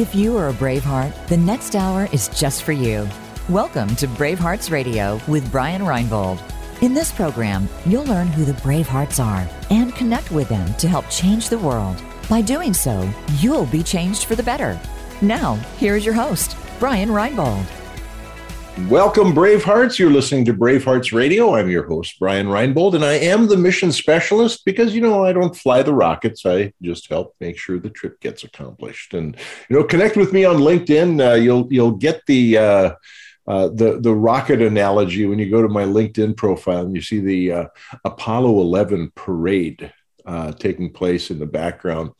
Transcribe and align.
If 0.00 0.14
you 0.14 0.34
are 0.38 0.48
a 0.48 0.54
Braveheart, 0.54 1.26
the 1.26 1.36
next 1.36 1.76
hour 1.76 2.08
is 2.10 2.28
just 2.28 2.62
for 2.62 2.72
you. 2.72 3.06
Welcome 3.50 3.94
to 3.96 4.06
Bravehearts 4.08 4.70
Radio 4.70 5.20
with 5.28 5.52
Brian 5.52 5.82
Reinbold. 5.82 6.40
In 6.80 6.94
this 6.94 7.12
program, 7.12 7.68
you'll 7.84 8.06
learn 8.06 8.28
who 8.28 8.46
the 8.46 8.58
Bravehearts 8.62 9.22
are 9.22 9.46
and 9.68 9.94
connect 9.94 10.30
with 10.30 10.48
them 10.48 10.72
to 10.76 10.88
help 10.88 11.06
change 11.10 11.50
the 11.50 11.58
world. 11.58 12.02
By 12.30 12.40
doing 12.40 12.72
so, 12.72 13.12
you'll 13.40 13.66
be 13.66 13.82
changed 13.82 14.24
for 14.24 14.34
the 14.34 14.42
better. 14.42 14.80
Now, 15.20 15.56
here's 15.76 16.06
your 16.06 16.14
host, 16.14 16.56
Brian 16.78 17.10
Reinbold. 17.10 17.66
Welcome, 18.88 19.32
Bravehearts. 19.32 19.98
You're 19.98 20.10
listening 20.10 20.44
to 20.46 20.54
Bravehearts 20.54 21.12
Radio. 21.12 21.54
I'm 21.54 21.68
your 21.68 21.86
host, 21.86 22.18
Brian 22.18 22.46
Reinbold, 22.46 22.94
and 22.94 23.04
I 23.04 23.14
am 23.14 23.46
the 23.46 23.56
mission 23.56 23.92
specialist 23.92 24.64
because, 24.64 24.94
you 24.94 25.00
know, 25.00 25.24
I 25.24 25.32
don't 25.32 25.56
fly 25.56 25.82
the 25.82 25.92
rockets. 25.92 26.46
I 26.46 26.72
just 26.80 27.08
help 27.08 27.34
make 27.40 27.58
sure 27.58 27.78
the 27.78 27.90
trip 27.90 28.20
gets 28.20 28.44
accomplished. 28.44 29.12
And, 29.12 29.36
you 29.68 29.76
know, 29.76 29.84
connect 29.84 30.16
with 30.16 30.32
me 30.32 30.44
on 30.44 30.56
LinkedIn. 30.56 31.20
Uh, 31.20 31.34
you'll, 31.34 31.66
you'll 31.70 31.92
get 31.92 32.22
the, 32.26 32.58
uh, 32.58 32.90
uh, 33.46 33.68
the 33.68 33.98
the 34.00 34.14
rocket 34.14 34.62
analogy 34.62 35.26
when 35.26 35.38
you 35.38 35.50
go 35.50 35.60
to 35.60 35.68
my 35.68 35.82
LinkedIn 35.82 36.36
profile 36.36 36.84
and 36.84 36.94
you 36.94 37.02
see 37.02 37.18
the 37.18 37.52
uh, 37.52 37.66
Apollo 38.04 38.60
11 38.60 39.10
parade 39.16 39.92
uh, 40.24 40.52
taking 40.52 40.92
place 40.92 41.30
in 41.30 41.38
the 41.40 41.46
background. 41.46 42.12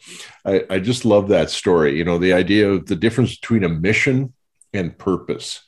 I, 0.45 0.65
I, 0.69 0.79
just 0.81 1.05
love 1.05 1.29
that 1.29 1.51
story. 1.51 1.97
You 1.97 2.05
know, 2.05 2.19
the 2.19 2.33
idea 2.33 2.71
of 2.71 2.87
the 2.87 2.97
difference 2.97 3.37
between 3.37 3.63
a 3.63 3.69
mission 3.69 4.33
and 4.73 4.97
purpose 4.99 5.61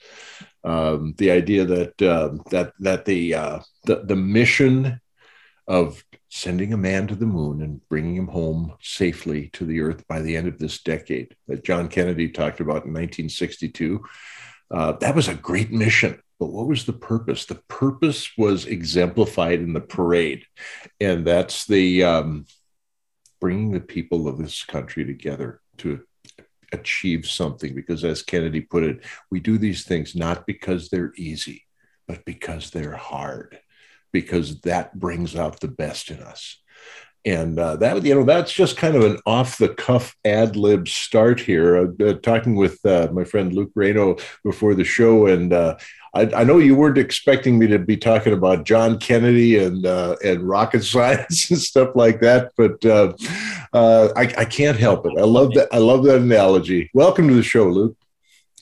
um, 0.65 1.15
the 1.19 1.31
idea 1.31 1.65
that 1.65 2.03
uh, 2.03 2.31
that 2.51 2.73
that 2.81 3.05
the, 3.05 3.35
uh, 3.35 3.59
the 3.85 4.03
the 4.05 4.17
mission 4.17 5.01
of 5.67 6.05
sending 6.29 6.73
a 6.73 6.79
man 6.79 7.07
to 7.07 7.15
the 7.15 7.27
moon 7.27 7.63
and 7.63 7.87
bringing 7.89 8.17
him 8.17 8.29
home 8.29 8.75
safely 8.81 9.49
to 9.53 9.65
the 9.65 9.81
earth 9.81 10.07
by 10.09 10.21
the 10.21 10.37
end 10.37 10.49
of 10.49 10.59
this 10.59 10.83
decade 10.83 11.37
that 11.47 11.65
John 11.65 11.89
Kennedy 11.89 12.29
talked 12.29 12.61
about 12.61 12.85
in 12.85 12.93
1962 12.93 14.03
uh, 14.73 14.93
that 14.93 15.15
was 15.15 15.29
a 15.29 15.35
great 15.35 15.71
mission. 15.71 16.21
But 16.41 16.47
what 16.47 16.67
was 16.67 16.87
the 16.87 16.95
purpose? 16.95 17.45
The 17.45 17.63
purpose 17.69 18.31
was 18.37 18.65
exemplified 18.65 19.61
in 19.61 19.75
the 19.75 19.81
parade. 19.81 20.47
And 20.99 21.25
that's 21.25 21.67
the 21.67 22.03
um, 22.03 22.47
bringing 23.41 23.71
the 23.71 23.81
people 23.81 24.27
of 24.27 24.39
this 24.39 24.65
country 24.65 25.05
together 25.05 25.61
to 25.79 26.03
achieve 26.73 27.27
something 27.27 27.75
because 27.75 28.05
as 28.05 28.23
kennedy 28.23 28.61
put 28.61 28.83
it 28.83 29.05
we 29.31 29.41
do 29.41 29.59
these 29.59 29.85
things 29.85 30.15
not 30.15 30.47
because 30.47 30.89
they're 30.89 31.13
easy 31.17 31.65
but 32.07 32.25
because 32.25 32.71
they're 32.71 32.97
hard 32.97 33.59
because 34.13 34.61
that 34.61 34.99
brings 34.99 35.35
out 35.35 35.61
the 35.61 35.69
best 35.69 36.11
in 36.11 36.21
us. 36.21 36.59
And 37.25 37.57
uh, 37.59 37.77
that 37.77 38.05
you 38.05 38.17
know 38.17 38.25
that's 38.25 38.53
just 38.53 38.77
kind 38.77 38.97
of 38.97 39.05
an 39.05 39.19
off 39.27 39.57
the 39.57 39.69
cuff 39.69 40.17
ad 40.25 40.57
lib 40.57 40.89
start 40.89 41.39
here. 41.39 41.93
Uh, 42.01 42.15
talking 42.15 42.57
with 42.57 42.85
uh, 42.85 43.09
my 43.13 43.23
friend 43.23 43.53
luke 43.53 43.71
reno 43.77 44.17
before 44.43 44.75
the 44.75 44.83
show 44.83 45.29
and 45.29 45.53
uh, 45.53 45.77
I, 46.15 46.31
I, 46.37 46.45
know 46.45 46.59
you 46.59 46.75
weren't 46.75 46.99
expecting 46.99 47.59
me 47.59 47.69
to 47.69 47.79
be 47.79 47.97
talking 47.97 48.35
about 48.35 48.65
John 48.65 48.99
Kennedy 48.99 49.65
and 49.65 49.87
uh, 49.87 50.17
and 50.23 50.43
rocket 50.47 50.83
science 50.85 51.51
and 51.51 51.61
stuff 51.61 51.91
like 51.95 52.21
that, 52.21 52.53
but 52.57 52.85
uh, 52.85 53.15
uh, 53.73 54.09
I, 54.17 54.23
I, 54.39 54.45
can't 54.45 54.79
help 54.79 55.07
it. 55.07 55.13
I 55.19 55.23
love 55.23 55.55
that. 55.55 55.69
I 55.73 55.79
love 55.79 56.05
that 56.05 56.17
analogy. 56.17 56.91
Welcome 56.93 57.29
to 57.29 57.35
the 57.35 57.43
show, 57.43 57.65
Luke. 57.65 57.97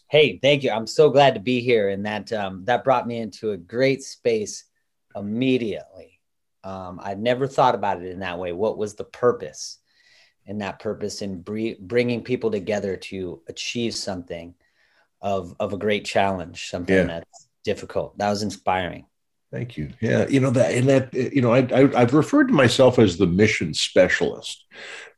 Hey, 0.09 0.39
thank 0.41 0.63
you. 0.63 0.71
I'm 0.71 0.87
so 0.87 1.11
glad 1.11 1.35
to 1.35 1.41
be 1.41 1.61
here, 1.61 1.89
and 1.89 2.07
that 2.07 2.33
um, 2.33 2.65
that 2.65 2.85
brought 2.85 3.07
me 3.07 3.19
into 3.19 3.51
a 3.53 3.57
great 3.57 4.03
space 4.03 4.65
immediately. 5.17 6.21
Um, 6.63 7.01
I'd 7.03 7.21
never 7.21 7.47
thought 7.47 7.75
about 7.75 8.03
it 8.03 8.11
in 8.11 8.21
that 8.21 8.39
way. 8.39 8.53
What 8.53 8.79
was 8.79 8.95
the 8.95 9.05
purpose? 9.05 9.79
And 10.47 10.61
that 10.61 10.81
purpose 10.81 11.23
in 11.23 11.43
bringing 11.43 12.25
people 12.25 12.51
together 12.51 12.97
to 12.97 13.43
achieve 13.49 13.95
something 13.95 14.55
of 15.21 15.55
of 15.61 15.73
a 15.73 15.79
great 15.79 16.05
challenge, 16.05 16.71
something 16.71 16.97
yeah. 16.97 17.05
that's 17.05 17.49
difficult. 17.65 18.17
That 18.19 18.31
was 18.31 18.43
inspiring. 18.43 19.07
Thank 19.53 19.77
you. 19.77 19.91
Yeah, 20.01 20.29
you 20.29 20.39
know 20.39 20.51
that, 20.51 20.75
and 20.75 20.89
that 20.89 21.13
you 21.13 21.43
know, 21.43 21.53
I, 21.53 21.67
I 21.73 22.01
have 22.01 22.15
referred 22.15 22.49
to 22.49 22.55
myself 22.55 23.01
as 23.01 23.17
the 23.17 23.27
mission 23.27 23.75
specialist 23.75 24.65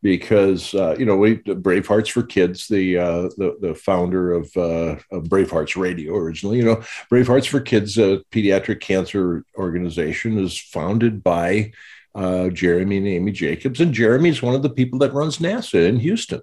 because 0.01 0.75
uh, 0.75 0.97
you 0.99 1.05
know 1.05 1.17
we 1.17 1.37
Bravehearts 1.37 2.11
for 2.11 2.23
Kids, 2.23 2.67
the 2.67 2.97
uh, 2.97 3.23
the 3.37 3.59
the 3.61 3.75
founder 3.75 4.33
of 4.33 4.51
uh, 4.57 4.97
of 5.11 5.25
Bravehearts 5.25 5.77
Radio 5.77 6.15
originally. 6.15 6.59
You 6.59 6.65
know, 6.65 6.77
Bravehearts 7.11 7.47
for 7.47 7.61
Kids, 7.61 7.99
a 7.99 8.23
pediatric 8.31 8.81
cancer 8.81 9.45
organization, 9.59 10.39
is 10.39 10.59
founded 10.59 11.23
by 11.23 11.73
uh, 12.15 12.49
Jeremy 12.49 12.97
and 12.97 13.09
Amy 13.09 13.33
Jacobs, 13.33 13.83
and 13.83 13.93
Jeremy 13.93 14.31
is 14.31 14.41
one 14.41 14.55
of 14.55 14.63
the 14.63 14.71
people 14.71 14.99
that 15.01 15.13
runs 15.13 15.41
NASA 15.41 15.87
in 15.87 15.99
Houston 15.99 16.41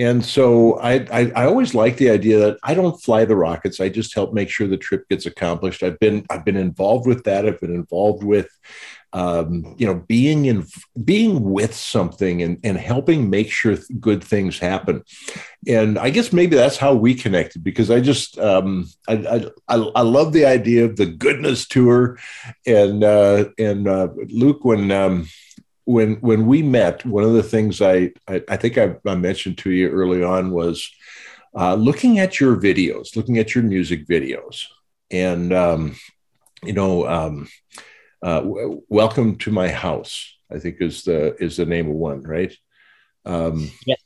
and 0.00 0.24
so 0.24 0.78
I, 0.80 1.06
I, 1.12 1.32
I 1.36 1.44
always 1.44 1.74
like 1.74 1.98
the 1.98 2.08
idea 2.08 2.38
that 2.38 2.58
I 2.62 2.72
don't 2.72 2.98
fly 3.02 3.26
the 3.26 3.36
rockets. 3.36 3.80
I 3.80 3.90
just 3.90 4.14
help 4.14 4.32
make 4.32 4.48
sure 4.48 4.66
the 4.66 4.78
trip 4.78 5.06
gets 5.10 5.26
accomplished. 5.26 5.82
I've 5.82 5.98
been 5.98 6.24
I've 6.30 6.44
been 6.44 6.56
involved 6.56 7.06
with 7.06 7.24
that. 7.24 7.46
I've 7.46 7.60
been 7.60 7.74
involved 7.74 8.24
with 8.24 8.48
um, 9.12 9.74
you 9.76 9.86
know 9.86 9.96
being 9.96 10.46
in 10.46 10.66
being 11.04 11.50
with 11.50 11.74
something 11.74 12.42
and, 12.42 12.58
and 12.64 12.78
helping 12.78 13.28
make 13.28 13.50
sure 13.50 13.76
good 13.98 14.22
things 14.22 14.58
happen 14.58 15.02
and 15.66 15.98
i 15.98 16.10
guess 16.10 16.32
maybe 16.32 16.54
that's 16.54 16.76
how 16.76 16.94
we 16.94 17.12
connected 17.12 17.64
because 17.64 17.90
i 17.90 17.98
just 17.98 18.38
um, 18.38 18.88
I, 19.08 19.50
I, 19.68 19.90
I 19.96 20.02
love 20.02 20.32
the 20.32 20.46
idea 20.46 20.84
of 20.84 20.94
the 20.94 21.06
goodness 21.06 21.66
tour 21.66 22.20
and 22.66 23.02
uh, 23.02 23.46
and 23.58 23.88
uh, 23.88 24.10
luke 24.28 24.64
when 24.64 24.92
um, 24.92 25.26
when 25.90 26.14
when 26.16 26.46
we 26.46 26.62
met, 26.62 27.04
one 27.04 27.24
of 27.24 27.32
the 27.32 27.42
things 27.42 27.82
I 27.82 28.12
I, 28.28 28.42
I 28.48 28.56
think 28.56 28.78
I, 28.78 28.96
I, 29.04 29.14
mentioned 29.16 29.58
to 29.58 29.70
you 29.70 29.90
early 29.90 30.22
on 30.22 30.52
was 30.52 30.88
uh, 31.54 31.74
looking 31.74 32.18
at 32.20 32.38
your 32.38 32.56
videos, 32.56 33.16
looking 33.16 33.38
at 33.38 33.54
your 33.54 33.64
music 33.64 34.06
videos, 34.06 34.66
and 35.10 35.52
um, 35.52 35.96
you 36.62 36.72
know, 36.72 37.08
um, 37.08 37.48
uh, 38.22 38.40
w- 38.40 38.82
welcome 38.88 39.36
to 39.38 39.50
my 39.50 39.68
house. 39.68 40.36
I 40.50 40.58
think 40.58 40.76
is 40.80 41.02
the 41.02 41.34
is 41.42 41.56
the 41.56 41.66
name 41.66 41.88
of 41.88 41.96
one, 41.96 42.22
right? 42.22 42.56
Um, 43.24 43.70
yes. 43.86 43.98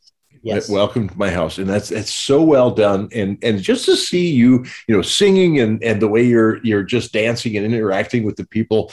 Yes. 0.43 0.69
Welcome 0.69 1.09
to 1.09 1.19
my 1.19 1.31
house, 1.31 1.57
and 1.57 1.67
that's 1.67 1.91
it's 1.91 2.13
so 2.13 2.43
well 2.43 2.71
done, 2.71 3.09
and 3.15 3.39
and 3.43 3.63
just 3.63 3.87
to 3.87 3.97
see 3.97 4.31
you, 4.31 4.67
you 4.87 4.95
know, 4.95 5.01
singing 5.01 5.59
and 5.61 5.83
and 5.83 6.03
the 6.03 6.09
way 6.09 6.23
you're 6.23 6.63
you're 6.63 6.83
just 6.83 7.15
dancing 7.15 7.57
and 7.57 7.65
interacting 7.65 8.25
with 8.25 8.37
the 8.37 8.47
people, 8.47 8.93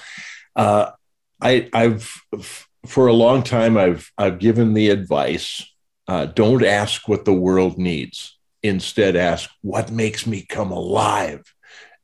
uh, 0.55 0.91
I 1.41 1.69
I've 1.73 2.23
for 2.85 3.07
a 3.07 3.13
long 3.13 3.43
time, 3.43 3.77
I've 3.77 4.11
I've 4.17 4.39
given 4.39 4.73
the 4.73 4.89
advice: 4.89 5.65
uh, 6.07 6.25
don't 6.25 6.65
ask 6.65 7.07
what 7.07 7.25
the 7.25 7.33
world 7.33 7.77
needs. 7.77 8.37
Instead, 8.63 9.15
ask 9.15 9.49
what 9.61 9.91
makes 9.91 10.27
me 10.27 10.43
come 10.43 10.71
alive, 10.71 11.53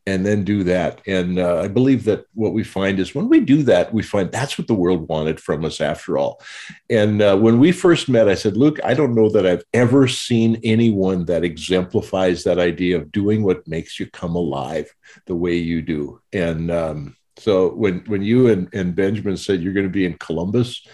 and 0.06 0.26
then 0.26 0.44
do 0.44 0.64
that. 0.64 1.02
And 1.08 1.40
uh, 1.40 1.62
I 1.62 1.68
believe 1.68 2.06
that 2.06 2.26
what 2.34 2.54
we 2.54 2.64
find 2.64 3.00
is 3.00 3.14
when 3.14 3.28
we 3.28 3.40
do 3.40 3.64
that, 3.64 3.94
we 3.94 4.04
find 4.04 4.32
that's 4.32 4.58
what 4.58 4.68
the 4.68 4.74
world 4.74 5.08
wanted 5.08 5.40
from 5.40 5.66
us 5.66 5.82
after 5.82 6.18
all. 6.18 6.42
And 6.90 7.22
uh, 7.22 7.38
when 7.38 7.60
we 7.60 7.72
first 7.72 8.08
met, 8.08 8.30
I 8.30 8.36
said, 8.36 8.56
"Luke, 8.56 8.80
I 8.84 8.94
don't 8.94 9.16
know 9.16 9.30
that 9.30 9.48
I've 9.48 9.66
ever 9.74 10.08
seen 10.08 10.62
anyone 10.64 11.26
that 11.26 11.44
exemplifies 11.44 12.44
that 12.44 12.60
idea 12.60 12.98
of 12.98 13.12
doing 13.12 13.44
what 13.44 13.68
makes 13.68 14.00
you 14.00 14.08
come 14.08 14.36
alive 14.36 14.94
the 15.26 15.36
way 15.36 15.56
you 15.56 15.82
do." 15.82 16.22
And 16.32 16.70
um, 16.72 17.18
so 17.40 17.74
when 17.74 18.00
when 18.08 18.22
you 18.22 18.48
and, 18.48 18.74
and 18.74 18.96
Benjamin 18.96 19.38
said 19.38 19.62
you're 19.62 19.74
going 19.74 19.86
to 19.86 19.92
be 19.92 20.06
in 20.06 20.18
Columbus 20.18 20.86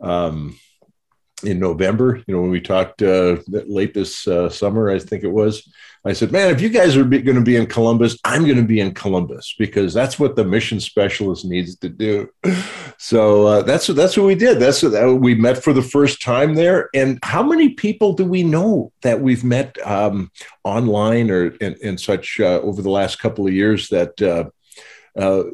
um, 0.00 0.58
in 1.44 1.58
November, 1.58 2.22
you 2.26 2.34
know, 2.34 2.40
when 2.40 2.50
we 2.50 2.60
talked 2.60 3.02
uh, 3.02 3.36
late 3.48 3.94
this 3.94 4.26
uh, 4.26 4.48
summer, 4.48 4.90
I 4.90 4.98
think 4.98 5.24
it 5.24 5.28
was, 5.28 5.68
I 6.04 6.12
said, 6.12 6.32
man, 6.32 6.50
if 6.50 6.60
you 6.60 6.68
guys 6.68 6.96
are 6.96 7.04
going 7.04 7.24
to 7.24 7.40
be 7.40 7.56
in 7.56 7.66
Columbus, 7.66 8.18
I'm 8.24 8.44
going 8.44 8.56
to 8.56 8.64
be 8.64 8.80
in 8.80 8.92
Columbus 8.92 9.54
because 9.58 9.94
that's 9.94 10.18
what 10.18 10.34
the 10.34 10.44
mission 10.44 10.80
specialist 10.80 11.44
needs 11.44 11.76
to 11.78 11.88
do. 11.88 12.28
So 12.98 13.46
uh, 13.48 13.62
that's 13.62 13.88
that's 13.88 14.16
what 14.16 14.26
we 14.26 14.36
did. 14.36 14.60
That's 14.60 14.80
what 14.80 15.20
we 15.20 15.34
met 15.34 15.60
for 15.60 15.72
the 15.72 15.82
first 15.82 16.22
time 16.22 16.54
there. 16.54 16.88
And 16.94 17.18
how 17.24 17.42
many 17.42 17.70
people 17.70 18.12
do 18.12 18.24
we 18.24 18.44
know 18.44 18.92
that 19.02 19.20
we've 19.20 19.42
met 19.42 19.76
um, 19.84 20.30
online 20.62 21.28
or 21.28 21.46
and, 21.60 21.74
and 21.82 21.98
such 21.98 22.38
uh, 22.38 22.60
over 22.60 22.80
the 22.80 22.90
last 22.90 23.18
couple 23.18 23.44
of 23.44 23.52
years 23.52 23.88
that 23.88 24.22
uh, 24.22 24.44
uh, 25.20 25.50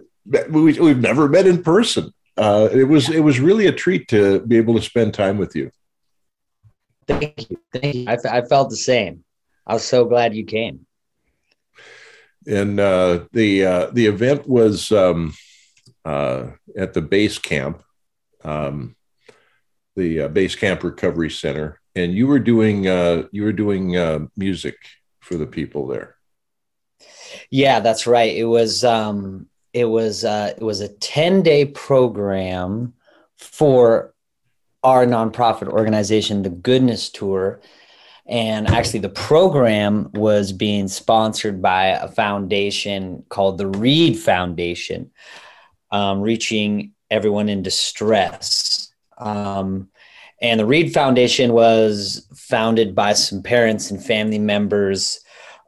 we, 0.50 0.74
have 0.74 1.00
never 1.00 1.28
met 1.28 1.46
in 1.46 1.62
person. 1.62 2.12
Uh, 2.36 2.68
it 2.72 2.84
was 2.84 3.08
it 3.08 3.20
was 3.20 3.40
really 3.40 3.66
a 3.66 3.72
treat 3.72 4.08
to 4.08 4.40
be 4.40 4.56
able 4.56 4.74
to 4.74 4.82
spend 4.82 5.12
time 5.12 5.38
with 5.38 5.56
you. 5.56 5.70
Thank 7.06 7.50
you, 7.50 7.58
thank 7.72 7.94
you. 7.94 8.04
I, 8.06 8.16
I 8.38 8.42
felt 8.42 8.70
the 8.70 8.76
same. 8.76 9.24
I 9.66 9.74
was 9.74 9.84
so 9.84 10.04
glad 10.04 10.34
you 10.34 10.44
came. 10.44 10.86
And 12.46 12.78
uh, 12.78 13.24
the 13.32 13.64
uh, 13.66 13.86
the 13.92 14.06
event 14.06 14.48
was 14.48 14.92
um, 14.92 15.34
uh, 16.04 16.50
at 16.76 16.94
the 16.94 17.02
base 17.02 17.38
camp, 17.38 17.82
um, 18.44 18.96
the 19.96 20.22
uh, 20.22 20.28
base 20.28 20.54
camp 20.54 20.84
recovery 20.84 21.30
center, 21.30 21.80
and 21.94 22.14
you 22.14 22.26
were 22.26 22.38
doing 22.38 22.86
uh, 22.86 23.24
you 23.32 23.42
were 23.42 23.52
doing 23.52 23.96
uh, 23.96 24.20
music 24.36 24.76
for 25.20 25.36
the 25.36 25.46
people 25.46 25.86
there. 25.86 26.16
Yeah, 27.50 27.80
that's 27.80 28.06
right. 28.06 28.34
It 28.34 28.44
was 28.44 28.84
um, 28.84 29.48
it 29.72 29.84
was 29.84 30.24
uh, 30.24 30.52
it 30.56 30.62
was 30.62 30.80
a 30.80 30.88
10 30.88 31.42
day 31.42 31.64
program 31.64 32.94
for 33.36 34.14
our 34.82 35.06
nonprofit 35.06 35.68
organization 35.68 36.42
the 36.42 36.50
goodness 36.50 37.10
tour 37.10 37.60
And 38.28 38.68
actually, 38.68 39.00
the 39.00 39.08
program 39.08 40.10
was 40.12 40.52
being 40.52 40.86
sponsored 40.88 41.62
by 41.62 41.86
a 41.86 42.08
foundation 42.08 43.24
called 43.30 43.56
the 43.56 43.68
Reed 43.68 44.18
Foundation, 44.18 45.10
um, 45.90 46.20
reaching 46.20 46.92
everyone 47.10 47.48
in 47.48 47.62
distress. 47.62 48.92
Um, 49.16 49.88
and 50.42 50.60
the 50.60 50.66
Reed 50.66 50.92
Foundation 50.92 51.54
was 51.54 52.28
founded 52.34 52.94
by 52.94 53.14
some 53.14 53.42
parents 53.42 53.90
and 53.90 54.04
family 54.04 54.38
members 54.38 55.20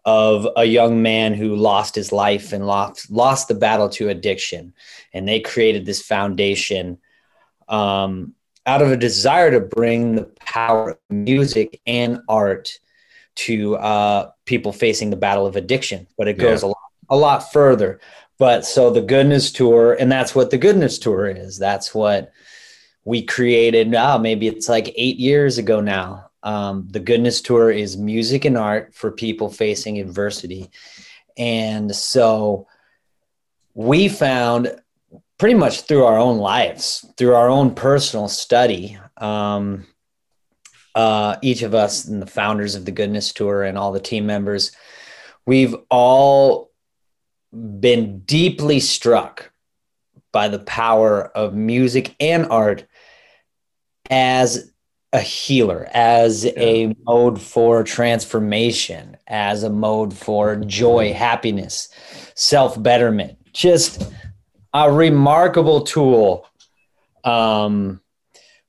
of 0.05 0.47
a 0.57 0.65
young 0.65 1.03
man 1.03 1.35
who 1.35 1.55
lost 1.57 1.95
his 1.95 2.13
life 2.13 2.53
and 2.53 2.67
lost 2.67 3.11
lost 3.11 3.49
the 3.49 3.55
battle 3.55 3.89
to 3.91 4.09
addiction, 4.09 4.73
and 5.13 5.29
they 5.29 5.41
created 5.41 5.87
this 5.87 6.03
foundation 6.03 6.99
um, 7.69 8.35
out 8.67 8.83
of 8.83 8.91
a 8.91 8.97
desire 8.97 9.51
to 9.51 9.61
bring 9.61 10.15
the 10.15 10.25
power 10.41 10.91
of 10.91 10.99
music 11.09 11.81
and 11.87 12.21
art 12.29 12.79
to 13.37 13.77
uh, 13.77 14.31
people 14.45 14.73
facing 14.73 15.11
the 15.11 15.17
battle 15.17 15.47
of 15.47 15.57
addiction. 15.57 16.07
But 16.19 16.29
it 16.29 16.39
goes 16.39 16.63
yeah. 16.63 16.69
a 16.69 16.71
lot, 16.71 16.77
a 17.11 17.17
lot 17.17 17.53
further. 17.53 18.01
But 18.39 18.65
so 18.65 18.91
the 18.91 19.03
goodness 19.03 19.53
tour, 19.53 19.95
and 19.95 20.11
that's 20.11 20.35
what 20.35 20.51
the 20.51 20.59
goodness 20.59 20.99
tour 20.99 21.27
is. 21.27 21.59
That's 21.59 21.95
what 21.95 22.33
we 23.05 23.23
created. 23.23 23.95
Oh, 23.95 24.19
maybe 24.19 24.47
it's 24.49 24.69
like 24.69 24.93
eight 24.97 25.19
years 25.19 25.59
ago 25.59 25.81
now. 25.81 26.30
Um, 26.43 26.89
the 26.91 27.01
Goodness 27.01 27.41
Tour 27.41 27.71
is 27.71 27.97
music 27.97 28.45
and 28.45 28.57
art 28.57 28.95
for 28.95 29.11
people 29.11 29.51
facing 29.51 29.99
adversity. 29.99 30.71
And 31.37 31.95
so 31.95 32.67
we 33.75 34.09
found 34.09 34.75
pretty 35.39 35.55
much 35.55 35.83
through 35.83 36.05
our 36.05 36.19
own 36.19 36.39
lives, 36.39 37.07
through 37.17 37.35
our 37.35 37.49
own 37.49 37.75
personal 37.75 38.29
study, 38.29 38.99
um, 39.17 39.87
uh, 40.95 41.37
each 41.43 41.63
of 41.63 41.75
us 41.75 42.05
and 42.05 42.21
the 42.21 42.27
founders 42.27 42.75
of 42.75 42.85
the 42.85 42.91
Goodness 42.91 43.33
Tour 43.33 43.63
and 43.63 43.79
all 43.79 43.93
the 43.93 44.01
team 44.01 44.27
members, 44.27 44.73
we've 45.47 45.75
all 45.91 46.71
been 47.53 48.21
deeply 48.21 48.81
struck 48.81 49.51
by 50.33 50.49
the 50.49 50.59
power 50.61 51.25
of 51.37 51.55
music 51.55 52.15
and 52.21 52.47
art 52.47 52.87
as 54.09 54.70
a 55.13 55.21
healer, 55.21 55.89
as 55.93 56.45
yeah. 56.45 56.53
a 56.57 56.97
mode 57.07 57.41
for 57.41 57.83
transformation, 57.83 59.17
as 59.27 59.63
a 59.63 59.71
mode 59.71 60.15
for 60.15 60.57
joy, 60.57 61.13
happiness, 61.13 61.89
self 62.35 62.81
betterment. 62.81 63.37
Just 63.53 64.13
a 64.73 64.91
remarkable 64.91 65.81
tool 65.83 66.47
um, 67.25 68.01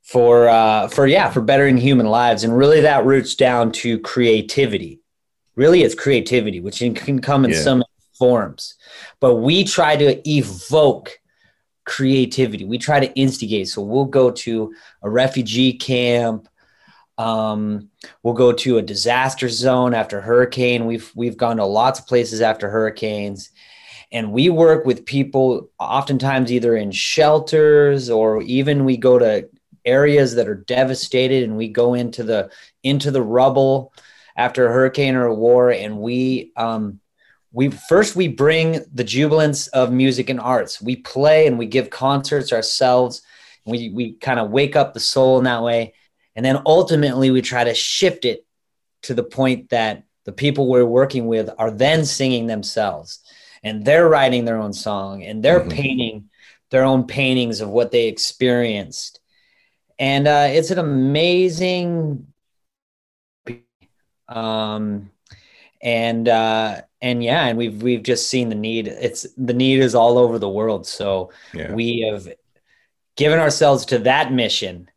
for 0.01 0.49
uh, 0.49 0.87
for 0.87 1.05
yeah 1.05 1.29
for 1.29 1.41
bettering 1.41 1.77
human 1.77 2.07
lives, 2.07 2.43
and 2.43 2.57
really 2.57 2.81
that 2.81 3.05
roots 3.05 3.35
down 3.35 3.71
to 3.73 3.99
creativity. 3.99 4.99
Really, 5.55 5.83
it's 5.83 5.95
creativity, 5.95 6.59
which 6.59 6.79
can 6.79 7.21
come 7.21 7.45
in 7.45 7.51
yeah. 7.51 7.61
some 7.61 7.83
forms, 8.17 8.75
but 9.19 9.35
we 9.35 9.63
try 9.63 9.95
to 9.95 10.29
evoke 10.29 11.19
creativity. 11.85 12.65
We 12.65 12.77
try 12.77 12.99
to 12.99 13.13
instigate. 13.13 13.67
So 13.67 13.81
we'll 13.81 14.05
go 14.05 14.31
to 14.31 14.73
a 15.01 15.09
refugee 15.09 15.73
camp. 15.73 16.47
Um, 17.17 17.89
we'll 18.23 18.33
go 18.33 18.51
to 18.51 18.77
a 18.77 18.81
disaster 18.81 19.49
zone 19.49 19.93
after 19.93 20.21
hurricane. 20.21 20.85
We've 20.85 21.11
we've 21.15 21.37
gone 21.37 21.57
to 21.57 21.65
lots 21.65 21.99
of 21.99 22.07
places 22.07 22.41
after 22.41 22.69
hurricanes, 22.69 23.51
and 24.11 24.31
we 24.31 24.49
work 24.49 24.85
with 24.85 25.05
people 25.05 25.69
oftentimes 25.79 26.51
either 26.51 26.75
in 26.75 26.91
shelters 26.91 28.09
or 28.09 28.41
even 28.43 28.85
we 28.85 28.97
go 28.97 29.19
to 29.19 29.47
areas 29.85 30.35
that 30.35 30.47
are 30.47 30.55
devastated 30.55 31.43
and 31.43 31.57
we 31.57 31.67
go 31.67 31.93
into 31.93 32.23
the 32.23 32.49
into 32.83 33.11
the 33.11 33.21
rubble 33.21 33.93
after 34.35 34.65
a 34.65 34.73
hurricane 34.73 35.15
or 35.15 35.25
a 35.25 35.35
war, 35.35 35.71
and 35.71 35.99
we 35.99 36.51
um, 36.55 36.99
we 37.53 37.69
first 37.69 38.15
we 38.15 38.27
bring 38.27 38.83
the 38.93 39.03
jubilance 39.03 39.67
of 39.67 39.91
music 39.91 40.29
and 40.29 40.39
arts. 40.39 40.81
We 40.81 40.95
play 40.95 41.47
and 41.47 41.57
we 41.57 41.65
give 41.65 41.89
concerts 41.89 42.53
ourselves. 42.53 43.21
We 43.65 43.89
we 43.89 44.13
kind 44.13 44.39
of 44.39 44.51
wake 44.51 44.75
up 44.75 44.93
the 44.93 44.99
soul 44.99 45.37
in 45.37 45.43
that 45.43 45.61
way, 45.61 45.93
and 46.35 46.45
then 46.45 46.61
ultimately 46.65 47.29
we 47.29 47.41
try 47.41 47.63
to 47.63 47.73
shift 47.73 48.25
it 48.25 48.45
to 49.03 49.13
the 49.13 49.23
point 49.23 49.69
that 49.69 50.03
the 50.25 50.31
people 50.31 50.67
we're 50.67 50.85
working 50.85 51.27
with 51.27 51.49
are 51.57 51.71
then 51.71 52.05
singing 52.05 52.47
themselves, 52.47 53.19
and 53.63 53.83
they're 53.83 54.07
writing 54.07 54.45
their 54.45 54.57
own 54.57 54.73
song 54.73 55.23
and 55.23 55.43
they're 55.43 55.59
mm-hmm. 55.59 55.69
painting 55.69 56.29
their 56.69 56.83
own 56.85 57.05
paintings 57.05 57.59
of 57.59 57.69
what 57.69 57.91
they 57.91 58.07
experienced, 58.07 59.19
and 59.99 60.27
uh, 60.27 60.47
it's 60.49 60.71
an 60.71 60.79
amazing. 60.79 62.27
Um, 64.29 65.11
and 65.81 66.27
uh, 66.27 66.81
and 67.01 67.23
yeah, 67.23 67.47
and 67.47 67.57
we've 67.57 67.81
we've 67.81 68.03
just 68.03 68.29
seen 68.29 68.49
the 68.49 68.55
need. 68.55 68.87
It's 68.87 69.25
the 69.37 69.53
need 69.53 69.79
is 69.79 69.95
all 69.95 70.17
over 70.17 70.37
the 70.37 70.49
world. 70.49 70.85
So 70.85 71.31
yeah. 71.53 71.73
we 71.73 72.07
have 72.11 72.27
given 73.15 73.39
ourselves 73.39 73.85
to 73.87 73.99
that 73.99 74.31
mission, 74.31 74.89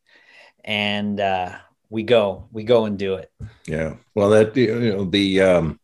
and 0.65 1.19
uh, 1.21 1.57
we 1.89 2.03
go 2.03 2.49
we 2.53 2.65
go 2.65 2.85
and 2.85 2.99
do 2.99 3.15
it. 3.15 3.33
Yeah. 3.67 3.95
Well, 4.15 4.31
that 4.31 4.57
you 4.57 4.93
know 4.93 5.05
the 5.05 5.41
um, 5.41 5.81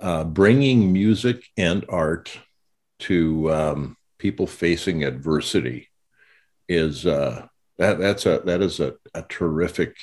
uh, 0.00 0.24
bringing 0.24 0.92
music 0.92 1.42
and 1.56 1.84
art 1.88 2.38
to 3.00 3.52
um, 3.52 3.96
people 4.18 4.46
facing 4.46 5.04
adversity 5.04 5.88
is 6.68 7.06
uh, 7.06 7.46
that 7.78 7.98
that's 7.98 8.26
a 8.26 8.40
that 8.44 8.60
is 8.60 8.78
a, 8.78 8.94
a 9.14 9.22
terrific 9.22 9.96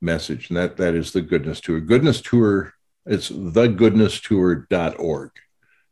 message 0.00 0.48
and 0.48 0.56
that 0.56 0.76
that 0.76 0.94
is 0.94 1.10
the 1.12 1.20
goodness 1.20 1.60
tour 1.60 1.80
goodness 1.80 2.20
tour 2.20 2.72
it's 3.08 3.30
thegoodnesstour.org 3.30 5.30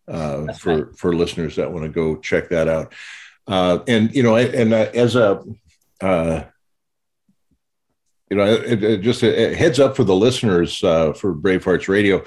uh, 0.09 0.53
for 0.55 0.85
right. 0.85 0.99
for 0.99 1.15
listeners 1.15 1.57
that 1.57 1.73
want 1.73 1.85
to 1.85 1.91
go 1.91 2.17
check 2.17 2.49
that 2.51 2.69
out. 2.69 2.93
Uh, 3.47 3.81
and 3.89 4.15
you 4.15 4.23
know, 4.23 4.37
and 4.37 4.73
uh, 4.73 4.91
as 4.95 5.17
a 5.17 5.43
uh, 6.01 6.45
you 8.31 8.37
know, 8.37 8.45
it, 8.45 8.83
it 8.83 9.01
just 9.03 9.23
a, 9.23 9.55
heads 9.55 9.79
up 9.79 9.97
for 9.97 10.05
the 10.05 10.15
listeners 10.15 10.83
uh, 10.83 11.13
for 11.13 11.35
Bravehearts 11.35 11.89
Radio. 11.89 12.25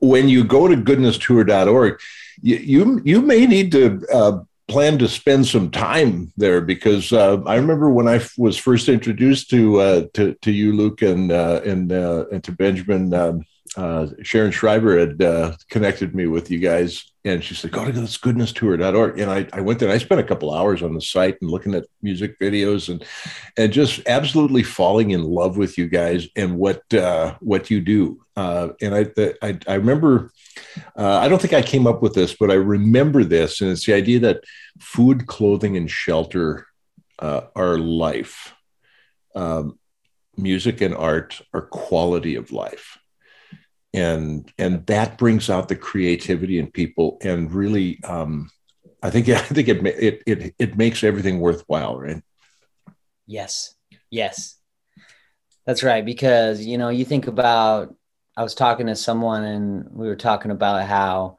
When 0.00 0.28
you 0.28 0.44
go 0.44 0.68
to 0.68 0.76
goodnesstour.org, 0.76 2.00
you 2.42 2.56
you, 2.56 3.00
you 3.04 3.22
may 3.22 3.46
need 3.46 3.72
to 3.72 4.02
uh, 4.12 4.38
plan 4.68 4.98
to 4.98 5.08
spend 5.08 5.46
some 5.46 5.70
time 5.70 6.32
there 6.36 6.60
because 6.60 7.12
uh, 7.12 7.40
I 7.46 7.56
remember 7.56 7.90
when 7.90 8.08
I 8.08 8.20
was 8.36 8.58
first 8.58 8.88
introduced 8.88 9.50
to 9.50 9.80
uh, 9.80 10.04
to, 10.14 10.34
to 10.42 10.52
you, 10.52 10.74
Luke, 10.74 11.00
and 11.00 11.32
uh, 11.32 11.62
and 11.64 11.90
and 11.90 12.44
to 12.44 12.52
Benjamin. 12.52 13.14
Um, 13.14 13.44
uh, 13.76 14.06
Sharon 14.22 14.52
Schreiber 14.52 14.98
had 14.98 15.22
uh, 15.22 15.56
connected 15.68 16.14
me 16.14 16.26
with 16.26 16.50
you 16.50 16.58
guys, 16.58 17.12
and 17.24 17.42
she 17.42 17.54
said, 17.54 17.72
"Go 17.72 17.84
to 17.84 17.92
this 17.92 18.16
goodnesstour.org." 18.16 19.18
And 19.18 19.30
I, 19.30 19.48
I 19.52 19.60
went 19.62 19.80
there. 19.80 19.90
I 19.90 19.98
spent 19.98 20.20
a 20.20 20.24
couple 20.24 20.54
hours 20.54 20.82
on 20.82 20.94
the 20.94 21.00
site 21.00 21.38
and 21.40 21.50
looking 21.50 21.74
at 21.74 21.86
music 22.00 22.38
videos 22.38 22.88
and 22.88 23.04
and 23.56 23.72
just 23.72 24.00
absolutely 24.06 24.62
falling 24.62 25.10
in 25.10 25.24
love 25.24 25.56
with 25.56 25.76
you 25.76 25.88
guys 25.88 26.28
and 26.36 26.56
what 26.56 26.82
uh, 26.94 27.34
what 27.40 27.70
you 27.70 27.80
do. 27.80 28.20
Uh, 28.36 28.68
and 28.80 28.94
I, 28.94 29.06
I, 29.42 29.58
I 29.66 29.74
remember. 29.74 30.30
Uh, 30.96 31.18
I 31.18 31.28
don't 31.28 31.40
think 31.40 31.52
I 31.52 31.62
came 31.62 31.86
up 31.86 32.00
with 32.00 32.14
this, 32.14 32.36
but 32.38 32.50
I 32.50 32.54
remember 32.54 33.24
this, 33.24 33.60
and 33.60 33.70
it's 33.70 33.86
the 33.86 33.94
idea 33.94 34.20
that 34.20 34.44
food, 34.80 35.26
clothing, 35.26 35.76
and 35.76 35.90
shelter 35.90 36.66
uh, 37.18 37.42
are 37.56 37.78
life. 37.78 38.54
Um, 39.34 39.78
music 40.36 40.80
and 40.80 40.94
art 40.94 41.40
are 41.52 41.62
quality 41.62 42.36
of 42.36 42.52
life 42.52 42.98
and 43.94 44.52
and 44.58 44.84
that 44.86 45.16
brings 45.16 45.48
out 45.48 45.68
the 45.68 45.76
creativity 45.76 46.58
in 46.58 46.70
people 46.70 47.16
and 47.22 47.52
really 47.52 48.02
um, 48.04 48.50
i 49.02 49.08
think 49.08 49.28
i 49.30 49.38
think 49.38 49.68
it, 49.68 49.86
it 49.86 50.22
it 50.26 50.54
it 50.58 50.76
makes 50.76 51.02
everything 51.02 51.40
worthwhile 51.40 51.98
right? 51.98 52.22
Yes. 53.26 53.74
Yes. 54.10 54.56
That's 55.66 55.82
right 55.82 56.04
because 56.04 56.64
you 56.64 56.76
know 56.76 56.90
you 56.90 57.04
think 57.04 57.26
about 57.26 57.94
i 58.36 58.42
was 58.42 58.54
talking 58.54 58.86
to 58.88 58.96
someone 58.96 59.44
and 59.44 59.88
we 59.90 60.06
were 60.06 60.16
talking 60.16 60.50
about 60.50 60.86
how 60.86 61.38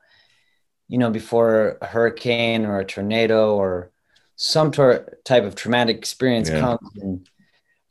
you 0.87 0.97
know 0.97 1.11
before 1.11 1.77
a 1.81 1.85
hurricane 1.85 2.65
or 2.65 2.79
a 2.79 2.85
tornado 2.85 3.55
or 3.55 3.91
some 4.35 4.71
tor- 4.71 5.17
type 5.23 5.43
of 5.43 5.53
traumatic 5.55 5.97
experience 5.97 6.49
yeah. 6.49 6.59
comes 6.59 6.89
and, 6.95 7.29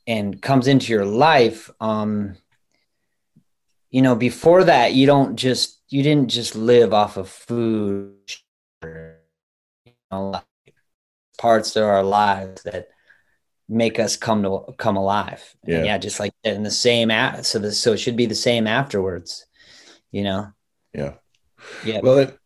and 0.08 0.42
comes 0.42 0.66
into 0.66 0.92
your 0.92 1.04
life 1.04 1.70
um 1.80 2.36
you 3.94 4.02
know, 4.02 4.16
before 4.16 4.64
that, 4.64 4.94
you 4.94 5.06
don't 5.06 5.36
just 5.36 5.78
you 5.88 6.02
didn't 6.02 6.28
just 6.28 6.56
live 6.56 6.92
off 6.92 7.16
of 7.16 7.28
food. 7.28 8.16
You 8.82 9.92
know, 10.10 10.40
parts 11.38 11.76
of 11.76 11.84
our 11.84 12.02
lives 12.02 12.64
that 12.64 12.88
make 13.68 14.00
us 14.00 14.16
come 14.16 14.42
to 14.42 14.74
come 14.78 14.96
alive. 14.96 15.54
Yeah, 15.64 15.76
and 15.76 15.86
yeah, 15.86 15.98
just 15.98 16.18
like 16.18 16.32
in 16.42 16.64
the 16.64 16.72
same 16.72 17.10
so 17.44 17.60
the 17.60 17.70
so 17.70 17.92
it 17.92 17.98
should 17.98 18.16
be 18.16 18.26
the 18.26 18.34
same 18.34 18.66
afterwards. 18.66 19.46
You 20.10 20.24
know. 20.24 20.52
Yeah. 20.92 21.12
Yeah. 21.84 22.00
Well, 22.02 22.18
it, 22.18 22.36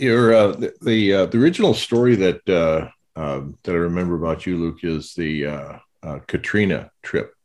your 0.00 0.34
uh, 0.34 0.48
the 0.56 0.74
the, 0.82 1.14
uh, 1.14 1.26
the 1.26 1.38
original 1.38 1.74
story 1.74 2.16
that 2.16 2.48
uh, 2.48 2.88
uh, 3.14 3.42
that 3.62 3.72
I 3.72 3.78
remember 3.78 4.16
about 4.16 4.44
you, 4.44 4.56
Luke, 4.56 4.82
is 4.82 5.14
the 5.14 5.46
uh, 5.46 5.78
uh, 6.02 6.18
Katrina 6.26 6.90
trip 7.04 7.35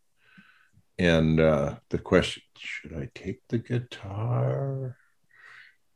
and 1.01 1.39
uh, 1.39 1.75
the 1.89 1.97
question: 1.97 2.43
Should 2.57 2.93
I 2.93 3.09
take 3.15 3.41
the 3.49 3.57
guitar? 3.57 4.97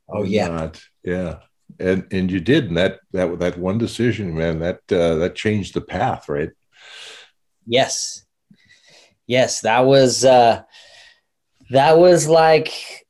Oh 0.09 0.24
yeah, 0.24 0.47
not? 0.47 0.81
yeah. 1.03 1.38
And 1.79 2.07
and 2.12 2.31
you 2.31 2.39
did, 2.39 2.65
and 2.65 2.77
that 2.77 3.00
that 3.12 3.39
that 3.39 3.57
one 3.57 3.77
decision, 3.77 4.35
man, 4.35 4.59
that 4.59 4.79
uh, 4.91 5.15
that 5.15 5.35
changed 5.35 5.74
the 5.74 5.81
path, 5.81 6.27
right? 6.27 6.50
Yes, 7.67 8.25
yes, 9.27 9.62
that 9.62 9.81
was 9.81 10.25
uh, 10.25 10.63
that 11.69 11.97
was 11.97 12.27
like 12.27 13.05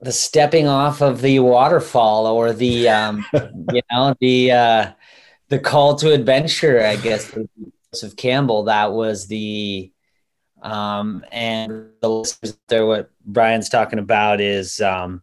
the 0.00 0.12
stepping 0.12 0.66
off 0.66 1.02
of 1.02 1.20
the 1.20 1.38
waterfall, 1.40 2.26
or 2.26 2.52
the 2.52 2.88
um, 2.88 3.24
you 3.72 3.82
know 3.90 4.14
the 4.20 4.52
uh, 4.52 4.92
the 5.48 5.58
call 5.58 5.96
to 5.96 6.12
adventure, 6.12 6.84
I 6.84 6.96
guess. 6.96 7.32
Of 8.02 8.16
Campbell, 8.16 8.64
that 8.64 8.92
was 8.92 9.28
the 9.28 9.90
um, 10.62 11.24
and 11.30 11.90
the 12.00 12.08
listeners 12.08 12.58
there, 12.68 12.86
what 12.86 13.10
Brian's 13.24 13.68
talking 13.68 13.98
about 13.98 14.40
is 14.40 14.80
um, 14.80 15.22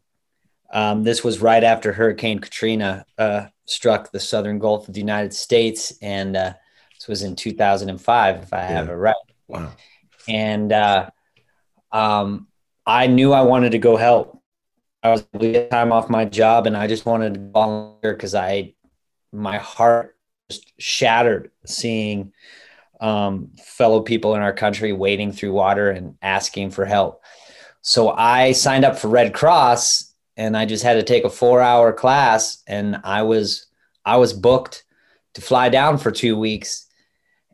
um, 0.72 1.04
this 1.04 1.24
was 1.24 1.42
right 1.42 1.64
after 1.64 1.94
Hurricane 1.94 2.40
Katrina 2.40 3.06
uh, 3.18 3.48
struck 3.66 4.12
the 4.12 4.20
southern 4.20 4.60
Gulf 4.60 4.88
of 4.88 4.94
the 4.94 5.00
United 5.00 5.34
States, 5.34 5.94
and 6.02 6.36
uh, 6.36 6.54
this 6.98 7.08
was 7.08 7.24
in 7.24 7.36
2005, 7.36 8.44
if 8.44 8.54
I 8.54 8.58
yeah. 8.58 8.68
have 8.68 8.90
it 8.90 8.94
right. 8.94 9.16
Wow. 9.48 9.72
And 10.28 10.72
uh, 10.72 11.10
um, 11.92 12.48
I 12.86 13.08
knew 13.08 13.34
I 13.34 13.42
wanted 13.42 13.72
to 13.72 13.78
go 13.78 13.96
help. 13.96 14.42
I 15.04 15.12
was 15.12 15.22
get 15.38 15.70
time 15.70 15.92
off 15.92 16.10
my 16.10 16.26
job, 16.26 16.66
and 16.66 16.76
I 16.76 16.88
just 16.88 17.06
wanted 17.06 17.36
to 17.36 17.40
volunteer 17.40 18.14
because 18.14 18.34
I, 18.34 18.74
my 19.32 19.58
heart 19.58 20.18
just 20.50 20.74
shattered 20.80 21.52
seeing 21.66 22.34
um, 23.02 23.52
fellow 23.64 24.02
people 24.02 24.36
in 24.36 24.42
our 24.42 24.54
country 24.54 24.94
wading 24.94 25.32
through 25.32 25.54
water 25.54 25.90
and 25.90 26.16
asking 26.22 26.72
for 26.72 26.86
help. 26.86 27.22
So 27.82 28.10
I 28.10 28.54
signed 28.54 28.86
up 28.86 28.98
for 28.98 29.10
Red 29.10 29.34
Cross 29.34 30.14
and 30.38 30.58
I 30.58 30.66
just 30.66 30.84
had 30.84 30.96
to 30.96 31.04
take 31.04 31.24
a 31.24 31.30
four 31.30 31.62
hour 31.62 31.94
class 31.94 32.64
and 32.68 33.00
I 33.04 33.24
was 33.24 33.68
I 34.06 34.18
was 34.18 34.34
booked 34.34 34.84
to 35.36 35.42
fly 35.42 35.70
down 35.70 35.98
for 35.98 36.12
two 36.12 36.38
weeks. 36.38 36.88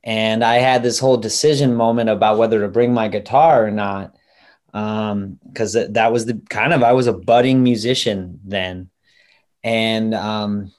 And 0.03 0.43
I 0.43 0.55
had 0.55 0.81
this 0.81 0.99
whole 0.99 1.17
decision 1.17 1.75
moment 1.75 2.09
about 2.09 2.37
whether 2.37 2.61
to 2.61 2.67
bring 2.67 2.93
my 2.93 3.07
guitar 3.07 3.65
or 3.65 3.71
not. 3.71 4.15
Um, 4.73 5.37
because 5.45 5.73
that 5.73 6.13
was 6.13 6.25
the 6.25 6.41
kind 6.49 6.71
of 6.73 6.81
I 6.81 6.93
was 6.93 7.07
a 7.07 7.13
budding 7.13 7.61
musician 7.61 8.39
then. 8.45 8.89
And 9.63 10.15
um 10.15 10.71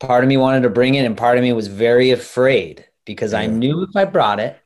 part 0.00 0.24
of 0.24 0.28
me 0.28 0.36
wanted 0.36 0.62
to 0.62 0.70
bring 0.70 0.94
it 0.94 1.04
and 1.04 1.16
part 1.16 1.38
of 1.38 1.42
me 1.42 1.52
was 1.52 1.68
very 1.68 2.10
afraid 2.10 2.87
because 3.08 3.32
yeah. 3.32 3.40
I 3.40 3.46
knew 3.46 3.82
if 3.82 3.96
I 3.96 4.04
brought 4.04 4.38
it, 4.38 4.60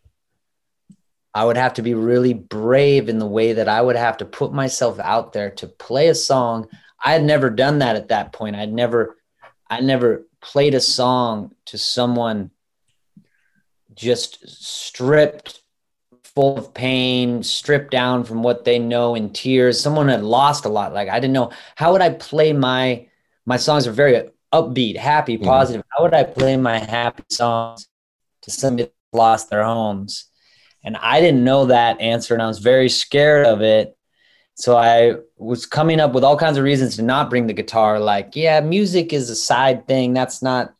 I 1.33 1.45
would 1.45 1.57
have 1.57 1.75
to 1.75 1.83
be 1.83 1.95
really 1.95 2.35
brave 2.35 3.09
in 3.09 3.21
the 3.21 3.27
way 3.27 3.53
that 3.53 3.69
I 3.69 3.81
would 3.81 3.95
have 3.95 4.17
to 4.19 4.25
put 4.25 4.53
myself 4.53 4.99
out 4.99 5.33
there 5.33 5.51
to 5.53 5.69
play 5.69 6.09
a 6.09 6.15
song. 6.15 6.69
I 7.03 7.13
had 7.13 7.23
never 7.23 7.51
done 7.51 7.79
that 7.79 7.95
at 7.95 8.09
that 8.09 8.33
point. 8.33 8.57
I'd 8.57 8.73
never, 8.73 9.17
I 9.71 9.81
never 9.81 10.27
played 10.41 10.75
a 10.75 10.81
song 10.81 11.55
to 11.67 11.79
someone 11.79 12.51
just 13.95 14.47
stripped 14.49 15.61
full 16.25 16.59
of 16.59 16.75
pain, 16.75 17.45
stripped 17.45 17.93
down 17.93 18.25
from 18.25 18.43
what 18.43 18.65
they 18.65 18.81
know 18.81 19.15
in 19.15 19.33
tears. 19.33 19.81
Someone 19.81 20.09
had 20.09 20.25
lost 20.25 20.65
a 20.65 20.69
lot. 20.69 20.93
Like 20.93 21.09
I 21.09 21.21
didn't 21.21 21.35
know 21.35 21.53
how 21.77 21.93
would 21.93 22.03
I 22.03 22.11
play 22.11 22.53
my 22.53 23.07
my 23.47 23.57
songs 23.57 23.87
are 23.87 23.93
very 23.93 24.31
upbeat, 24.53 24.97
happy, 24.97 25.37
mm-hmm. 25.37 25.45
positive. 25.45 25.83
Mm-hmm. 25.83 25.89
How 25.97 26.05
would 26.05 26.15
I 26.15 26.25
play 26.25 26.57
my 26.57 26.79
happy 26.79 27.25
songs 27.29 27.87
to 28.43 28.51
somebody 28.51 28.85
that 28.85 29.17
lost 29.17 29.51
their 29.51 29.65
homes. 29.65 30.27
And 30.85 30.97
I 30.97 31.21
didn't 31.21 31.45
know 31.45 31.67
that 31.67 32.01
answer, 32.01 32.35
and 32.35 32.43
I 32.43 32.49
was 32.49 32.59
very 32.59 32.89
scared 32.89 33.47
of 33.47 33.63
it. 33.63 33.97
So 34.55 34.77
I 34.77 35.15
was 35.37 35.65
coming 35.65 36.01
up 36.01 36.13
with 36.13 36.25
all 36.25 36.37
kinds 36.37 36.59
of 36.59 36.65
reasons 36.65 36.97
to 36.97 37.03
not 37.03 37.31
bring 37.31 37.47
the 37.47 37.53
guitar. 37.53 37.99
Like, 38.01 38.35
yeah, 38.35 38.61
music 38.61 39.13
is 39.13 39.31
a 39.31 39.37
side 39.37 39.87
thing. 39.87 40.13
That's 40.13 40.43
not, 40.43 40.75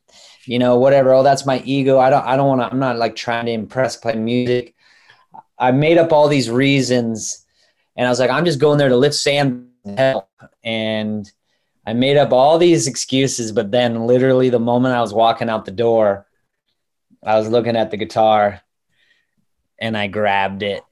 you 0.45 0.59
know, 0.59 0.77
whatever. 0.77 1.13
Oh, 1.13 1.23
that's 1.23 1.45
my 1.45 1.61
ego. 1.65 1.99
I 1.99 2.09
don't. 2.09 2.25
I 2.25 2.35
don't 2.35 2.47
want 2.47 2.61
to. 2.61 2.67
I'm 2.67 2.79
not 2.79 2.97
like 2.97 3.15
trying 3.15 3.45
to 3.45 3.51
impress 3.51 3.95
playing 3.95 4.25
music. 4.25 4.75
I 5.57 5.71
made 5.71 5.97
up 5.97 6.11
all 6.11 6.27
these 6.27 6.49
reasons, 6.49 7.45
and 7.95 8.05
I 8.05 8.09
was 8.09 8.19
like, 8.19 8.29
I'm 8.29 8.45
just 8.45 8.59
going 8.59 8.77
there 8.77 8.89
to 8.89 8.97
lift 8.97 9.15
sand 9.15 9.69
and 9.85 9.97
help. 9.97 10.29
And 10.63 11.31
I 11.85 11.93
made 11.93 12.17
up 12.17 12.31
all 12.33 12.57
these 12.57 12.87
excuses, 12.87 13.51
but 13.51 13.71
then 13.71 14.05
literally 14.05 14.49
the 14.49 14.59
moment 14.59 14.95
I 14.95 15.01
was 15.01 15.13
walking 15.13 15.49
out 15.49 15.65
the 15.65 15.71
door, 15.71 16.25
I 17.25 17.37
was 17.37 17.47
looking 17.47 17.75
at 17.75 17.91
the 17.91 17.97
guitar 17.97 18.61
and 19.79 19.97
I 19.97 20.07
grabbed 20.07 20.63
it. 20.63 20.83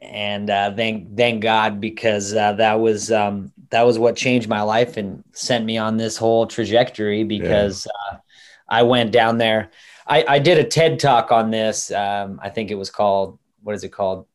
And 0.00 0.50
uh, 0.50 0.74
thank 0.74 1.16
thank 1.16 1.42
God 1.42 1.80
because 1.80 2.34
uh, 2.34 2.52
that 2.54 2.74
was 2.74 3.10
um, 3.10 3.52
that 3.70 3.82
was 3.82 3.98
what 3.98 4.14
changed 4.14 4.48
my 4.48 4.62
life 4.62 4.96
and 4.96 5.24
sent 5.32 5.64
me 5.64 5.78
on 5.78 5.96
this 5.96 6.16
whole 6.16 6.46
trajectory 6.46 7.24
because 7.24 7.86
yeah. 7.86 8.16
uh, 8.16 8.20
I 8.68 8.82
went 8.82 9.10
down 9.10 9.38
there. 9.38 9.70
I, 10.06 10.24
I 10.28 10.38
did 10.38 10.58
a 10.58 10.64
TED 10.64 11.00
talk 11.00 11.32
on 11.32 11.50
this. 11.50 11.90
Um, 11.90 12.38
I 12.42 12.50
think 12.50 12.70
it 12.70 12.76
was 12.76 12.90
called 12.90 13.38
what 13.62 13.74
is 13.74 13.84
it 13.84 13.88
called? 13.88 14.26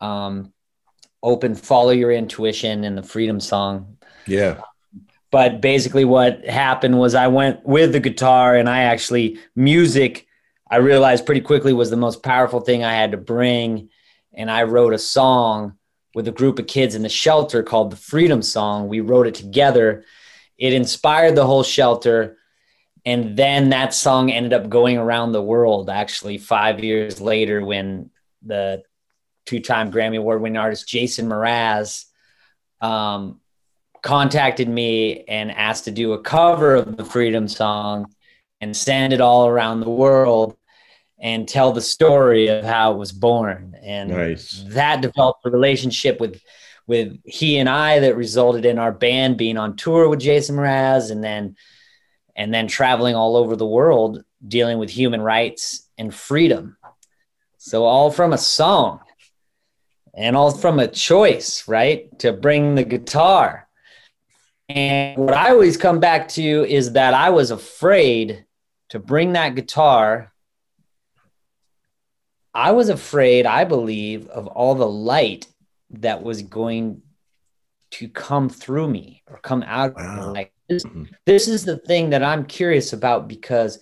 Um, 0.00 0.52
open, 1.22 1.54
follow 1.54 1.90
your 1.90 2.10
intuition, 2.10 2.84
and 2.84 2.98
the 2.98 3.02
Freedom 3.02 3.40
Song. 3.40 3.96
Yeah 4.26 4.60
but 5.30 5.60
basically 5.60 6.04
what 6.04 6.44
happened 6.44 6.98
was 6.98 7.14
i 7.14 7.28
went 7.28 7.64
with 7.64 7.92
the 7.92 8.00
guitar 8.00 8.56
and 8.56 8.68
i 8.68 8.82
actually 8.82 9.38
music 9.54 10.26
I 10.70 10.76
realized 10.76 11.26
pretty 11.26 11.40
quickly 11.40 11.72
was 11.72 11.90
the 11.90 11.96
most 11.96 12.22
powerful 12.22 12.60
thing 12.60 12.84
I 12.84 12.94
had 12.94 13.10
to 13.10 13.16
bring. 13.16 13.88
And 14.32 14.50
I 14.50 14.62
wrote 14.62 14.94
a 14.94 14.98
song 14.98 15.76
with 16.14 16.28
a 16.28 16.32
group 16.32 16.58
of 16.58 16.68
kids 16.68 16.94
in 16.94 17.02
the 17.02 17.08
shelter 17.08 17.62
called 17.62 17.90
the 17.90 17.96
Freedom 17.96 18.40
Song. 18.40 18.88
We 18.88 19.00
wrote 19.00 19.26
it 19.26 19.34
together. 19.34 20.04
It 20.56 20.72
inspired 20.72 21.34
the 21.34 21.46
whole 21.46 21.64
shelter. 21.64 22.36
And 23.04 23.36
then 23.36 23.70
that 23.70 23.94
song 23.94 24.30
ended 24.30 24.52
up 24.52 24.68
going 24.68 24.98
around 24.98 25.32
the 25.32 25.42
world 25.42 25.90
actually 25.90 26.38
five 26.38 26.84
years 26.84 27.20
later 27.20 27.64
when 27.64 28.10
the 28.42 28.82
two 29.46 29.60
time 29.60 29.90
Grammy 29.90 30.18
Award 30.18 30.40
winning 30.40 30.58
artist 30.58 30.86
Jason 30.86 31.28
Mraz 31.28 32.04
um, 32.80 33.40
contacted 34.02 34.68
me 34.68 35.24
and 35.24 35.50
asked 35.50 35.84
to 35.84 35.90
do 35.90 36.12
a 36.12 36.22
cover 36.22 36.76
of 36.76 36.96
the 36.96 37.04
Freedom 37.04 37.48
Song 37.48 38.12
and 38.60 38.76
send 38.76 39.12
it 39.12 39.20
all 39.20 39.46
around 39.46 39.80
the 39.80 39.90
world 39.90 40.56
and 41.20 41.46
tell 41.46 41.72
the 41.72 41.80
story 41.80 42.48
of 42.48 42.64
how 42.64 42.92
it 42.92 42.98
was 42.98 43.12
born. 43.12 43.76
And 43.82 44.10
nice. 44.10 44.64
that 44.68 45.02
developed 45.02 45.44
a 45.44 45.50
relationship 45.50 46.20
with 46.20 46.40
with 46.86 47.20
he 47.24 47.58
and 47.58 47.68
I 47.68 48.00
that 48.00 48.16
resulted 48.16 48.64
in 48.64 48.78
our 48.78 48.90
band 48.90 49.36
being 49.36 49.56
on 49.56 49.76
tour 49.76 50.08
with 50.08 50.18
Jason 50.18 50.56
Mraz 50.56 51.10
and 51.10 51.22
then 51.22 51.56
and 52.34 52.52
then 52.52 52.66
traveling 52.66 53.14
all 53.14 53.36
over 53.36 53.54
the 53.54 53.66
world 53.66 54.24
dealing 54.46 54.78
with 54.78 54.90
human 54.90 55.20
rights 55.20 55.88
and 55.98 56.12
freedom. 56.12 56.76
So 57.58 57.84
all 57.84 58.10
from 58.10 58.32
a 58.32 58.38
song 58.38 59.00
and 60.14 60.34
all 60.34 60.50
from 60.50 60.78
a 60.80 60.88
choice, 60.88 61.68
right? 61.68 62.18
To 62.20 62.32
bring 62.32 62.74
the 62.74 62.84
guitar. 62.84 63.68
And 64.68 65.18
what 65.18 65.34
I 65.34 65.50
always 65.50 65.76
come 65.76 66.00
back 66.00 66.28
to 66.30 66.42
is 66.42 66.92
that 66.92 67.12
I 67.12 67.30
was 67.30 67.50
afraid 67.50 68.46
to 68.88 68.98
bring 68.98 69.34
that 69.34 69.54
guitar 69.54 70.32
I 72.54 72.72
was 72.72 72.88
afraid, 72.88 73.46
I 73.46 73.64
believe, 73.64 74.28
of 74.28 74.46
all 74.46 74.74
the 74.74 74.88
light 74.88 75.46
that 75.90 76.22
was 76.22 76.42
going 76.42 77.02
to 77.92 78.08
come 78.08 78.48
through 78.48 78.88
me 78.88 79.22
or 79.26 79.38
come 79.38 79.62
out. 79.62 79.96
Wow. 79.96 80.32
Like 80.32 80.52
this, 80.68 80.84
mm-hmm. 80.84 81.04
this 81.26 81.48
is 81.48 81.64
the 81.64 81.78
thing 81.78 82.10
that 82.10 82.22
I'm 82.22 82.44
curious 82.44 82.92
about 82.92 83.28
because, 83.28 83.78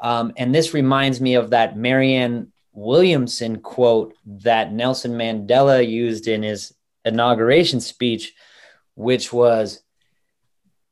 um, 0.00 0.32
and 0.36 0.54
this 0.54 0.74
reminds 0.74 1.20
me 1.20 1.34
of 1.34 1.50
that 1.50 1.76
Marianne 1.76 2.52
Williamson 2.72 3.60
quote 3.60 4.14
that 4.24 4.72
Nelson 4.72 5.12
Mandela 5.12 5.86
used 5.86 6.28
in 6.28 6.42
his 6.42 6.74
inauguration 7.04 7.80
speech, 7.80 8.32
which 8.94 9.32
was, 9.32 9.82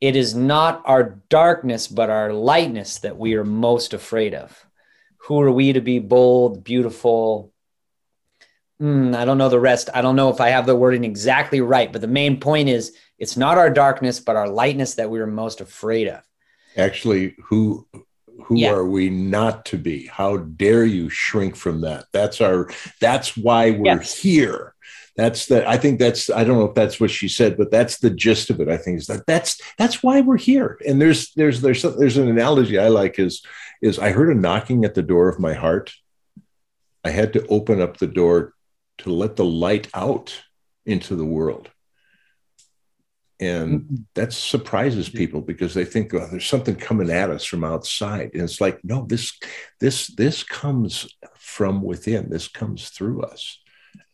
"It 0.00 0.16
is 0.16 0.34
not 0.34 0.82
our 0.84 1.20
darkness, 1.28 1.88
but 1.88 2.10
our 2.10 2.32
lightness 2.32 2.98
that 2.98 3.16
we 3.16 3.34
are 3.34 3.44
most 3.44 3.94
afraid 3.94 4.34
of." 4.34 4.66
Who 5.22 5.40
are 5.40 5.50
we 5.50 5.72
to 5.72 5.80
be 5.80 5.98
bold, 5.98 6.64
beautiful? 6.64 7.52
Mm, 8.80 9.14
I 9.14 9.24
don't 9.24 9.38
know 9.38 9.48
the 9.48 9.60
rest. 9.60 9.90
I 9.92 10.00
don't 10.00 10.16
know 10.16 10.30
if 10.30 10.40
I 10.40 10.48
have 10.50 10.66
the 10.66 10.76
wording 10.76 11.04
exactly 11.04 11.60
right, 11.60 11.92
but 11.92 12.00
the 12.00 12.08
main 12.08 12.40
point 12.40 12.68
is 12.68 12.96
it's 13.18 13.36
not 13.36 13.58
our 13.58 13.70
darkness, 13.70 14.20
but 14.20 14.36
our 14.36 14.48
lightness 14.48 14.94
that 14.94 15.10
we 15.10 15.20
are 15.20 15.26
most 15.26 15.60
afraid 15.60 16.08
of. 16.08 16.22
Actually, 16.76 17.36
who 17.44 17.86
who 18.44 18.56
yeah. 18.56 18.72
are 18.72 18.86
we 18.86 19.10
not 19.10 19.66
to 19.66 19.76
be? 19.76 20.06
How 20.06 20.38
dare 20.38 20.84
you 20.84 21.10
shrink 21.10 21.56
from 21.56 21.82
that? 21.82 22.06
That's 22.12 22.40
our 22.40 22.70
that's 23.00 23.36
why 23.36 23.72
we're 23.72 23.96
yes. 23.96 24.18
here. 24.18 24.74
That's 25.16 25.46
that. 25.46 25.68
I 25.68 25.76
think 25.76 25.98
that's 25.98 26.30
I 26.30 26.44
don't 26.44 26.58
know 26.58 26.64
if 26.64 26.74
that's 26.74 26.98
what 26.98 27.10
she 27.10 27.28
said, 27.28 27.58
but 27.58 27.70
that's 27.70 27.98
the 27.98 28.10
gist 28.10 28.48
of 28.48 28.60
it. 28.60 28.68
I 28.68 28.78
think 28.78 28.98
is 28.98 29.06
that 29.08 29.26
that's 29.26 29.60
that's 29.76 30.02
why 30.02 30.22
we're 30.22 30.38
here. 30.38 30.78
And 30.86 31.00
there's 31.00 31.32
there's 31.34 31.60
there's 31.60 31.82
there's 31.82 32.16
an 32.16 32.28
analogy 32.28 32.78
I 32.78 32.88
like 32.88 33.18
is 33.18 33.44
is 33.80 33.98
I 33.98 34.10
heard 34.10 34.30
a 34.30 34.38
knocking 34.38 34.84
at 34.84 34.94
the 34.94 35.02
door 35.02 35.28
of 35.28 35.38
my 35.38 35.54
heart. 35.54 35.94
I 37.04 37.10
had 37.10 37.32
to 37.32 37.46
open 37.46 37.80
up 37.80 37.96
the 37.96 38.06
door 38.06 38.54
to 38.98 39.10
let 39.10 39.36
the 39.36 39.44
light 39.44 39.88
out 39.94 40.42
into 40.84 41.16
the 41.16 41.24
world. 41.24 41.70
And 43.38 43.80
mm-hmm. 43.80 43.94
that 44.14 44.34
surprises 44.34 45.08
people 45.08 45.40
because 45.40 45.72
they 45.72 45.86
think 45.86 46.12
oh, 46.12 46.26
there's 46.30 46.46
something 46.46 46.76
coming 46.76 47.10
at 47.10 47.30
us 47.30 47.44
from 47.44 47.64
outside. 47.64 48.32
And 48.34 48.42
it's 48.42 48.60
like 48.60 48.80
no 48.84 49.06
this 49.06 49.38
this 49.80 50.08
this 50.08 50.42
comes 50.42 51.08
from 51.36 51.80
within. 51.80 52.28
This 52.28 52.48
comes 52.48 52.90
through 52.90 53.22
us 53.22 53.60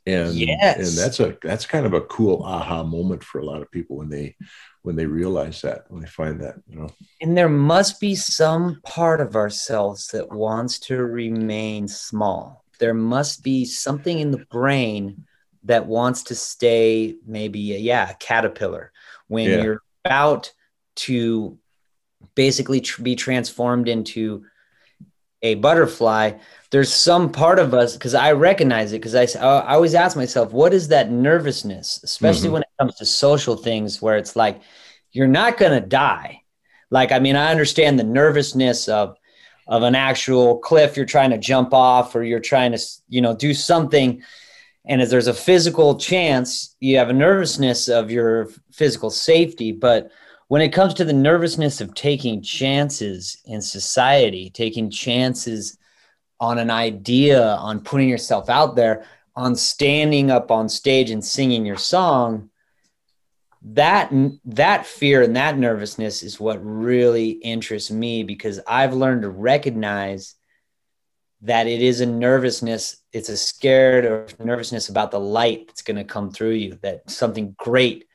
and 0.07 0.35
yes. 0.35 0.77
and 0.77 0.99
that's 0.99 1.21
a 1.21 1.37
that's 1.43 1.67
kind 1.67 1.85
of 1.85 1.93
a 1.93 2.01
cool 2.03 2.43
aha 2.45 2.83
moment 2.83 3.23
for 3.23 3.41
a 3.41 3.45
lot 3.45 3.61
of 3.61 3.71
people 3.71 3.97
when 3.97 4.09
they 4.09 4.37
when 4.83 4.95
they 4.95 5.07
realize 5.07 5.61
that 5.63 5.85
when 5.89 6.01
they 6.01 6.09
find 6.09 6.41
that 6.41 6.55
you 6.69 6.77
know 6.77 6.89
and 7.21 7.37
there 7.37 7.49
must 7.49 8.01
be 8.01 8.15
some 8.15 8.81
part 8.85 9.21
of 9.21 9.35
ourselves 9.35 10.09
that 10.09 10.31
wants 10.33 10.79
to 10.79 10.97
remain 10.97 11.89
small 11.89 12.65
there 12.79 12.95
must 12.95 13.43
be 13.43 13.65
something 13.65 14.21
in 14.21 14.31
the 14.31 14.47
brain 14.51 15.25
that 15.65 15.87
wants 15.87 16.23
to 16.23 16.35
stay 16.35 17.17
maybe 17.27 17.59
yeah 17.59 18.11
a 18.11 18.15
caterpillar 18.15 18.93
when 19.27 19.51
yeah. 19.51 19.63
you're 19.63 19.83
about 20.05 20.53
to 20.95 21.59
basically 22.37 22.81
tr- 22.81 23.03
be 23.03 23.17
transformed 23.17 23.89
into 23.89 24.45
a 25.47 25.55
butterfly 25.55 26.33
there's 26.71 26.93
some 26.93 27.31
part 27.31 27.59
of 27.59 27.75
us 27.75 27.95
because 27.95 28.15
i 28.15 28.33
recognize 28.33 28.93
it 28.93 29.01
because 29.01 29.15
I, 29.15 29.41
I 29.41 29.75
always 29.75 29.95
ask 29.95 30.17
myself 30.17 30.53
what 30.53 30.75
is 30.75 30.89
that 30.89 31.11
nervousness? 31.11 32.01
Especially 32.03 32.45
mm-hmm. 32.45 32.55
when 32.55 32.63
it 32.63 32.69
comes 32.79 32.97
to 32.97 33.07
social 33.07 33.57
things 33.57 34.03
where 34.03 34.17
it's 34.17 34.37
like 34.37 34.61
you're 35.13 35.29
not 35.29 35.59
going 35.59 35.81
to 35.81 35.87
die. 35.87 36.43
Like 36.91 37.13
i 37.13 37.19
mean 37.19 37.37
i 37.37 37.51
understand 37.51 37.99
the 37.99 38.05
nervousness 38.05 38.89
of 38.89 39.17
of 39.67 39.83
an 39.83 39.95
actual 39.95 40.59
cliff 40.59 40.97
you're 40.97 41.07
trying 41.07 41.31
to 41.31 41.39
jump 41.39 41.75
off 41.75 42.15
or 42.15 42.23
you're 42.23 42.41
trying 42.41 42.73
to 42.73 42.79
you 43.09 43.21
know 43.21 43.35
do 43.35 43.55
something. 43.55 44.23
And 44.89 45.03
as 45.03 45.11
there's 45.11 45.27
a 45.27 45.35
physical 45.35 45.99
chance 45.99 46.77
you 46.81 46.99
have 46.99 47.11
a 47.11 47.13
nervousness 47.13 47.89
of 47.89 48.11
your 48.11 48.51
physical 48.71 49.11
safety 49.11 49.73
but 49.73 50.11
when 50.49 50.63
it 50.63 50.73
comes 50.73 50.95
to 50.95 51.05
the 51.05 51.13
nervousness 51.13 51.81
of 51.81 51.95
taking 51.95 52.43
chances 52.43 53.39
in 53.45 53.61
society 53.61 54.51
taking 54.51 54.91
chances 54.91 55.79
on 56.41 56.59
an 56.59 56.71
idea 56.71 57.43
on 57.57 57.81
putting 57.81 58.09
yourself 58.09 58.49
out 58.49 58.77
there 58.77 59.05
on 59.35 59.55
standing 59.55 60.31
up 60.31 60.51
on 60.51 60.69
stage 60.69 61.11
and 61.11 61.25
singing 61.25 61.67
your 61.67 61.77
song 61.77 62.51
that 63.63 64.13
that 64.45 64.87
fear 64.87 65.23
and 65.23 65.35
that 65.35 65.59
nervousness 65.59 66.23
is 66.23 66.39
what 66.39 66.65
really 66.65 67.31
interests 67.31 67.91
me 67.91 68.23
because 68.23 68.61
i've 68.67 68.95
learned 68.95 69.23
to 69.23 69.29
recognize 69.29 70.37
that 71.43 71.67
it 71.67 71.83
is 71.83 72.01
a 72.01 72.07
nervousness 72.07 72.99
it's 73.13 73.29
a 73.29 73.37
scared 73.37 74.05
or 74.05 74.27
nervousness 74.39 74.89
about 74.89 75.11
the 75.11 75.19
light 75.19 75.67
that's 75.67 75.83
going 75.83 75.97
to 75.97 76.05
come 76.05 76.31
through 76.31 76.53
you 76.53 76.79
that 76.83 77.09
something 77.11 77.55
great 77.59 78.07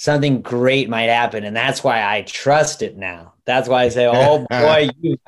something 0.00 0.40
great 0.40 0.88
might 0.88 1.10
happen. 1.10 1.44
And 1.44 1.54
that's 1.54 1.84
why 1.84 2.02
i 2.02 2.22
trust 2.22 2.80
it 2.80 2.96
now. 2.96 3.34
That's 3.44 3.68
why 3.68 3.84
i 3.84 3.88
say 3.90 4.06
oh 4.06 4.46
boy 4.48 4.88
you 5.02 5.18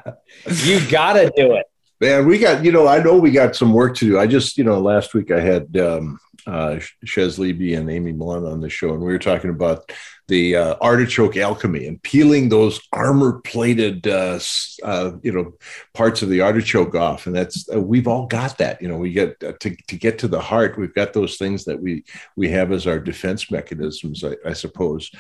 you 0.47 0.89
gotta 0.89 1.31
do 1.37 1.55
it. 1.57 1.67
Man 2.01 2.27
we 2.27 2.39
got 2.39 2.65
you 2.65 2.73
know 2.73 2.89
i 2.89 3.03
know 3.03 3.19
we 3.19 3.31
got 3.31 3.55
some 3.55 3.75
work 3.75 3.95
to 3.97 4.07
do. 4.07 4.19
I 4.19 4.27
just 4.27 4.57
you 4.57 4.65
know 4.65 4.81
last 4.81 5.13
week 5.13 5.31
i 5.31 5.41
had 5.41 5.77
um 5.77 6.19
uh, 6.45 6.81
Shez 7.07 7.39
Levy 7.39 7.75
and 7.75 7.89
Amy 7.89 8.11
Millen 8.11 8.45
on 8.45 8.61
the 8.61 8.69
show, 8.69 8.95
and 8.95 9.01
we 9.01 9.13
were 9.13 9.19
talking 9.19 9.51
about 9.51 9.93
the 10.29 10.57
uh, 10.57 10.77
artichoke 10.81 11.37
alchemy 11.37 11.87
and 11.87 12.03
peeling 12.03 12.49
those 12.49 12.81
armor 12.93 13.41
plated, 13.41 14.07
uh, 14.07 14.39
uh, 14.83 15.13
you 15.23 15.33
know, 15.33 15.53
parts 15.95 16.23
of 16.23 16.29
the 16.29 16.41
artichoke 16.41 16.95
off. 16.95 17.27
And 17.27 17.35
that's 17.35 17.69
uh, 17.73 17.81
we've 17.81 18.07
all 18.07 18.27
got 18.27 18.59
that. 18.59 18.81
You 18.81 18.89
know, 18.89 18.97
we 18.97 19.13
get 19.13 19.43
uh, 19.43 19.53
to, 19.61 19.77
to 19.89 19.97
get 19.97 20.19
to 20.21 20.29
the 20.29 20.41
heart. 20.41 20.79
We've 20.79 20.95
got 20.95 21.13
those 21.13 21.37
things 21.37 21.65
that 21.65 21.81
we 21.81 22.05
we 22.37 22.49
have 22.51 22.73
as 22.73 22.87
our 22.87 23.01
defense 23.01 23.51
mechanisms, 23.51 24.23
I, 24.23 24.37
I 24.47 24.53
suppose. 24.53 25.11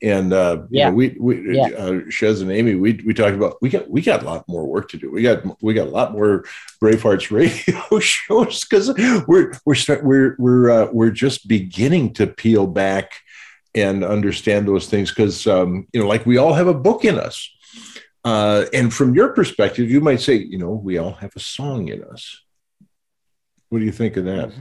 And 0.00 0.32
uh, 0.32 0.62
yeah, 0.70 0.90
know, 0.90 0.94
we 0.94 1.16
we 1.20 1.56
yeah. 1.56 1.68
Shez 2.08 2.40
and 2.40 2.50
Amy, 2.52 2.76
we 2.76 3.00
we 3.04 3.14
talked 3.14 3.34
about 3.34 3.60
we 3.60 3.68
got 3.68 3.90
we 3.90 4.00
got 4.00 4.22
a 4.22 4.26
lot 4.26 4.48
more 4.48 4.66
work 4.66 4.88
to 4.90 4.96
do. 4.96 5.10
We 5.10 5.22
got 5.22 5.42
we 5.62 5.74
got 5.74 5.88
a 5.88 5.90
lot 5.90 6.12
more 6.12 6.44
Bravehearts 6.80 7.30
radio 7.30 7.98
shows 8.00 8.64
because 8.64 8.92
we're 9.26 9.52
we're 9.64 9.74
start, 9.74 10.04
we're 10.04 10.36
we're 10.38 10.90
we're 10.92 11.10
just 11.10 11.48
beginning 11.48 12.14
to 12.14 12.26
peel 12.28 12.66
back 12.66 13.22
and 13.74 14.04
understand 14.04 14.68
those 14.68 14.86
things 14.86 15.10
because 15.10 15.46
um, 15.46 15.86
you 15.92 16.00
know 16.00 16.06
like 16.06 16.26
we 16.26 16.36
all 16.36 16.52
have 16.52 16.68
a 16.68 16.74
book 16.74 17.04
in 17.04 17.18
us. 17.18 17.50
Uh, 18.24 18.66
and 18.72 18.94
from 18.94 19.14
your 19.14 19.30
perspective 19.30 19.90
you 19.90 20.00
might 20.00 20.20
say 20.20 20.34
you 20.34 20.58
know 20.58 20.70
we 20.70 20.98
all 20.98 21.12
have 21.12 21.34
a 21.34 21.40
song 21.40 21.88
in 21.88 22.02
us. 22.04 22.42
What 23.68 23.78
do 23.78 23.84
you 23.84 23.92
think 23.92 24.16
of 24.16 24.24
that? 24.26 24.52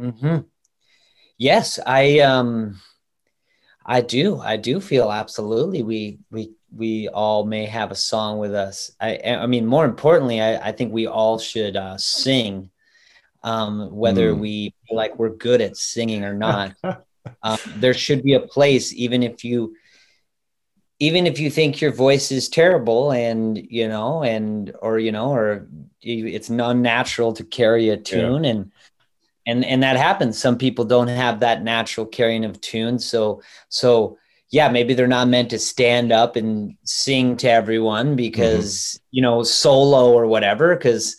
Mm-hmm. 0.00 0.46
yes 1.38 1.80
i 1.84 2.20
um 2.20 2.80
i 3.84 4.00
do. 4.00 4.38
I 4.38 4.56
do 4.56 4.80
feel 4.80 5.10
absolutely 5.10 5.82
we 5.82 6.18
we 6.30 6.52
we 6.72 7.08
all 7.08 7.44
may 7.44 7.64
have 7.64 7.90
a 7.90 7.96
song 7.96 8.38
with 8.38 8.54
us. 8.54 8.92
I 9.00 9.18
i 9.24 9.46
mean 9.46 9.66
more 9.66 9.84
importantly 9.84 10.40
i, 10.40 10.68
I 10.68 10.72
think 10.72 10.92
we 10.92 11.06
all 11.06 11.38
should 11.38 11.76
uh, 11.76 11.96
sing 11.98 12.70
um, 13.42 13.90
whether 13.94 14.32
mm. 14.32 14.38
we 14.38 14.74
feel 14.86 14.96
like 14.96 15.18
we're 15.18 15.30
good 15.30 15.60
at 15.60 15.76
singing 15.76 16.24
or 16.24 16.34
not 16.34 16.74
um, 17.42 17.58
there 17.76 17.94
should 17.94 18.22
be 18.22 18.34
a 18.34 18.40
place 18.40 18.92
even 18.92 19.22
if 19.22 19.44
you 19.44 19.74
even 21.00 21.26
if 21.26 21.38
you 21.38 21.50
think 21.50 21.80
your 21.80 21.92
voice 21.92 22.32
is 22.32 22.48
terrible 22.48 23.12
and 23.12 23.58
you 23.70 23.88
know 23.88 24.22
and 24.22 24.74
or 24.80 24.98
you 24.98 25.12
know 25.12 25.32
or 25.32 25.68
it's 26.00 26.48
unnatural 26.48 27.32
to 27.32 27.44
carry 27.44 27.88
a 27.88 27.96
tune 27.96 28.44
yeah. 28.44 28.50
and 28.50 28.72
and 29.46 29.64
and 29.64 29.82
that 29.82 29.96
happens 29.96 30.38
some 30.38 30.58
people 30.58 30.84
don't 30.84 31.08
have 31.08 31.40
that 31.40 31.62
natural 31.62 32.06
carrying 32.06 32.44
of 32.44 32.60
tune 32.60 32.98
so 32.98 33.42
so 33.68 34.18
yeah 34.50 34.68
maybe 34.68 34.94
they're 34.94 35.06
not 35.06 35.28
meant 35.28 35.50
to 35.50 35.58
stand 35.58 36.12
up 36.12 36.36
and 36.36 36.76
sing 36.84 37.36
to 37.36 37.50
everyone 37.50 38.16
because 38.16 38.74
mm-hmm. 38.74 39.04
you 39.10 39.22
know 39.22 39.42
solo 39.42 40.12
or 40.12 40.26
whatever 40.26 40.74
because 40.74 41.16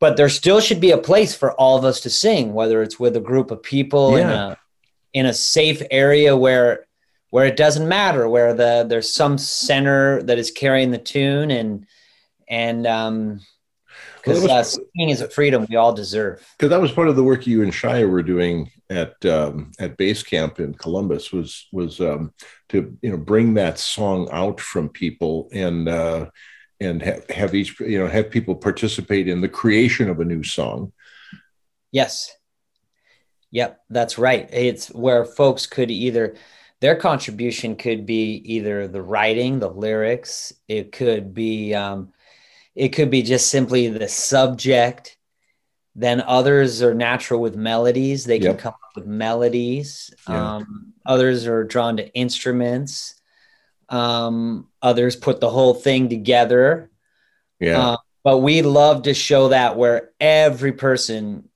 but 0.00 0.16
there 0.16 0.28
still 0.28 0.60
should 0.60 0.80
be 0.80 0.90
a 0.90 0.98
place 0.98 1.34
for 1.34 1.52
all 1.52 1.78
of 1.78 1.84
us 1.84 2.00
to 2.00 2.10
sing 2.10 2.52
whether 2.52 2.82
it's 2.82 2.98
with 2.98 3.16
a 3.16 3.20
group 3.20 3.50
of 3.50 3.62
people 3.62 4.18
yeah. 4.18 4.24
in 4.24 4.30
a 4.30 4.58
in 5.12 5.26
a 5.26 5.32
safe 5.32 5.82
area 5.90 6.36
where 6.36 6.86
where 7.30 7.46
it 7.46 7.56
doesn't 7.56 7.88
matter 7.88 8.28
where 8.28 8.52
the 8.54 8.84
there's 8.88 9.12
some 9.12 9.38
center 9.38 10.22
that 10.22 10.38
is 10.38 10.50
carrying 10.50 10.90
the 10.90 10.98
tune 10.98 11.50
and 11.50 11.86
and 12.48 12.86
um 12.86 13.40
because 14.22 14.42
well, 14.42 14.58
uh, 14.58 14.62
singing 14.62 15.08
is 15.08 15.20
a 15.20 15.28
freedom 15.28 15.66
we 15.68 15.74
all 15.74 15.92
deserve. 15.92 16.46
Because 16.56 16.70
that 16.70 16.80
was 16.80 16.92
part 16.92 17.08
of 17.08 17.16
the 17.16 17.24
work 17.24 17.44
you 17.46 17.62
and 17.62 17.72
Shia 17.72 18.08
were 18.08 18.22
doing 18.22 18.70
at 18.88 19.24
um, 19.26 19.72
at 19.80 19.96
base 19.96 20.22
camp 20.22 20.60
in 20.60 20.74
Columbus 20.74 21.32
was 21.32 21.66
was 21.72 22.00
um, 22.00 22.32
to 22.68 22.96
you 23.02 23.10
know 23.10 23.16
bring 23.16 23.54
that 23.54 23.78
song 23.78 24.28
out 24.30 24.60
from 24.60 24.88
people 24.88 25.48
and 25.52 25.88
uh, 25.88 26.30
and 26.80 27.02
have, 27.02 27.28
have 27.30 27.54
each 27.54 27.80
you 27.80 27.98
know 27.98 28.06
have 28.06 28.30
people 28.30 28.54
participate 28.54 29.26
in 29.26 29.40
the 29.40 29.48
creation 29.48 30.08
of 30.08 30.20
a 30.20 30.24
new 30.24 30.44
song. 30.44 30.92
Yes, 31.90 32.32
Yep, 33.52 33.80
that's 33.90 34.18
right. 34.18 34.48
It's 34.52 34.88
where 34.88 35.24
folks 35.24 35.66
could 35.66 35.90
either 35.90 36.36
their 36.80 36.96
contribution 36.96 37.76
could 37.76 38.06
be 38.06 38.42
either 38.44 38.88
the 38.88 39.02
writing, 39.02 39.60
the 39.60 39.70
lyrics. 39.70 40.52
It 40.66 40.90
could 40.90 41.32
be 41.32 41.74
um, 41.74 42.12
it 42.74 42.88
could 42.88 43.08
be 43.08 43.22
just 43.22 43.50
simply 43.50 43.86
the 43.86 44.08
subject. 44.08 45.16
Then 45.94 46.22
others 46.22 46.82
are 46.82 46.94
natural 46.94 47.40
with 47.40 47.54
melodies; 47.54 48.24
they 48.24 48.38
can 48.38 48.52
yep. 48.52 48.58
come 48.58 48.72
up 48.72 48.96
with 48.96 49.06
melodies. 49.06 50.12
Yeah. 50.28 50.56
Um, 50.56 50.94
others 51.04 51.46
are 51.46 51.62
drawn 51.62 51.98
to 51.98 52.12
instruments. 52.14 53.14
Um, 53.88 54.66
others 54.80 55.14
put 55.14 55.40
the 55.40 55.50
whole 55.50 55.74
thing 55.74 56.08
together. 56.08 56.90
Yeah. 57.60 57.78
Uh, 57.78 57.96
but 58.24 58.38
we 58.38 58.62
love 58.62 59.02
to 59.02 59.14
show 59.14 59.48
that 59.48 59.76
where 59.76 60.10
every 60.18 60.72
person 60.72 61.48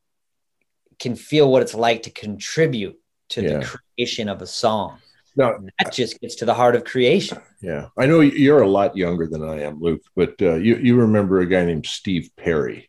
can 0.99 1.15
feel 1.17 1.51
what 1.51 1.63
it's 1.63 1.75
like 1.75 2.03
to 2.05 2.11
contribute 2.11 2.97
to 3.31 3.43
yeah. 3.43 3.59
the 3.59 3.79
creation 3.97 4.29
of 4.29 4.43
a 4.43 4.47
song. 4.47 4.99
No, 5.37 5.59
that 5.79 5.93
just 5.93 6.19
gets 6.21 6.37
to 6.37 6.47
the 6.47 6.55
heart 6.55 6.77
of 6.77 6.85
creation. 6.85 7.39
Yeah, 7.61 7.89
I 7.99 8.07
know 8.07 8.21
you're 8.21 8.63
a 8.63 8.69
lot 8.69 8.97
younger 8.97 9.27
than 9.27 9.43
I 9.43 9.63
am, 9.63 9.81
Luke, 9.81 10.01
but 10.15 10.35
uh, 10.41 10.55
you 10.55 10.77
you 10.77 10.97
remember 10.97 11.41
a 11.41 11.47
guy 11.47 11.65
named 11.65 11.85
Steve 11.85 12.31
Perry? 12.37 12.89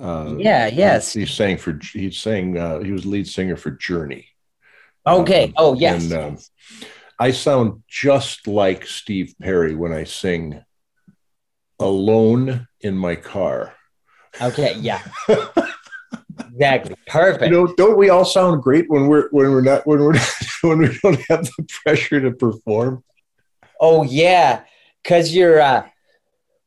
Uh, 0.00 0.34
yeah, 0.38 0.66
yes. 0.66 1.12
He 1.12 1.26
sang 1.26 1.56
for 1.56 1.78
he's 1.92 2.18
sang 2.18 2.58
uh, 2.58 2.80
he 2.80 2.90
was 2.90 3.06
lead 3.06 3.28
singer 3.28 3.56
for 3.56 3.70
Journey. 3.70 4.26
Okay. 5.06 5.44
Um, 5.44 5.52
oh 5.56 5.74
yes. 5.74 6.10
And 6.10 6.12
um, 6.12 6.38
I 7.18 7.30
sound 7.30 7.82
just 7.88 8.46
like 8.48 8.86
Steve 8.86 9.34
Perry 9.40 9.74
when 9.74 9.92
I 9.92 10.04
sing 10.04 10.64
"Alone 11.78 12.66
in 12.80 12.96
My 12.96 13.14
Car." 13.14 13.74
Okay. 14.40 14.74
Yeah. 14.78 15.02
Exactly. 16.38 16.96
Perfect. 17.06 17.44
You 17.44 17.50
know, 17.50 17.74
don't 17.76 17.96
we 17.96 18.10
all 18.10 18.24
sound 18.24 18.62
great 18.62 18.88
when 18.88 19.06
we're 19.06 19.28
when 19.30 19.50
we're 19.50 19.62
not 19.62 19.86
when 19.86 20.00
we're 20.00 20.12
not, 20.12 20.36
when 20.62 20.78
we 20.78 20.98
don't 21.02 21.20
have 21.28 21.44
the 21.44 21.66
pressure 21.84 22.20
to 22.20 22.32
perform? 22.32 23.04
Oh 23.80 24.02
yeah, 24.02 24.62
because 25.02 25.34
you're 25.34 25.60
uh, 25.60 25.86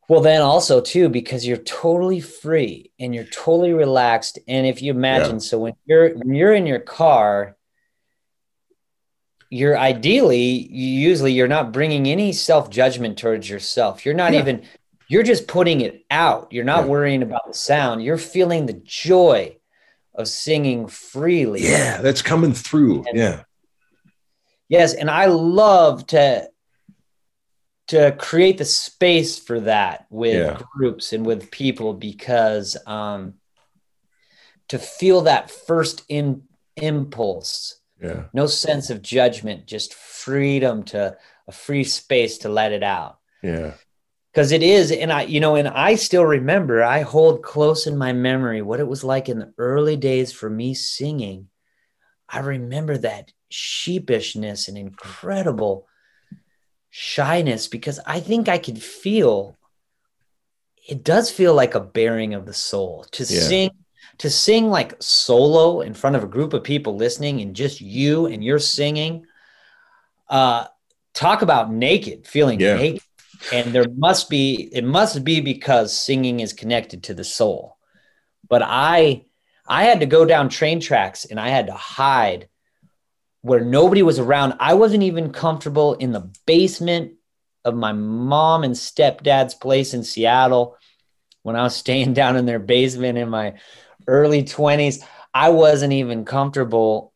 Well, 0.08 0.22
then 0.22 0.42
also 0.42 0.82
too, 0.82 1.10
because 1.10 1.46
you're 1.46 1.58
totally 1.58 2.20
free 2.20 2.92
and 3.00 3.14
you're 3.14 3.26
totally 3.26 3.74
relaxed. 3.74 4.40
And 4.48 4.66
if 4.66 4.82
you 4.82 4.92
imagine, 4.92 5.36
yeah. 5.36 5.40
so 5.40 5.60
when 5.60 5.74
you're 5.86 6.16
when 6.16 6.34
you're 6.34 6.54
in 6.54 6.68
your 6.68 6.80
car, 6.80 7.56
you're 9.50 9.78
ideally 9.78 10.68
usually 10.72 11.34
you're 11.34 11.48
not 11.48 11.74
bringing 11.74 12.08
any 12.08 12.34
self-judgment 12.34 13.18
towards 13.18 13.50
yourself. 13.50 14.06
You're 14.06 14.16
not 14.16 14.34
yeah. 14.34 14.40
even 14.40 14.64
you're 15.08 15.24
just 15.24 15.48
putting 15.48 15.82
it 15.82 16.06
out. 16.10 16.54
You're 16.54 16.64
not 16.64 16.86
yeah. 16.86 16.92
worrying 16.92 17.22
about 17.22 17.48
the 17.48 17.54
sound. 17.54 18.02
You're 18.02 18.18
feeling 18.18 18.66
the 18.66 18.82
joy 18.86 19.58
of 20.16 20.28
singing 20.28 20.88
freely. 20.88 21.62
Yeah, 21.64 22.02
that's 22.02 22.22
coming 22.22 22.54
through. 22.54 23.06
And, 23.08 23.18
yeah. 23.18 23.44
Yes, 24.70 24.94
and 24.94 25.10
I 25.10 25.26
love 25.26 26.08
to 26.08 26.50
to 27.88 28.16
create 28.18 28.58
the 28.58 28.66
space 28.66 29.38
for 29.38 29.60
that 29.60 30.06
with 30.10 30.36
yeah. 30.36 30.62
groups 30.74 31.12
and 31.12 31.26
with 31.26 31.52
people 31.52 31.94
because 31.94 32.78
um, 32.88 33.34
to 34.70 34.80
feel 34.80 35.22
that 35.22 35.52
first 35.52 36.06
in, 36.08 36.44
impulse 36.78 37.82
yeah 38.02 38.24
no 38.34 38.48
sense 38.48 38.90
of 38.90 39.02
judgment 39.02 39.68
just 39.68 39.94
freedom 39.94 40.84
to 40.84 41.16
a 41.48 41.52
free 41.52 41.84
space 41.84 42.40
to 42.40 42.50
let 42.50 42.72
it 42.72 42.82
out 42.82 43.20
yeah 43.44 43.74
because 44.32 44.52
it 44.52 44.64
is 44.64 44.92
and 44.92 45.12
i 45.12 45.24
you 45.24 45.40
know 45.40 45.56
and 45.56 45.68
i 45.68 45.96
still 45.96 46.26
remember 46.26 46.84
i 46.84 47.02
hold 47.02 47.44
close 47.44 47.88
in 47.88 47.98
my 47.98 48.14
memory 48.14 48.62
what 48.62 48.80
it 48.80 48.88
was 48.88 49.04
like 49.04 49.30
in 49.30 49.40
the 49.40 49.54
early 49.58 49.96
days 49.96 50.32
for 50.32 50.50
me 50.50 50.74
singing 50.74 51.48
i 52.30 52.40
remember 52.40 52.98
that 52.98 53.32
sheepishness 53.52 54.68
and 54.68 54.78
incredible 54.78 55.88
shyness 56.92 57.68
because 57.68 58.00
I 58.06 58.20
think 58.20 58.50
I 58.50 58.58
could 58.58 58.82
feel 58.82 59.58
it 60.88 61.04
does 61.04 61.32
feel 61.32 61.54
like 61.54 61.74
a 61.74 61.80
bearing 61.80 62.34
of 62.34 62.46
the 62.46 62.54
soul 62.54 63.06
to 63.12 63.24
yeah. 63.24 63.40
sing 63.40 63.72
to 64.18 64.30
sing 64.30 64.70
like 64.70 65.02
solo 65.02 65.82
in 65.82 65.94
front 65.94 66.16
of 66.18 66.24
a 66.24 66.28
group 66.28 66.54
of 66.54 66.64
people 66.64 66.96
listening 66.96 67.42
and 67.42 67.56
just 67.56 67.82
you 67.82 68.26
and 68.26 68.44
you're 68.44 68.60
singing 68.60 69.26
uh 70.30 70.66
talk 71.14 71.42
about 71.42 71.72
naked 71.72 72.28
feeling 72.28 72.60
yeah. 72.60 72.76
naked 72.76 73.02
and 73.52 73.74
there 73.74 73.86
must 73.98 74.30
be 74.30 74.70
it 74.74 74.84
must 74.84 75.24
be 75.24 75.42
because 75.42 75.98
singing 75.98 76.40
is 76.40 76.54
connected 76.54 77.04
to 77.04 77.14
the 77.14 77.24
soul 77.24 77.78
but 78.48 78.62
i 78.64 79.24
i 79.68 79.84
had 79.84 80.00
to 80.00 80.06
go 80.06 80.26
down 80.26 80.50
train 80.50 80.80
tracks 80.80 81.26
and 81.26 81.40
i 81.40 81.50
had 81.50 81.68
to 81.68 81.74
hide 81.74 82.48
where 83.42 83.64
nobody 83.64 84.04
was 84.04 84.20
around. 84.20 84.54
I 84.60 84.76
wasn't 84.76 85.04
even 85.04 85.34
comfortable 85.34 85.96
in 85.96 86.12
the 86.12 86.32
basement 86.46 87.14
of 87.66 87.76
my 87.76 87.92
mom 87.92 88.64
and 88.64 88.74
stepdad's 88.74 89.54
place 89.54 89.94
in 89.94 90.04
Seattle 90.04 90.78
when 91.44 91.56
I 91.56 91.64
was 91.64 91.76
staying 91.76 92.14
down 92.22 92.38
in 92.38 92.46
their 92.46 92.60
basement 92.60 93.18
in 93.18 93.30
my 93.30 93.56
early 94.08 94.44
20s. 94.44 95.04
I 95.34 95.50
wasn't 95.50 95.94
even 95.94 96.26
comfortable 96.26 97.14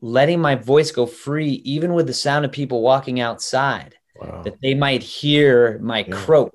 letting 0.00 0.40
my 0.40 0.54
voice 0.54 0.92
go 0.92 1.06
free, 1.06 1.52
even 1.64 1.94
with 1.94 2.06
the 2.06 2.14
sound 2.14 2.44
of 2.44 2.52
people 2.52 2.82
walking 2.82 3.20
outside. 3.20 3.94
That 4.46 4.60
they 4.62 4.74
might 4.74 5.02
hear 5.02 5.78
my 5.80 5.98
yeah. 5.98 6.14
croak. 6.14 6.54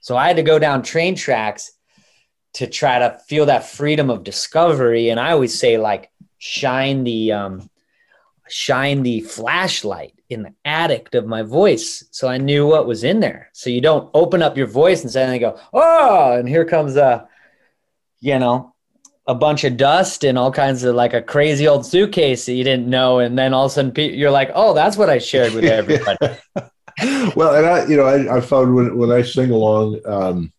So 0.00 0.16
I 0.16 0.26
had 0.26 0.36
to 0.36 0.42
go 0.42 0.58
down 0.58 0.82
train 0.82 1.14
tracks 1.14 1.70
to 2.54 2.66
try 2.66 2.98
to 2.98 3.18
feel 3.28 3.46
that 3.46 3.68
freedom 3.68 4.10
of 4.10 4.24
discovery. 4.24 5.10
And 5.10 5.20
I 5.20 5.32
always 5.32 5.56
say, 5.56 5.76
like, 5.76 6.10
shine 6.38 7.04
the 7.04 7.32
um, 7.32 7.70
shine 8.48 9.02
the 9.02 9.20
flashlight 9.20 10.14
in 10.30 10.42
the 10.42 10.54
attic 10.64 11.14
of 11.14 11.26
my 11.26 11.42
voice 11.42 12.04
so 12.10 12.28
I 12.28 12.38
knew 12.38 12.66
what 12.66 12.86
was 12.86 13.04
in 13.04 13.20
there. 13.20 13.50
So 13.52 13.68
you 13.68 13.80
don't 13.80 14.10
open 14.14 14.42
up 14.42 14.56
your 14.56 14.66
voice 14.66 15.02
and 15.02 15.10
suddenly 15.10 15.38
go, 15.38 15.58
oh, 15.72 16.32
and 16.32 16.48
here 16.48 16.64
comes 16.64 16.96
a, 16.96 17.28
you 18.20 18.38
know, 18.38 18.74
a 19.26 19.34
bunch 19.34 19.64
of 19.64 19.76
dust 19.76 20.24
and 20.24 20.38
all 20.38 20.50
kinds 20.50 20.82
of 20.82 20.94
like 20.94 21.14
a 21.14 21.22
crazy 21.22 21.68
old 21.68 21.84
suitcase 21.84 22.46
that 22.46 22.54
you 22.54 22.64
didn't 22.64 22.88
know. 22.88 23.18
And 23.18 23.38
then 23.38 23.52
all 23.52 23.66
of 23.66 23.72
a 23.72 23.74
sudden 23.74 23.92
you're 24.14 24.30
like, 24.30 24.50
oh, 24.54 24.74
that's 24.74 24.96
what 24.96 25.10
I 25.10 25.18
shared 25.18 25.52
with 25.52 25.64
everybody. 25.80 26.38
Well, 27.36 27.54
and 27.54 27.66
I, 27.66 27.86
you 27.86 27.96
know, 27.96 28.04
I, 28.04 28.36
I 28.36 28.40
found 28.40 28.74
when, 28.74 28.96
when 28.96 29.10
I 29.10 29.22
sing 29.22 29.50
along, 29.50 30.00
um, 30.06 30.52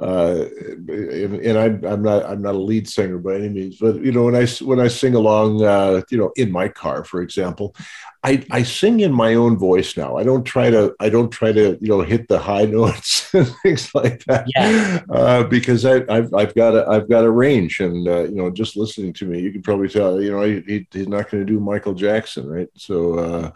uh, 0.00 0.44
and 0.88 1.58
I'm, 1.58 1.84
I'm 1.84 2.02
not 2.02 2.24
I'm 2.24 2.42
not 2.42 2.54
a 2.54 2.58
lead 2.58 2.88
singer 2.88 3.18
by 3.18 3.36
any 3.36 3.48
means, 3.48 3.78
but 3.78 3.96
you 3.96 4.12
know 4.12 4.24
when 4.24 4.36
I 4.36 4.46
when 4.62 4.80
I 4.80 4.88
sing 4.88 5.14
along, 5.14 5.64
uh, 5.64 6.02
you 6.10 6.18
know, 6.18 6.32
in 6.36 6.52
my 6.52 6.68
car, 6.68 7.04
for 7.04 7.20
example, 7.20 7.74
I, 8.22 8.44
I 8.50 8.62
sing 8.62 9.00
in 9.00 9.12
my 9.12 9.34
own 9.34 9.56
voice 9.56 9.96
now. 9.96 10.16
I 10.16 10.24
don't 10.24 10.44
try 10.44 10.70
to 10.70 10.94
I 11.00 11.08
don't 11.08 11.30
try 11.30 11.52
to 11.52 11.78
you 11.80 11.88
know 11.88 12.00
hit 12.00 12.28
the 12.28 12.38
high 12.38 12.64
notes 12.78 13.32
and 13.34 13.48
things 13.62 13.94
like 13.94 14.24
that 14.24 14.46
yeah. 14.54 15.00
uh, 15.10 15.44
because 15.44 15.84
I, 15.84 16.04
have 16.12 16.34
I've 16.34 16.54
got 16.54 16.74
a 16.74 16.86
I've 16.88 17.08
got 17.08 17.24
a 17.24 17.30
range 17.30 17.80
and 17.80 18.06
uh, 18.06 18.24
you 18.24 18.36
know 18.36 18.50
just 18.50 18.76
listening 18.76 19.12
to 19.14 19.26
me 19.26 19.40
you 19.40 19.52
can 19.52 19.62
probably 19.62 19.88
tell 19.88 20.20
you 20.20 20.32
know 20.32 20.42
he, 20.42 20.86
he's 20.92 21.08
not 21.08 21.30
going 21.30 21.46
to 21.46 21.52
do 21.52 21.60
Michael 21.60 21.94
Jackson 21.94 22.48
right 22.48 22.68
so 22.74 23.18
uh, 23.18 23.50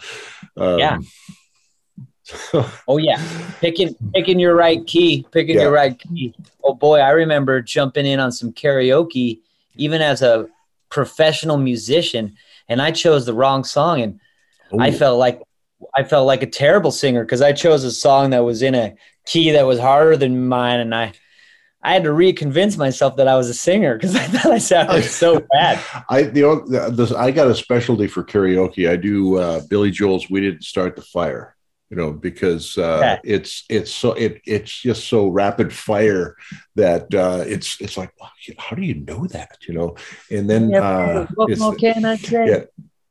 um, 0.57 0.79
yeah 0.79 0.99
oh 2.89 2.99
yeah, 2.99 3.21
picking 3.61 3.95
picking 4.15 4.39
your 4.39 4.55
right 4.55 4.87
key, 4.87 5.27
picking 5.33 5.57
yeah. 5.57 5.63
your 5.63 5.73
right 5.73 5.99
key. 5.99 6.35
Oh 6.63 6.75
boy, 6.75 6.99
I 6.99 7.11
remember 7.11 7.61
jumping 7.61 8.07
in 8.07 8.21
on 8.21 8.31
some 8.31 8.53
karaoke, 8.53 9.41
even 9.75 10.01
as 10.01 10.23
a 10.23 10.47
professional 10.89 11.57
musician, 11.57 12.37
and 12.69 12.81
I 12.81 12.93
chose 12.93 13.27
the 13.27 13.35
wrong 13.35 13.65
song, 13.65 14.01
and 14.03 14.21
Ooh. 14.73 14.79
I 14.81 14.93
felt 14.93 15.19
like 15.19 15.43
I 15.97 16.05
felt 16.05 16.27
like 16.27 16.43
a 16.43 16.47
terrible 16.47 16.93
singer 16.93 17.25
because 17.25 17.43
I 17.43 17.53
chose 17.53 17.83
a 17.83 17.91
song 17.91 18.31
that 18.31 18.45
was 18.45 18.63
in 18.63 18.75
a 18.75 18.95
key 19.27 19.51
that 19.51 19.67
was 19.67 19.81
harder 19.81 20.17
than 20.17 20.49
mine, 20.49 20.81
and 20.81 20.95
I. 20.95 21.13
I 21.85 21.95
had 21.95 22.05
to 22.05 22.11
reconvince 22.11 22.79
myself 22.79 23.17
that 23.17 23.27
I 23.27 23.35
was 23.35 23.49
a 23.49 23.55
singer 23.55 23.97
because 23.97 24.15
I 24.17 24.25
thought 24.29 24.53
I 24.53 24.59
sounded 24.59 25.03
so 25.03 25.45
bad. 25.51 25.83
I 26.09 26.23
the, 26.23 26.43
the, 26.93 27.17
I 27.19 27.33
got 27.33 27.49
a 27.49 27.57
specialty 27.57 28.07
for 28.07 28.23
karaoke. 28.23 28.89
I 28.89 28.95
do 28.95 29.39
uh, 29.39 29.63
Billy 29.69 29.91
Joel's 29.91 30.31
"We 30.31 30.43
Didn't 30.43 30.63
Start 30.63 30.95
the 30.95 31.03
Fire." 31.03 31.52
You 31.93 31.99
know 31.99 32.11
because 32.11 32.79
uh, 32.79 33.19
it's 33.23 33.67
it's 33.69 33.93
so 33.93 34.13
it 34.15 34.41
it's 34.47 34.81
just 34.81 35.09
so 35.09 35.29
rapid 35.29 35.71
fire 35.71 36.37
that 36.75 37.15
uh, 37.15 37.45
it's 37.47 37.79
it's 37.83 37.99
like 37.99 38.11
wow, 38.19 38.31
how 38.57 38.75
do 38.75 38.81
you 38.81 38.95
know 38.95 39.27
that? 39.27 39.59
You 39.69 39.75
know? 39.75 39.97
And 40.31 40.49
then 40.49 40.75
uh, 40.75 41.27
what 41.35 41.59
more 41.59 41.75
can 41.75 42.07
I 42.07 42.17
say? 42.17 42.49
Yeah, 42.49 42.65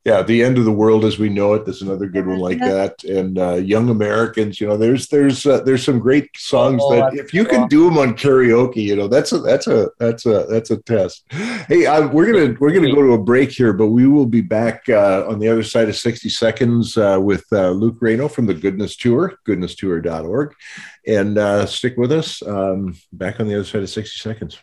yeah, 0.03 0.23
the 0.23 0.43
end 0.43 0.57
of 0.57 0.65
the 0.65 0.71
world 0.71 1.05
as 1.05 1.19
we 1.19 1.29
know 1.29 1.53
it. 1.53 1.63
There's 1.63 1.83
another 1.83 2.07
good 2.07 2.25
one 2.25 2.39
like 2.39 2.57
that, 2.57 3.03
and 3.03 3.37
uh, 3.37 3.55
Young 3.55 3.89
Americans. 3.89 4.59
You 4.59 4.67
know, 4.67 4.77
there's 4.77 5.07
there's 5.09 5.45
uh, 5.45 5.61
there's 5.61 5.85
some 5.85 5.99
great 5.99 6.27
songs 6.35 6.81
oh, 6.83 6.95
that 6.95 7.13
if 7.13 7.35
you 7.35 7.45
can 7.45 7.67
do 7.67 7.85
them 7.85 7.99
on 7.99 8.15
karaoke, 8.15 8.77
you 8.77 8.95
know, 8.95 9.07
that's 9.07 9.31
a 9.31 9.37
that's 9.39 9.67
a 9.67 9.91
that's 9.99 10.25
a 10.25 10.47
that's 10.49 10.71
a 10.71 10.77
test. 10.77 11.23
Hey, 11.67 11.85
I, 11.85 11.99
we're 11.99 12.31
gonna 12.31 12.57
we're 12.59 12.71
gonna 12.71 12.91
go 12.91 13.03
to 13.03 13.13
a 13.13 13.21
break 13.21 13.51
here, 13.51 13.73
but 13.73 13.87
we 13.87 14.07
will 14.07 14.25
be 14.25 14.41
back 14.41 14.89
uh, 14.89 15.25
on 15.27 15.37
the 15.37 15.47
other 15.47 15.63
side 15.63 15.87
of 15.87 15.95
60 15.95 16.29
seconds 16.29 16.97
uh, 16.97 17.19
with 17.21 17.45
uh, 17.51 17.69
Luke 17.69 17.97
Reno 17.99 18.27
from 18.27 18.47
the 18.47 18.55
Goodness 18.55 18.95
Tour, 18.95 19.35
goodnesstour.org, 19.45 20.55
and 21.05 21.37
uh, 21.37 21.67
stick 21.67 21.95
with 21.97 22.11
us. 22.11 22.41
Um, 22.41 22.95
back 23.13 23.39
on 23.39 23.47
the 23.47 23.53
other 23.53 23.65
side 23.65 23.83
of 23.83 23.89
60 23.89 24.17
seconds. 24.17 24.57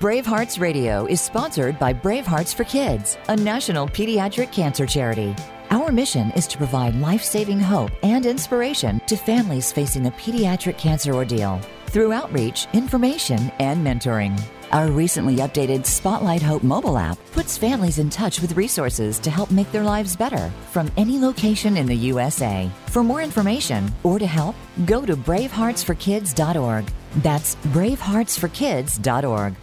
Bravehearts 0.00 0.58
Radio 0.60 1.06
is 1.06 1.20
sponsored 1.20 1.78
by 1.78 1.94
Bravehearts 1.94 2.52
for 2.54 2.64
Kids, 2.64 3.16
a 3.28 3.36
national 3.36 3.86
pediatric 3.86 4.50
cancer 4.52 4.86
charity. 4.86 5.36
Our 5.70 5.92
mission 5.92 6.32
is 6.32 6.48
to 6.48 6.58
provide 6.58 6.96
life 6.96 7.22
saving 7.22 7.60
hope 7.60 7.92
and 8.02 8.26
inspiration 8.26 9.00
to 9.06 9.16
families 9.16 9.70
facing 9.72 10.02
the 10.02 10.10
pediatric 10.10 10.76
cancer 10.78 11.14
ordeal 11.14 11.60
through 11.86 12.12
outreach, 12.12 12.66
information, 12.72 13.52
and 13.60 13.86
mentoring. 13.86 14.36
Our 14.72 14.90
recently 14.90 15.36
updated 15.36 15.86
Spotlight 15.86 16.42
Hope 16.42 16.64
mobile 16.64 16.98
app 16.98 17.16
puts 17.32 17.56
families 17.56 17.98
in 17.98 18.10
touch 18.10 18.40
with 18.40 18.56
resources 18.56 19.20
to 19.20 19.30
help 19.30 19.52
make 19.52 19.70
their 19.70 19.84
lives 19.84 20.16
better 20.16 20.50
from 20.72 20.90
any 20.96 21.20
location 21.20 21.76
in 21.76 21.86
the 21.86 21.94
USA. 21.94 22.68
For 22.86 23.04
more 23.04 23.22
information 23.22 23.92
or 24.02 24.18
to 24.18 24.26
help, 24.26 24.56
go 24.86 25.06
to 25.06 25.16
braveheartsforkids.org. 25.16 26.84
That's 27.18 27.54
braveheartsforkids.org. 27.54 29.54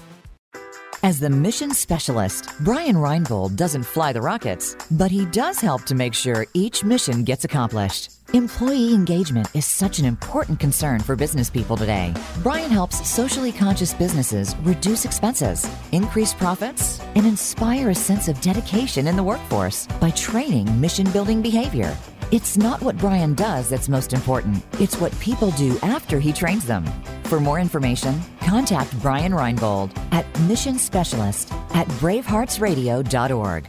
As 1.04 1.20
the 1.20 1.32
mission 1.32 1.72
specialist, 1.74 2.46
Brian 2.60 2.96
Reinbold 2.96 3.56
doesn't 3.56 3.82
fly 3.82 4.14
the 4.14 4.22
rockets, 4.22 4.76
but 4.92 5.10
he 5.10 5.26
does 5.26 5.60
help 5.60 5.82
to 5.86 5.96
make 5.96 6.14
sure 6.14 6.46
each 6.54 6.84
mission 6.84 7.24
gets 7.24 7.44
accomplished. 7.44 8.21
Employee 8.34 8.94
engagement 8.94 9.50
is 9.54 9.66
such 9.66 10.00
an 10.00 10.06
important 10.06 10.58
concern 10.58 11.02
for 11.02 11.18
business 11.18 11.50
people 11.50 11.76
today. 11.76 12.14
Brian 12.38 12.72
helps 12.72 13.06
socially 13.06 13.52
conscious 13.52 13.94
businesses 13.94 14.56
reduce 14.64 15.04
expenses, 15.04 15.70
increase 15.92 16.34
profits, 16.34 17.02
and 17.16 17.26
inspire 17.26 17.90
a 17.90 17.96
sense 17.96 18.30
of 18.30 18.40
dedication 18.40 19.08
in 19.08 19.18
the 19.18 19.24
workforce 19.24 19.86
by 20.00 20.12
training 20.12 20.80
mission 20.80 21.12
building 21.12 21.42
behavior. 21.42 21.94
It's 22.32 22.56
not 22.56 22.82
what 22.82 22.96
Brian 22.96 23.34
does 23.34 23.68
that's 23.68 23.90
most 23.90 24.14
important, 24.14 24.64
it's 24.80 24.96
what 24.96 25.20
people 25.20 25.52
do 25.52 25.78
after 25.82 26.18
he 26.18 26.32
trains 26.32 26.66
them. 26.66 26.86
For 27.26 27.42
more 27.42 27.60
information, 27.60 28.22
contact 28.40 28.98
Brian 29.02 29.34
Reinbold 29.34 29.92
at 30.14 30.26
Mission 30.44 30.80
Specialist 30.80 31.52
at 31.74 31.86
braveheartsradio.org. 32.00 33.68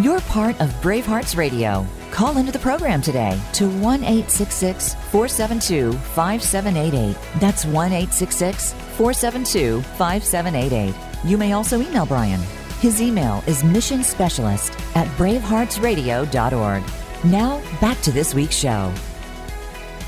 You're 0.00 0.20
part 0.22 0.60
of 0.60 0.70
Bravehearts 0.82 1.36
Radio. 1.36 1.86
Call 2.10 2.38
into 2.38 2.50
the 2.50 2.58
program 2.58 3.00
today 3.00 3.40
to 3.52 3.70
1 3.70 4.02
866 4.02 4.94
472 4.94 5.92
5788. 5.92 7.16
That's 7.38 7.64
1 7.64 7.92
866 7.92 8.72
472 8.72 9.82
5788. 9.82 10.96
You 11.24 11.38
may 11.38 11.52
also 11.52 11.80
email 11.80 12.06
Brian. 12.06 12.40
His 12.80 13.00
email 13.00 13.44
is 13.46 13.62
mission 13.62 14.02
specialist 14.02 14.72
at 14.96 15.06
braveheartsradio.org. 15.16 16.82
Now, 17.24 17.62
back 17.80 18.00
to 18.00 18.10
this 18.10 18.34
week's 18.34 18.56
show. 18.56 18.92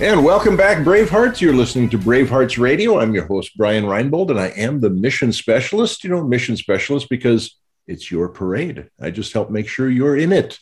And 0.00 0.24
welcome 0.24 0.56
back, 0.56 0.78
Bravehearts. 0.78 1.40
You're 1.40 1.54
listening 1.54 1.90
to 1.90 1.98
Bravehearts 1.98 2.58
Radio. 2.58 2.98
I'm 2.98 3.14
your 3.14 3.26
host, 3.26 3.56
Brian 3.56 3.84
Reinbold, 3.84 4.30
and 4.30 4.40
I 4.40 4.48
am 4.48 4.80
the 4.80 4.90
mission 4.90 5.30
specialist. 5.30 6.02
You 6.02 6.10
know, 6.10 6.24
mission 6.24 6.56
specialist 6.56 7.08
because 7.08 7.56
it's 7.86 8.10
your 8.10 8.28
parade. 8.28 8.90
I 9.00 9.10
just 9.10 9.32
help 9.32 9.50
make 9.50 9.68
sure 9.68 9.88
you're 9.88 10.16
in 10.16 10.32
it. 10.32 10.58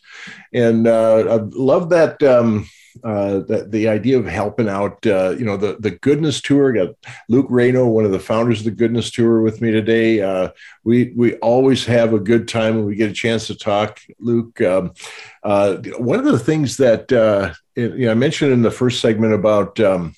And 0.52 0.86
uh, 0.86 1.24
I 1.28 1.36
love 1.36 1.90
that. 1.90 2.22
Um, 2.22 2.68
uh, 3.02 3.40
the, 3.40 3.66
the 3.68 3.88
idea 3.88 4.18
of 4.18 4.26
helping 4.26 4.68
out, 4.68 5.04
uh, 5.06 5.30
you 5.30 5.44
know, 5.44 5.56
the, 5.56 5.76
the 5.80 5.90
goodness 5.90 6.40
tour. 6.40 6.72
Got 6.72 6.94
Luke 7.28 7.48
Reno, 7.50 7.86
one 7.86 8.04
of 8.04 8.12
the 8.12 8.20
founders 8.20 8.60
of 8.60 8.66
the 8.66 8.70
goodness 8.70 9.10
tour, 9.10 9.40
with 9.40 9.60
me 9.60 9.72
today. 9.72 10.20
Uh, 10.20 10.50
we 10.84 11.12
we 11.16 11.34
always 11.36 11.84
have 11.86 12.14
a 12.14 12.20
good 12.20 12.46
time 12.46 12.76
when 12.76 12.84
we 12.84 12.94
get 12.94 13.10
a 13.10 13.14
chance 13.14 13.48
to 13.48 13.56
talk. 13.56 14.00
Luke, 14.20 14.60
um, 14.60 14.92
uh, 15.42 15.76
one 15.98 16.20
of 16.20 16.24
the 16.24 16.38
things 16.38 16.76
that 16.76 17.12
uh, 17.12 17.52
it, 17.74 17.94
you 17.94 18.06
know, 18.06 18.12
I 18.12 18.14
mentioned 18.14 18.52
in 18.52 18.62
the 18.62 18.70
first 18.70 19.00
segment 19.00 19.34
about. 19.34 19.80
Um, 19.80 20.14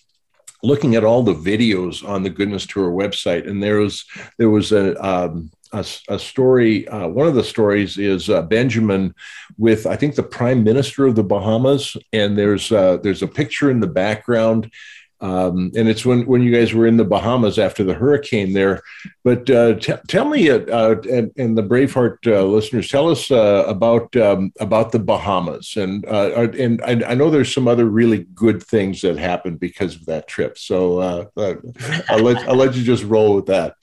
looking 0.62 0.96
at 0.96 1.04
all 1.04 1.22
the 1.22 1.34
videos 1.34 2.02
on 2.08 2.22
the 2.22 2.30
goodness 2.30 2.66
tour 2.66 2.90
website 2.90 3.46
and 3.46 3.62
there 3.62 3.76
was 3.76 4.04
there 4.38 4.48
was 4.48 4.72
a 4.72 4.96
um, 5.06 5.50
a, 5.72 5.84
a 6.08 6.18
story. 6.18 6.86
Uh, 6.88 7.08
one 7.08 7.26
of 7.26 7.34
the 7.34 7.44
stories 7.44 7.98
is 7.98 8.30
uh, 8.30 8.42
Benjamin 8.42 9.14
with 9.58 9.86
I 9.86 9.96
think 9.96 10.14
the 10.14 10.22
Prime 10.22 10.64
Minister 10.64 11.06
of 11.06 11.14
the 11.14 11.24
Bahamas, 11.24 11.96
and 12.12 12.36
there's 12.36 12.70
uh, 12.72 12.98
there's 12.98 13.22
a 13.22 13.28
picture 13.28 13.70
in 13.70 13.80
the 13.80 13.86
background. 13.86 14.70
Um, 15.18 15.72
and 15.74 15.88
it's 15.88 16.04
when, 16.04 16.26
when 16.26 16.42
you 16.42 16.52
guys 16.52 16.74
were 16.74 16.86
in 16.86 16.98
the 16.98 17.04
Bahamas 17.04 17.58
after 17.58 17.82
the 17.82 17.94
hurricane 17.94 18.52
there. 18.52 18.82
But 19.24 19.48
uh, 19.48 19.76
t- 19.76 19.94
tell 20.08 20.26
me, 20.28 20.50
uh, 20.50 20.58
uh, 20.58 20.96
and, 21.10 21.32
and, 21.38 21.56
the 21.56 21.62
Braveheart 21.62 22.26
listeners, 22.26 22.90
tell 22.90 23.08
us 23.10 23.30
about 23.30 24.14
um, 24.16 24.52
about 24.60 24.92
the 24.92 24.98
Bahamas, 24.98 25.74
and 25.76 26.04
and 26.04 26.82
I, 26.82 27.12
I, 27.12 27.14
know 27.14 27.30
there's 27.30 27.52
some 27.52 27.66
other 27.66 27.86
really 27.86 28.26
good 28.34 28.62
things 28.62 29.00
that 29.00 29.16
happened 29.16 29.58
because 29.58 29.96
of 29.96 30.04
that 30.04 30.28
trip. 30.28 30.58
So 30.58 31.00
I'll 31.34 32.22
let 32.22 32.36
I'll 32.46 32.56
let 32.56 32.76
you 32.76 32.82
just 32.84 33.04
roll 33.04 33.36
with 33.36 33.46
that. 33.46 33.74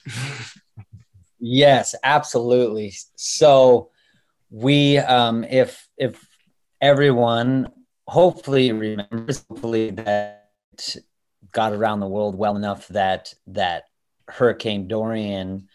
Yes, 1.46 1.94
absolutely. 2.02 2.94
So 3.16 3.90
we, 4.48 4.96
um, 4.96 5.44
if 5.44 5.86
if 5.98 6.26
everyone 6.80 7.70
hopefully 8.06 8.72
remembers, 8.72 9.44
hopefully 9.50 9.90
that 9.90 10.96
got 11.52 11.74
around 11.74 12.00
the 12.00 12.08
world 12.08 12.34
well 12.34 12.56
enough 12.56 12.88
that 12.88 13.34
that 13.48 13.84
Hurricane 14.26 14.88
Dorian 14.88 15.68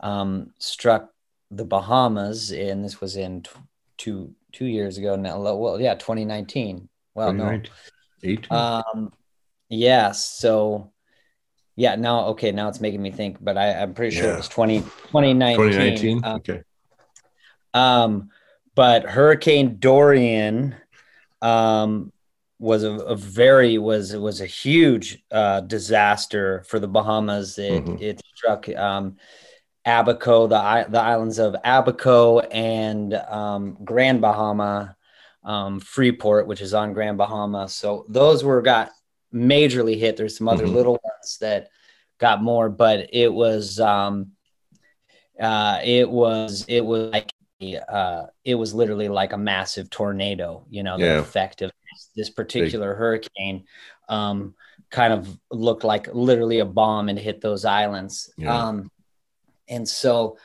um, 0.00 0.52
struck 0.58 1.08
the 1.50 1.64
Bahamas, 1.64 2.52
and 2.52 2.84
this 2.84 3.00
was 3.00 3.16
in 3.16 3.40
t- 3.40 3.50
two 3.96 4.34
two 4.52 4.66
years 4.66 4.98
ago 4.98 5.16
now. 5.16 5.40
Well, 5.40 5.80
yeah, 5.80 5.94
2019. 5.94 6.90
Well, 7.14 7.32
2019. 7.32 7.72
no, 8.22 8.28
18. 8.28 8.84
Um, 8.94 9.12
yes. 9.70 9.80
Yeah, 9.80 10.10
so 10.12 10.92
yeah, 11.76 11.94
now 11.94 12.26
okay, 12.28 12.52
now 12.52 12.68
it's 12.68 12.80
making 12.80 13.02
me 13.02 13.10
think, 13.10 13.36
but 13.40 13.58
I, 13.58 13.74
I'm 13.74 13.92
pretty 13.92 14.16
sure 14.16 14.26
yeah. 14.26 14.34
it 14.34 14.38
was 14.38 14.48
20, 14.48 14.80
2019. 14.80 15.56
2019. 15.56 16.24
Um, 16.24 16.36
okay. 16.36 16.62
Um, 17.74 18.30
but 18.74 19.04
Hurricane 19.04 19.76
Dorian 19.78 20.74
um, 21.42 22.12
was 22.58 22.82
a, 22.82 22.92
a, 22.92 23.14
very 23.14 23.76
was 23.76 24.16
was 24.16 24.40
a 24.40 24.46
huge 24.46 25.22
uh, 25.30 25.60
disaster 25.60 26.64
for 26.66 26.78
the 26.78 26.88
Bahamas. 26.88 27.58
It 27.58 27.84
mm-hmm. 27.84 28.02
it 28.02 28.22
struck 28.34 28.68
um, 28.70 29.16
Abaco, 29.86 30.48
the 30.48 30.90
the 30.90 31.00
islands 31.00 31.38
of 31.38 31.54
Abaco 31.62 32.40
and 32.40 33.12
um, 33.12 33.76
Grand 33.84 34.22
Bahama, 34.22 34.96
um, 35.44 35.80
Freeport, 35.80 36.46
which 36.46 36.62
is 36.62 36.72
on 36.72 36.94
Grand 36.94 37.18
Bahama. 37.18 37.68
So 37.68 38.06
those 38.08 38.42
were 38.42 38.62
got 38.62 38.92
majorly 39.32 39.98
hit. 39.98 40.16
There's 40.16 40.38
some 40.38 40.48
other 40.48 40.64
mm-hmm. 40.64 40.74
little 40.74 41.00
ones 41.26 41.38
that 41.38 41.70
got 42.18 42.42
more, 42.42 42.68
but 42.68 43.10
it 43.12 43.32
was 43.32 43.80
um 43.80 44.32
uh 45.40 45.80
it 45.84 46.08
was 46.08 46.64
it 46.68 46.80
was 46.80 47.12
like 47.12 47.30
uh 47.88 48.26
it 48.44 48.54
was 48.54 48.74
literally 48.74 49.08
like 49.08 49.32
a 49.32 49.38
massive 49.38 49.90
tornado, 49.90 50.64
you 50.70 50.82
know, 50.82 50.96
the 50.96 51.04
yeah. 51.04 51.18
effect 51.18 51.62
of 51.62 51.70
this, 51.70 52.10
this 52.16 52.30
particular 52.30 52.92
Big. 52.92 52.98
hurricane 52.98 53.64
um 54.08 54.54
kind 54.90 55.12
of 55.12 55.38
looked 55.50 55.84
like 55.84 56.08
literally 56.12 56.60
a 56.60 56.64
bomb 56.64 57.08
and 57.08 57.18
hit 57.18 57.40
those 57.40 57.64
islands. 57.64 58.32
Yeah. 58.36 58.56
Um 58.56 58.90
and 59.68 59.86
so 59.88 60.38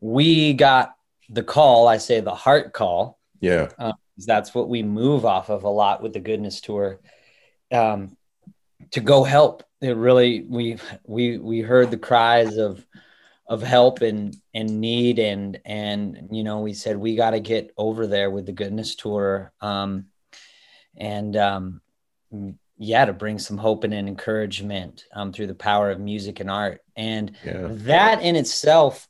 we 0.00 0.52
got 0.52 0.94
the 1.30 1.42
call, 1.42 1.88
I 1.88 1.98
say 1.98 2.20
the 2.20 2.34
heart 2.34 2.72
call. 2.72 3.18
Yeah. 3.40 3.68
Um, 3.78 3.94
that's 4.26 4.54
what 4.54 4.68
we 4.68 4.82
move 4.82 5.24
off 5.24 5.48
of 5.48 5.64
a 5.64 5.68
lot 5.68 6.02
with 6.02 6.12
the 6.12 6.20
goodness 6.20 6.60
tour. 6.60 7.00
Um, 7.72 8.16
to 8.90 9.00
go 9.00 9.24
help. 9.24 9.64
It 9.84 9.96
really 9.96 10.42
we 10.42 10.78
we 11.04 11.38
we 11.38 11.60
heard 11.60 11.90
the 11.90 11.98
cries 11.98 12.56
of 12.56 12.84
of 13.46 13.62
help 13.62 14.00
and 14.00 14.36
and 14.54 14.80
need 14.80 15.18
and 15.18 15.60
and 15.64 16.28
you 16.32 16.42
know 16.42 16.60
we 16.60 16.72
said 16.72 16.96
we 16.96 17.14
got 17.16 17.32
to 17.32 17.40
get 17.40 17.72
over 17.76 18.06
there 18.06 18.30
with 18.30 18.46
the 18.46 18.52
goodness 18.52 18.94
tour 18.94 19.52
um 19.60 20.06
and 20.96 21.36
um 21.36 21.80
yeah 22.78 23.04
to 23.04 23.12
bring 23.12 23.38
some 23.38 23.58
hope 23.58 23.84
and 23.84 23.92
encouragement 23.92 25.04
um 25.12 25.32
through 25.32 25.46
the 25.46 25.54
power 25.54 25.90
of 25.90 26.00
music 26.00 26.40
and 26.40 26.50
art 26.50 26.80
and 26.96 27.36
yeah. 27.44 27.66
that 27.68 28.22
in 28.22 28.34
itself 28.34 29.06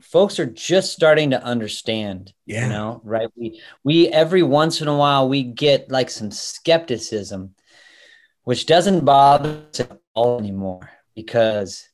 folks 0.00 0.38
are 0.38 0.46
just 0.46 0.92
starting 0.92 1.30
to 1.30 1.42
understand 1.42 2.32
yeah. 2.46 2.62
you 2.62 2.72
know 2.72 3.00
right 3.02 3.28
we 3.36 3.60
we 3.82 4.06
every 4.08 4.44
once 4.44 4.80
in 4.80 4.86
a 4.86 4.96
while 4.96 5.28
we 5.28 5.42
get 5.42 5.90
like 5.90 6.10
some 6.10 6.30
skepticism 6.30 7.52
which 8.48 8.64
doesn't 8.64 9.04
bother 9.04 9.62
us 9.70 9.80
at 9.80 10.00
all 10.14 10.38
anymore 10.38 10.90
because 11.14 11.86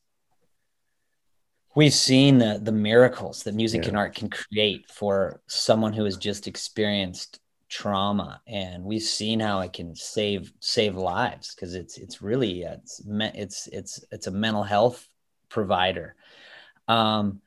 we've 1.75 1.93
seen 1.93 2.37
the 2.37 2.61
the 2.63 2.71
miracles 2.71 3.43
that 3.43 3.53
music 3.53 3.81
yeah. 3.81 3.89
and 3.89 3.97
art 3.97 4.15
can 4.15 4.29
create 4.29 4.89
for 4.89 5.41
someone 5.47 5.91
who 5.91 6.05
has 6.05 6.15
just 6.15 6.47
experienced 6.47 7.41
trauma 7.67 8.39
and 8.47 8.85
we've 8.85 9.01
seen 9.01 9.37
how 9.41 9.59
it 9.59 9.73
can 9.73 9.93
save 9.97 10.53
save 10.61 10.95
lives 10.95 11.53
because 11.53 11.75
it's 11.75 11.97
it's 11.97 12.21
really 12.21 12.61
it's 12.61 13.01
it's 13.05 13.67
it's 13.73 14.05
it's 14.13 14.27
a 14.27 14.31
mental 14.31 14.63
health 14.63 15.09
provider 15.49 16.15
um 16.87 17.41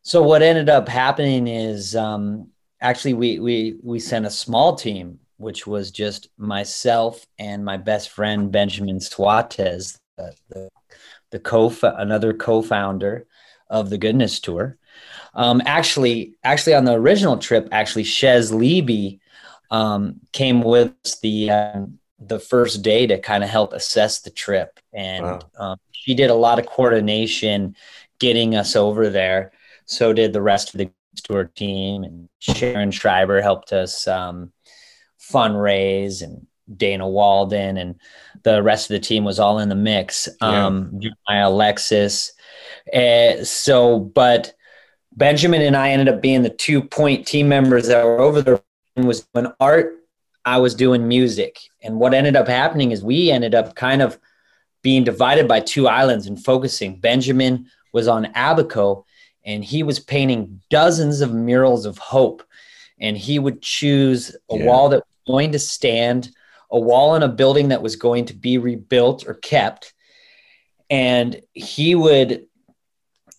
so 0.00 0.22
what 0.22 0.40
ended 0.40 0.70
up 0.70 0.88
happening 0.88 1.46
is 1.46 1.94
um 1.94 2.48
actually 2.80 3.12
we 3.12 3.38
we 3.38 3.76
we 3.82 3.98
sent 3.98 4.24
a 4.24 4.30
small 4.30 4.74
team 4.74 5.18
which 5.36 5.66
was 5.66 5.90
just 5.90 6.28
myself 6.38 7.26
and 7.38 7.64
my 7.64 7.76
best 7.76 8.10
friend 8.10 8.50
Benjamin 8.50 9.00
Suarez, 9.00 9.98
the, 10.16 10.34
the, 10.48 10.68
the 11.30 11.38
co 11.38 11.72
another 11.82 12.32
co-founder 12.32 13.26
of 13.68 13.90
the 13.90 13.98
Goodness 13.98 14.40
Tour. 14.40 14.78
Um, 15.34 15.60
actually, 15.66 16.36
actually 16.44 16.74
on 16.74 16.84
the 16.84 16.94
original 16.94 17.36
trip, 17.36 17.68
actually 17.72 18.04
Shez 18.04 18.52
Levy 18.52 19.20
um, 19.70 20.20
came 20.32 20.62
with 20.62 20.94
the 21.20 21.50
uh, 21.50 21.86
the 22.18 22.38
first 22.38 22.82
day 22.82 23.06
to 23.06 23.18
kind 23.18 23.44
of 23.44 23.50
help 23.50 23.72
assess 23.72 24.20
the 24.20 24.30
trip, 24.30 24.80
and 24.92 25.24
wow. 25.24 25.40
um, 25.58 25.76
she 25.92 26.14
did 26.14 26.30
a 26.30 26.34
lot 26.34 26.58
of 26.58 26.66
coordination 26.66 27.76
getting 28.18 28.54
us 28.54 28.74
over 28.76 29.10
there. 29.10 29.52
So 29.84 30.12
did 30.12 30.32
the 30.32 30.42
rest 30.42 30.72
of 30.72 30.78
the 30.78 30.90
tour 31.24 31.44
team, 31.44 32.04
and 32.04 32.28
Sharon 32.38 32.90
Schreiber 32.90 33.42
helped 33.42 33.72
us 33.72 34.08
um, 34.08 34.52
fundraise 35.32 36.22
and 36.22 36.46
Dana 36.74 37.08
Walden 37.08 37.76
and 37.76 37.96
the 38.42 38.62
rest 38.62 38.90
of 38.90 38.94
the 38.94 39.06
team 39.06 39.24
was 39.24 39.38
all 39.38 39.58
in 39.58 39.68
the 39.68 39.74
mix. 39.74 40.28
Yeah. 40.40 40.66
Um, 40.66 41.00
Alexis. 41.28 42.32
Uh, 42.92 43.44
so, 43.44 43.98
but 44.00 44.54
Benjamin 45.16 45.62
and 45.62 45.76
I 45.76 45.90
ended 45.90 46.08
up 46.08 46.20
being 46.20 46.42
the 46.42 46.50
two 46.50 46.82
point 46.82 47.26
team 47.26 47.48
members 47.48 47.88
that 47.88 48.04
were 48.04 48.20
over 48.20 48.42
there. 48.42 48.60
Was 48.96 49.26
when 49.32 49.52
art, 49.60 49.94
I 50.46 50.58
was 50.58 50.74
doing 50.74 51.06
music, 51.06 51.58
and 51.82 51.98
what 51.98 52.14
ended 52.14 52.34
up 52.34 52.48
happening 52.48 52.92
is 52.92 53.04
we 53.04 53.30
ended 53.30 53.54
up 53.54 53.74
kind 53.74 54.00
of 54.00 54.18
being 54.80 55.04
divided 55.04 55.46
by 55.46 55.60
two 55.60 55.86
islands 55.86 56.26
and 56.26 56.42
focusing. 56.42 56.98
Benjamin 56.98 57.66
was 57.92 58.08
on 58.08 58.26
Abaco, 58.34 59.04
and 59.44 59.62
he 59.62 59.82
was 59.82 59.98
painting 59.98 60.62
dozens 60.70 61.20
of 61.20 61.34
murals 61.34 61.84
of 61.84 61.98
hope, 61.98 62.42
and 62.98 63.18
he 63.18 63.38
would 63.38 63.60
choose 63.60 64.34
a 64.50 64.56
yeah. 64.56 64.64
wall 64.64 64.88
that 64.88 65.04
going 65.26 65.52
to 65.52 65.58
stand, 65.58 66.30
a 66.70 66.78
wall 66.78 67.14
in 67.14 67.22
a 67.22 67.28
building 67.28 67.68
that 67.68 67.82
was 67.82 67.96
going 67.96 68.26
to 68.26 68.34
be 68.34 68.58
rebuilt 68.58 69.26
or 69.26 69.34
kept. 69.34 69.92
And 70.90 71.40
he 71.52 71.94
would 71.94 72.46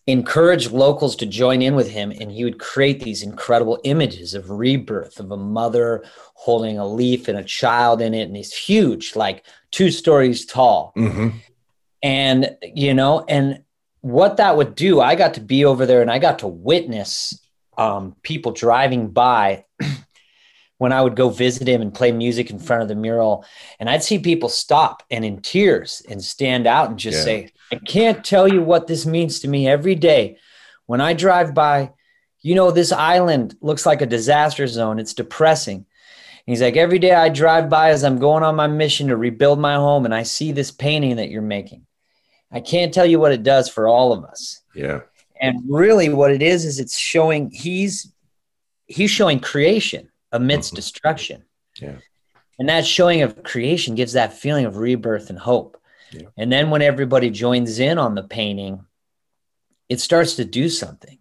encourage 0.08 0.72
locals 0.72 1.18
to 1.18 1.26
join 1.26 1.62
in 1.62 1.76
with 1.76 1.90
him 1.90 2.12
and 2.12 2.32
he 2.32 2.46
would 2.46 2.60
create 2.60 3.02
these 3.02 3.24
incredible 3.24 3.78
images 3.84 4.34
of 4.34 4.50
rebirth 4.50 5.20
of 5.20 5.32
a 5.32 5.38
mother 5.38 6.04
holding 6.34 6.80
a 6.80 6.88
leaf 6.88 7.28
and 7.28 7.38
a 7.38 7.44
child 7.44 8.02
in 8.02 8.14
it 8.14 8.22
and 8.24 8.36
he's 8.38 8.54
huge 8.54 9.18
like 9.18 9.46
two 9.70 9.92
stories 9.92 10.46
tall 10.46 10.94
Mm-hmm. 10.96 11.30
and 12.02 12.56
you 12.64 12.94
know 12.94 13.26
and 13.28 13.64
what 14.00 14.38
that 14.38 14.56
would 14.56 14.76
do 14.76 15.02
i 15.02 15.14
got 15.16 15.34
to 15.34 15.42
be 15.42 15.66
over 15.66 15.86
there 15.86 16.02
and 16.02 16.10
i 16.10 16.20
got 16.20 16.40
to 16.40 16.48
witness 16.48 17.38
um, 17.78 18.16
people 18.24 18.54
driving 18.54 19.10
by 19.10 19.66
when 20.78 20.92
i 20.94 21.02
would 21.02 21.16
go 21.16 21.30
visit 21.30 21.68
him 21.68 21.82
and 21.82 21.94
play 21.94 22.12
music 22.12 22.50
in 22.50 22.60
front 22.60 22.82
of 22.82 22.88
the 22.88 22.96
mural 22.96 23.46
and 23.80 23.90
i'd 23.90 24.04
see 24.04 24.20
people 24.20 24.50
stop 24.50 25.04
and 25.12 25.24
in 25.26 25.42
tears 25.42 26.02
and 26.10 26.24
stand 26.24 26.68
out 26.68 26.90
and 26.90 27.00
just 27.00 27.20
Yeah. 27.20 27.24
say 27.24 27.50
i 27.72 27.76
can't 27.76 28.24
tell 28.24 28.48
you 28.48 28.62
what 28.62 28.88
this 28.88 29.06
means 29.06 29.40
to 29.42 29.48
me 29.48 29.68
every 29.68 29.96
day 29.96 30.38
when 30.86 31.02
i 31.02 31.14
drive 31.14 31.54
by 31.54 31.92
you 32.42 32.56
know 32.56 32.72
this 32.72 32.92
island 32.92 33.56
looks 33.62 33.86
like 33.86 34.02
a 34.02 34.06
disaster 34.06 34.68
zone 34.68 35.00
it's 35.00 35.14
depressing 35.14 35.86
He's 36.46 36.62
like, 36.62 36.78
every 36.78 36.98
day 36.98 37.12
I 37.14 37.28
drive 37.28 37.68
by 37.70 37.90
as 37.90 38.06
I'm 38.06 38.20
going 38.20 38.42
on 38.42 38.56
my 38.56 38.68
mission 38.68 39.10
to 39.10 39.18
rebuild 39.18 39.60
my 39.60 39.76
home, 39.76 40.06
and 40.06 40.16
I 40.16 40.24
see 40.24 40.54
this 40.54 40.72
painting 40.72 41.18
that 41.18 41.30
you're 41.30 41.42
making. 41.42 41.86
I 42.54 42.62
can't 42.62 42.94
tell 42.94 43.06
you 43.06 43.20
what 43.20 43.34
it 43.34 43.44
does 43.44 43.68
for 43.68 43.90
all 43.90 44.14
of 44.14 44.24
us. 44.24 44.62
Yeah. 44.74 45.02
And 45.42 45.60
really, 45.68 46.08
what 46.08 46.32
it 46.32 46.42
is 46.42 46.64
is 46.64 46.80
it's 46.80 46.98
showing 46.98 47.52
he's 47.52 48.14
he's 48.86 49.12
showing 49.12 49.42
creation 49.42 50.10
amidst 50.32 50.74
Mhm. 50.74 50.76
destruction. 50.76 51.46
Yeah. 51.80 51.98
And 52.60 52.70
that 52.70 52.86
showing 52.86 53.22
of 53.22 53.44
creation 53.44 53.96
gives 53.96 54.14
that 54.14 54.34
feeling 54.34 54.66
of 54.66 54.78
rebirth 54.78 55.30
and 55.30 55.38
hope. 55.40 55.80
Yeah. 56.12 56.30
And 56.38 56.52
then 56.52 56.70
when 56.70 56.82
everybody 56.82 57.30
joins 57.30 57.80
in 57.80 57.98
on 57.98 58.16
the 58.16 58.24
painting, 58.24 58.86
it 59.90 60.00
starts 60.00 60.36
to 60.36 60.46
do 60.46 60.70
something. 60.70 61.20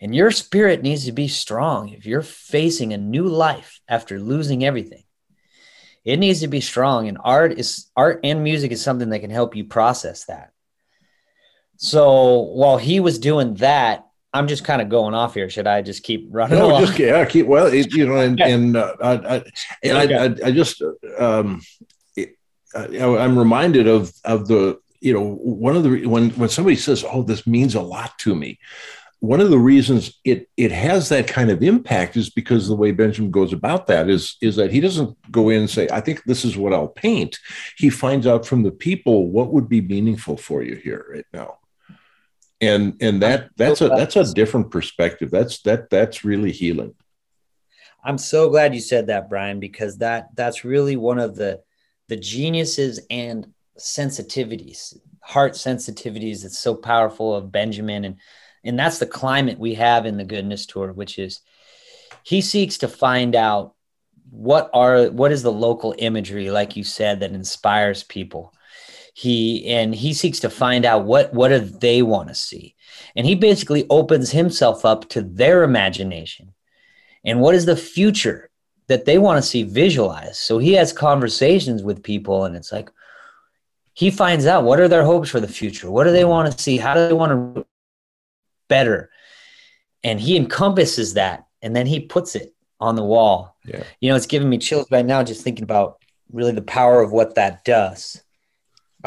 And 0.00 0.14
your 0.14 0.30
spirit 0.30 0.82
needs 0.82 1.06
to 1.06 1.12
be 1.12 1.26
strong 1.26 1.88
if 1.88 2.06
you're 2.06 2.22
facing 2.22 2.92
a 2.92 2.98
new 2.98 3.26
life 3.26 3.80
after 3.88 4.20
losing 4.20 4.64
everything. 4.64 5.04
It 6.04 6.18
needs 6.18 6.40
to 6.40 6.48
be 6.48 6.60
strong 6.60 7.08
and 7.08 7.18
art 7.22 7.58
is 7.58 7.86
art 7.96 8.20
and 8.22 8.44
music 8.44 8.70
is 8.70 8.82
something 8.82 9.10
that 9.10 9.20
can 9.20 9.30
help 9.30 9.56
you 9.56 9.64
process 9.64 10.24
that. 10.26 10.52
So 11.76 12.40
while 12.40 12.76
he 12.76 13.00
was 13.00 13.18
doing 13.18 13.54
that, 13.54 14.07
I'm 14.34 14.46
just 14.46 14.64
kind 14.64 14.82
of 14.82 14.88
going 14.88 15.14
off 15.14 15.34
here. 15.34 15.48
Should 15.48 15.66
I 15.66 15.80
just 15.82 16.02
keep 16.02 16.28
running 16.30 16.58
No, 16.58 16.66
along? 16.66 16.84
just 16.84 16.98
yeah, 16.98 17.24
keep 17.24 17.46
well. 17.46 17.66
It, 17.66 17.92
you 17.94 18.06
know, 18.06 18.16
and 18.16 18.40
Okay. 18.40 18.52
and 18.52 18.76
uh, 18.76 18.94
I, 19.00 19.10
I, 19.12 19.44
and 19.82 19.98
I, 19.98 20.24
I, 20.24 20.48
I 20.48 20.50
just 20.52 20.82
um, 21.18 21.62
it, 22.16 22.36
I, 22.74 22.84
I'm 23.02 23.38
reminded 23.38 23.86
of 23.88 24.12
of 24.24 24.46
the 24.48 24.78
you 25.00 25.14
know 25.14 25.34
one 25.36 25.76
of 25.76 25.82
the 25.82 26.06
when 26.06 26.30
when 26.30 26.48
somebody 26.48 26.76
says, 26.76 27.04
"Oh, 27.10 27.22
this 27.22 27.46
means 27.46 27.74
a 27.74 27.80
lot 27.80 28.18
to 28.20 28.34
me." 28.34 28.58
One 29.20 29.40
of 29.40 29.50
the 29.50 29.58
reasons 29.58 30.16
it 30.24 30.48
it 30.56 30.70
has 30.70 31.08
that 31.08 31.26
kind 31.26 31.50
of 31.50 31.62
impact 31.62 32.16
is 32.16 32.30
because 32.30 32.68
the 32.68 32.76
way 32.76 32.92
Benjamin 32.92 33.30
goes 33.32 33.52
about 33.52 33.86
that 33.88 34.08
is 34.08 34.36
is 34.42 34.56
that 34.56 34.70
he 34.70 34.80
doesn't 34.80 35.16
go 35.32 35.48
in 35.48 35.60
and 35.60 35.70
say, 35.70 35.88
"I 35.90 36.00
think 36.00 36.22
this 36.24 36.44
is 36.44 36.56
what 36.56 36.72
I'll 36.74 36.86
paint." 36.88 37.38
He 37.78 37.88
finds 37.90 38.26
out 38.26 38.46
from 38.46 38.62
the 38.62 38.70
people 38.70 39.30
what 39.30 39.52
would 39.52 39.68
be 39.68 39.80
meaningful 39.80 40.36
for 40.36 40.62
you 40.62 40.76
here 40.76 41.06
right 41.12 41.26
now 41.32 41.57
and 42.60 42.96
and 43.00 43.22
that 43.22 43.50
that's 43.56 43.80
a 43.80 43.88
that's 43.88 44.16
a 44.16 44.32
different 44.32 44.70
perspective. 44.70 45.30
That's 45.30 45.60
that 45.62 45.90
that's 45.90 46.24
really 46.24 46.52
healing. 46.52 46.94
I'm 48.04 48.18
so 48.18 48.48
glad 48.48 48.74
you 48.74 48.80
said 48.80 49.08
that, 49.08 49.28
Brian, 49.28 49.60
because 49.60 49.98
that 49.98 50.34
that's 50.34 50.64
really 50.64 50.96
one 50.96 51.18
of 51.18 51.36
the 51.36 51.60
the 52.08 52.16
geniuses 52.16 53.00
and 53.10 53.46
sensitivities, 53.78 54.96
heart 55.22 55.52
sensitivities 55.52 56.42
that's 56.42 56.58
so 56.58 56.74
powerful 56.74 57.34
of 57.34 57.52
Benjamin. 57.52 58.04
And 58.04 58.16
and 58.64 58.78
that's 58.78 58.98
the 58.98 59.06
climate 59.06 59.58
we 59.58 59.74
have 59.74 60.06
in 60.06 60.16
the 60.16 60.24
goodness 60.24 60.66
tour, 60.66 60.92
which 60.92 61.18
is 61.18 61.40
he 62.24 62.40
seeks 62.40 62.78
to 62.78 62.88
find 62.88 63.36
out 63.36 63.74
what 64.30 64.70
are 64.74 65.06
what 65.06 65.32
is 65.32 65.42
the 65.42 65.52
local 65.52 65.94
imagery, 65.98 66.50
like 66.50 66.76
you 66.76 66.84
said, 66.84 67.20
that 67.20 67.32
inspires 67.32 68.02
people. 68.02 68.52
He 69.18 69.66
and 69.66 69.96
he 69.96 70.14
seeks 70.14 70.38
to 70.40 70.48
find 70.48 70.84
out 70.84 71.04
what 71.04 71.34
what 71.34 71.48
do 71.48 71.58
they 71.58 72.02
want 72.02 72.28
to 72.28 72.36
see. 72.36 72.76
And 73.16 73.26
he 73.26 73.34
basically 73.34 73.84
opens 73.90 74.30
himself 74.30 74.84
up 74.84 75.08
to 75.08 75.22
their 75.22 75.64
imagination 75.64 76.54
and 77.24 77.40
what 77.40 77.56
is 77.56 77.66
the 77.66 77.74
future 77.76 78.48
that 78.86 79.06
they 79.06 79.18
want 79.18 79.42
to 79.42 79.48
see 79.50 79.64
visualized. 79.64 80.36
So 80.36 80.58
he 80.58 80.74
has 80.74 80.92
conversations 80.92 81.82
with 81.82 82.04
people, 82.04 82.44
and 82.44 82.54
it's 82.54 82.70
like 82.70 82.90
he 83.92 84.08
finds 84.08 84.46
out 84.46 84.62
what 84.62 84.78
are 84.78 84.86
their 84.86 85.04
hopes 85.04 85.30
for 85.30 85.40
the 85.40 85.48
future, 85.48 85.90
what 85.90 86.04
do 86.04 86.12
they 86.12 86.24
want 86.24 86.52
to 86.52 86.62
see, 86.62 86.76
how 86.76 86.94
do 86.94 87.08
they 87.08 87.12
want 87.12 87.56
to 87.56 87.66
better, 88.68 89.10
and 90.04 90.20
he 90.20 90.36
encompasses 90.36 91.14
that, 91.14 91.44
and 91.60 91.74
then 91.74 91.86
he 91.86 91.98
puts 91.98 92.36
it 92.36 92.54
on 92.78 92.94
the 92.94 93.04
wall. 93.04 93.56
Yeah. 93.64 93.82
You 93.98 94.10
know, 94.10 94.16
it's 94.16 94.26
giving 94.26 94.48
me 94.48 94.58
chills 94.58 94.86
right 94.92 95.04
now 95.04 95.24
just 95.24 95.42
thinking 95.42 95.64
about 95.64 95.98
really 96.32 96.52
the 96.52 96.62
power 96.62 97.02
of 97.02 97.10
what 97.10 97.34
that 97.34 97.64
does. 97.64 98.22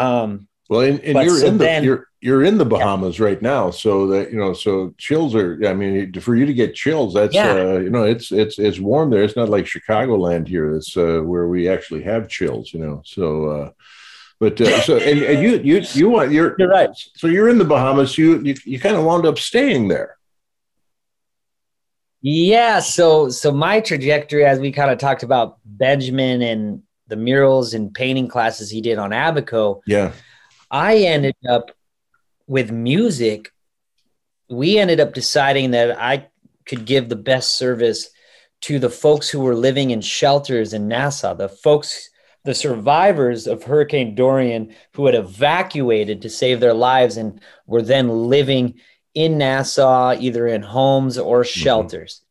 Um, 0.02 0.48
well 0.70 0.82
and, 0.82 1.00
and 1.02 1.16
you're 1.26 1.38
so 1.40 1.48
in 1.48 1.58
the 1.58 1.64
then- 1.66 1.84
you're 1.84 2.08
you're 2.28 2.44
in 2.44 2.58
the 2.58 2.66
bahamas 2.66 3.20
right 3.20 3.42
now 3.42 3.72
so 3.72 4.08
that 4.08 4.32
you 4.32 4.38
know 4.38 4.54
so 4.54 4.94
chills 4.98 5.34
are 5.36 5.60
i 5.66 5.74
mean 5.74 6.14
for 6.26 6.36
you 6.36 6.46
to 6.46 6.54
get 6.54 6.76
chills 6.76 7.14
that's 7.16 7.34
Yeah. 7.34 7.52
uh 7.54 7.78
you 7.86 7.90
know 7.90 8.04
it's 8.14 8.32
it's 8.32 8.60
it's 8.60 8.80
warm 8.80 9.10
there 9.10 9.24
it's 9.24 9.36
not 9.36 9.50
like 9.50 9.66
chicagoland 9.66 10.48
here 10.48 10.68
it's 10.76 10.96
uh 10.96 11.20
where 11.32 11.48
we 11.48 11.68
actually 11.76 12.04
have 12.04 12.30
chills 12.30 12.74
you 12.74 12.80
know 12.80 13.02
so 13.04 13.26
uh 13.56 13.70
but 14.40 14.62
uh, 14.62 14.80
so 14.82 14.98
and, 14.98 15.20
and 15.32 15.38
you 15.44 15.52
you 15.70 15.78
you 15.94 16.10
want 16.10 16.32
you're 16.32 16.56
you're 16.60 16.70
right. 16.70 16.90
so 17.16 17.26
you're 17.28 17.50
in 17.50 17.58
the 17.58 17.66
bahamas 17.76 18.18
you 18.18 18.40
you, 18.48 18.56
you 18.66 18.80
kind 18.80 18.96
of 18.96 19.04
wound 19.04 19.26
up 19.26 19.38
staying 19.40 19.88
there 19.88 20.12
Yeah, 22.24 22.80
so 22.82 23.30
so 23.30 23.52
my 23.52 23.80
trajectory, 23.82 24.46
as 24.46 24.60
we 24.60 24.72
kind 24.72 24.92
of 24.92 25.00
talked 25.00 25.24
about 25.24 25.58
Benjamin 25.66 26.42
and 26.44 26.84
the 27.12 27.16
murals 27.16 27.76
and 27.76 27.94
painting 27.94 28.28
classes 28.28 28.72
he 28.72 28.82
did 28.82 28.98
on 28.98 29.12
Abaco, 29.12 29.84
yeah 29.86 30.12
I 30.72 31.00
ended 31.00 31.36
up 31.48 31.72
with 32.48 32.72
music. 32.72 33.52
We 34.50 34.80
ended 34.80 35.02
up 35.02 35.14
deciding 35.14 35.72
that 35.72 36.00
I 36.00 36.30
could 36.66 36.86
give 36.86 37.10
the 37.10 37.18
best 37.18 37.58
service 37.58 38.10
to 38.62 38.80
the 38.80 38.90
folks 38.90 39.28
who 39.30 39.42
were 39.42 39.56
living 39.56 39.92
in 39.92 40.00
shelters 40.00 40.74
in 40.74 40.88
Nassau, 40.88 41.34
the 41.34 41.50
folks, 41.50 42.10
the 42.46 42.56
survivors 42.56 43.48
of 43.48 43.64
Hurricane 43.64 44.16
Dorian 44.16 44.74
who 44.94 45.06
had 45.08 45.16
evacuated 45.16 46.22
to 46.22 46.30
save 46.30 46.62
their 46.62 46.74
lives 46.74 47.18
and 47.18 47.42
were 47.68 47.82
then 47.82 48.08
living 48.08 48.80
in 49.14 49.38
Nassau, 49.38 50.16
either 50.18 50.48
in 50.48 50.62
homes 50.62 51.18
or 51.18 51.42
mm-hmm. 51.42 51.60
shelters. 51.60 52.22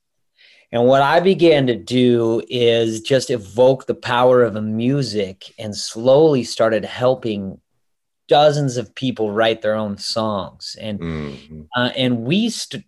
And 0.73 0.87
what 0.87 1.03
I 1.03 1.21
began 1.21 1.67
to 1.67 1.75
do 1.75 2.43
is 2.49 3.01
just 3.01 3.31
evoke 3.31 3.87
the 3.87 3.95
power 3.95 4.43
of 4.43 4.55
a 4.57 4.63
music 4.63 5.53
and 5.59 5.77
slowly 5.77 6.45
started 6.45 6.85
helping 6.85 7.61
dozens 8.29 8.77
of 8.77 8.95
people 8.95 9.33
write 9.33 9.63
their 9.63 9.75
own 9.75 9.99
songs. 9.99 10.77
And 10.81 11.01
Mhm. 11.01 11.67
uh, 11.77 11.91
and 11.97 12.25
we 12.25 12.51
st- 12.51 12.85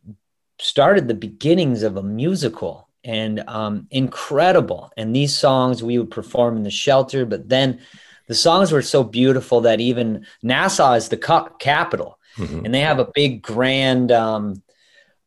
started 0.61 1.09
the 1.09 1.14
beginnings 1.14 1.83
of 1.83 1.97
a 1.97 2.03
musical 2.03 2.88
and 3.05 3.42
um, 3.49 3.88
incredible. 3.90 4.92
And 4.97 5.14
these 5.14 5.37
songs 5.37 5.83
we 5.83 5.99
would 5.99 6.11
perform 6.11 6.57
in 6.57 6.62
the 6.62 6.71
shelter, 6.71 7.27
but 7.27 7.49
then 7.49 7.81
the 8.29 8.35
songs 8.35 8.71
were 8.71 8.83
so 8.83 9.03
beautiful 9.03 9.61
that 9.62 9.81
even 9.81 10.25
Nassau 10.45 10.92
is 10.92 11.09
the 11.09 11.16
ca- 11.16 11.49
capital, 11.59 12.18
Mhm. 12.37 12.64
and 12.64 12.73
they 12.73 12.81
have 12.81 13.01
a 13.01 13.11
big 13.12 13.42
grand 13.42 14.12
um, 14.12 14.62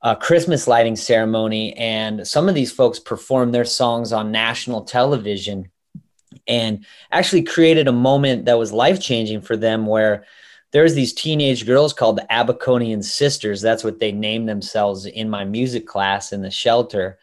uh, 0.05 0.13
Christmas 0.13 0.67
lighting 0.67 0.95
ceremony. 0.95 1.73
And 1.73 2.27
some 2.27 2.47
of 2.47 2.53
these 2.53 2.71
folks 2.71 2.99
perform 2.99 3.51
their 3.51 3.65
songs 3.65 4.13
on 4.13 4.31
national 4.31 4.83
television 4.83 5.71
and 6.47 6.85
actually 7.11 7.41
created 7.41 7.87
a 7.87 7.91
moment 7.91 8.45
that 8.45 8.59
was 8.59 8.71
life 8.71 9.01
changing 9.01 9.41
for 9.41 9.57
them 9.57 9.87
where 9.87 10.23
there's 10.71 10.93
these 10.93 11.11
teenage 11.11 11.65
girls 11.65 11.91
called 11.91 12.17
the 12.17 12.27
Abaconian 12.29 13.03
Sisters. 13.03 13.63
That's 13.63 13.83
what 13.83 13.99
they 13.99 14.11
named 14.11 14.47
themselves 14.47 15.07
in 15.07 15.27
my 15.27 15.43
music 15.43 15.87
class 15.87 16.31
in 16.31 16.43
the 16.43 16.51
shelter. 16.51 17.17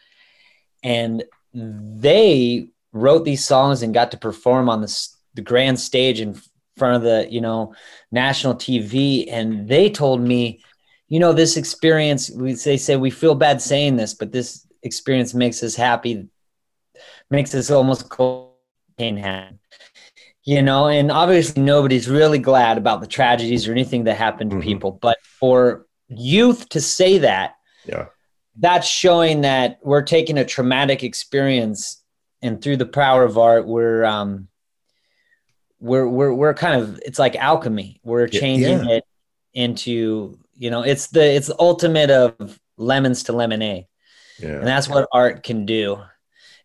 And 0.83 1.23
they 1.55 2.67
wrote 2.93 3.25
these 3.25 3.47
songs 3.47 3.83
and 3.83 3.95
got 3.95 4.11
to 4.11 4.17
perform 4.17 4.69
on 4.69 4.81
the, 4.81 5.09
the 5.35 5.43
grand 5.43 5.79
stage 5.79 6.21
in 6.21 6.35
front 6.77 6.97
of 6.97 7.03
the, 7.03 7.29
you 7.31 7.41
know, 7.41 7.77
national 8.11 8.57
TV. 8.57 9.27
And 9.31 9.69
they 9.69 9.89
told 9.89 10.21
me, 10.21 10.65
you 11.13 11.21
know, 11.21 11.35
this 11.35 11.59
experience, 11.59 12.31
we, 12.31 12.55
they 12.55 12.79
say 12.79 12.97
we 12.97 13.11
feel 13.11 13.35
bad 13.35 13.61
saying 13.61 13.97
this, 13.97 14.15
but 14.15 14.33
this 14.33 14.67
experience 14.83 15.35
makes 15.35 15.63
us 15.63 15.75
happy, 15.75 16.27
makes 17.29 17.55
us 17.55 17.71
almost 17.71 18.09
cold 18.09 18.53
happen 18.99 19.59
you 20.45 20.63
know 20.63 20.89
and 20.89 21.11
obviously 21.11 21.63
nobody's 21.63 22.09
really 22.09 22.39
glad 22.39 22.79
about 22.79 23.01
the 23.01 23.07
tragedies 23.07 23.67
or 23.67 23.73
anything 23.73 24.05
that 24.05 24.17
happened 24.17 24.51
to 24.51 24.57
Mhm. 24.57 24.63
people 24.63 24.93
but 24.93 25.19
for 25.23 25.87
youth 26.09 26.69
to 26.69 26.81
say 26.81 27.19
that 27.19 27.57
yeah 27.85 28.07
that's 28.59 28.87
showing 28.87 29.41
that 29.41 29.79
we're 29.83 30.03
taking 30.03 30.39
a 30.39 30.45
traumatic 30.45 31.03
experience 31.03 32.03
and 32.43 32.61
through 32.63 32.77
the 32.77 32.87
power 32.87 33.25
of 33.25 33.39
art 33.39 33.67
we're 33.67 34.05
um 34.05 34.49
we're 35.81 36.07
we're, 36.07 36.35
we're 36.35 36.55
kind 36.55 36.81
of 36.81 37.01
it's 37.05 37.19
like 37.19 37.35
alchemy 37.37 38.01
we're 38.05 38.29
changing 38.29 38.85
yeah. 38.85 38.97
it 38.97 39.05
into 39.55 40.39
you 40.63 40.71
know 40.71 40.83
it's 40.83 41.09
the 41.09 41.25
it's 41.25 41.49
the 41.49 41.59
ultimate 41.59 42.09
of 42.09 42.61
lemons 42.77 43.25
to 43.25 43.33
lemonade 43.33 43.87
yeah. 44.39 44.51
and 44.51 44.67
that's 44.67 44.89
what 44.89 45.09
art 45.13 45.43
can 45.43 45.67
do 45.67 45.99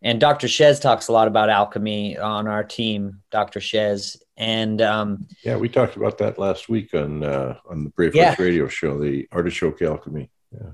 and 0.03 0.19
dr 0.19 0.45
shez 0.45 0.79
talks 0.79 1.07
a 1.07 1.11
lot 1.11 1.27
about 1.27 1.49
alchemy 1.49 2.15
on 2.15 2.47
our 2.47 2.63
team 2.63 3.19
dr 3.31 3.59
shez 3.59 4.15
and 4.37 4.83
um, 4.83 5.27
yeah 5.43 5.57
we 5.57 5.67
talked 5.67 5.95
about 5.95 6.19
that 6.19 6.37
last 6.37 6.69
week 6.69 6.93
on 6.93 7.23
uh, 7.23 7.57
on 7.67 7.83
the 7.83 7.89
brave 7.89 8.13
yeah. 8.13 8.35
radio 8.37 8.67
show 8.67 8.99
the 8.99 9.27
artichoke 9.31 9.81
alchemy 9.81 10.29
yeah. 10.51 10.71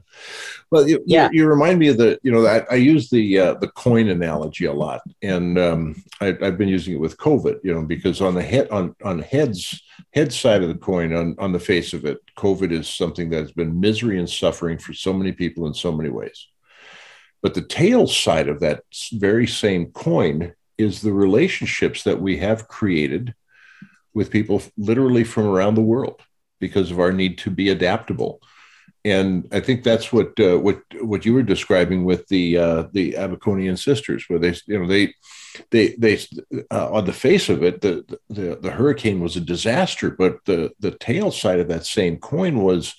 Well, 0.69 0.87
you, 0.87 1.03
yeah. 1.05 1.29
you, 1.31 1.43
you, 1.43 1.47
remind 1.47 1.79
me 1.79 1.87
of 1.87 1.97
the, 1.97 2.19
you 2.23 2.31
know, 2.31 2.45
I, 2.45 2.65
I 2.69 2.75
use 2.75 3.09
the 3.09 3.39
uh, 3.39 3.53
the 3.55 3.69
coin 3.69 4.09
analogy 4.09 4.65
a 4.65 4.73
lot, 4.73 5.01
and 5.21 5.57
um, 5.57 6.03
I, 6.21 6.37
have 6.41 6.57
been 6.57 6.67
using 6.67 6.93
it 6.93 6.99
with 6.99 7.17
COVID, 7.17 7.59
you 7.63 7.73
know, 7.73 7.83
because 7.83 8.21
on 8.21 8.35
the 8.35 8.43
head 8.43 8.69
on 8.69 8.95
on 9.03 9.19
heads 9.19 9.81
head 10.13 10.31
side 10.31 10.61
of 10.61 10.69
the 10.69 10.75
coin, 10.75 11.13
on 11.13 11.35
on 11.39 11.51
the 11.51 11.59
face 11.59 11.93
of 11.93 12.05
it, 12.05 12.19
COVID 12.37 12.71
is 12.71 12.87
something 12.87 13.29
that's 13.29 13.51
been 13.51 13.79
misery 13.79 14.19
and 14.19 14.29
suffering 14.29 14.77
for 14.77 14.93
so 14.93 15.11
many 15.11 15.31
people 15.31 15.65
in 15.65 15.73
so 15.73 15.91
many 15.91 16.09
ways. 16.09 16.47
But 17.41 17.55
the 17.55 17.61
tail 17.61 18.07
side 18.07 18.47
of 18.47 18.59
that 18.61 18.83
very 19.13 19.47
same 19.47 19.87
coin 19.87 20.53
is 20.77 21.01
the 21.01 21.13
relationships 21.13 22.03
that 22.03 22.21
we 22.21 22.37
have 22.37 22.67
created 22.67 23.33
with 24.13 24.31
people 24.31 24.61
literally 24.77 25.23
from 25.23 25.45
around 25.45 25.75
the 25.75 25.81
world 25.81 26.21
because 26.59 26.91
of 26.91 26.99
our 26.99 27.11
need 27.11 27.37
to 27.39 27.49
be 27.49 27.69
adaptable 27.69 28.41
and 29.05 29.47
I 29.51 29.59
think 29.59 29.83
that's 29.83 30.13
what 30.13 30.39
uh, 30.39 30.57
what 30.57 30.81
what 31.01 31.25
you 31.25 31.33
were 31.33 31.43
describing 31.43 32.05
with 32.05 32.27
the 32.27 32.57
uh, 32.57 32.83
the 32.93 33.13
Abaconian 33.13 33.77
sisters, 33.77 34.25
where 34.27 34.39
they 34.39 34.55
you 34.65 34.79
know 34.79 34.87
they 34.87 35.13
they 35.71 35.95
they 35.97 36.19
uh, 36.71 36.91
on 36.91 37.05
the 37.05 37.13
face 37.13 37.49
of 37.49 37.63
it 37.63 37.81
the, 37.81 38.05
the 38.29 38.57
the 38.61 38.71
hurricane 38.71 39.19
was 39.19 39.35
a 39.35 39.41
disaster, 39.41 40.09
but 40.09 40.37
the 40.45 40.71
the 40.79 40.91
tail 40.91 41.31
side 41.31 41.59
of 41.59 41.67
that 41.67 41.85
same 41.85 42.17
coin 42.17 42.59
was. 42.59 42.95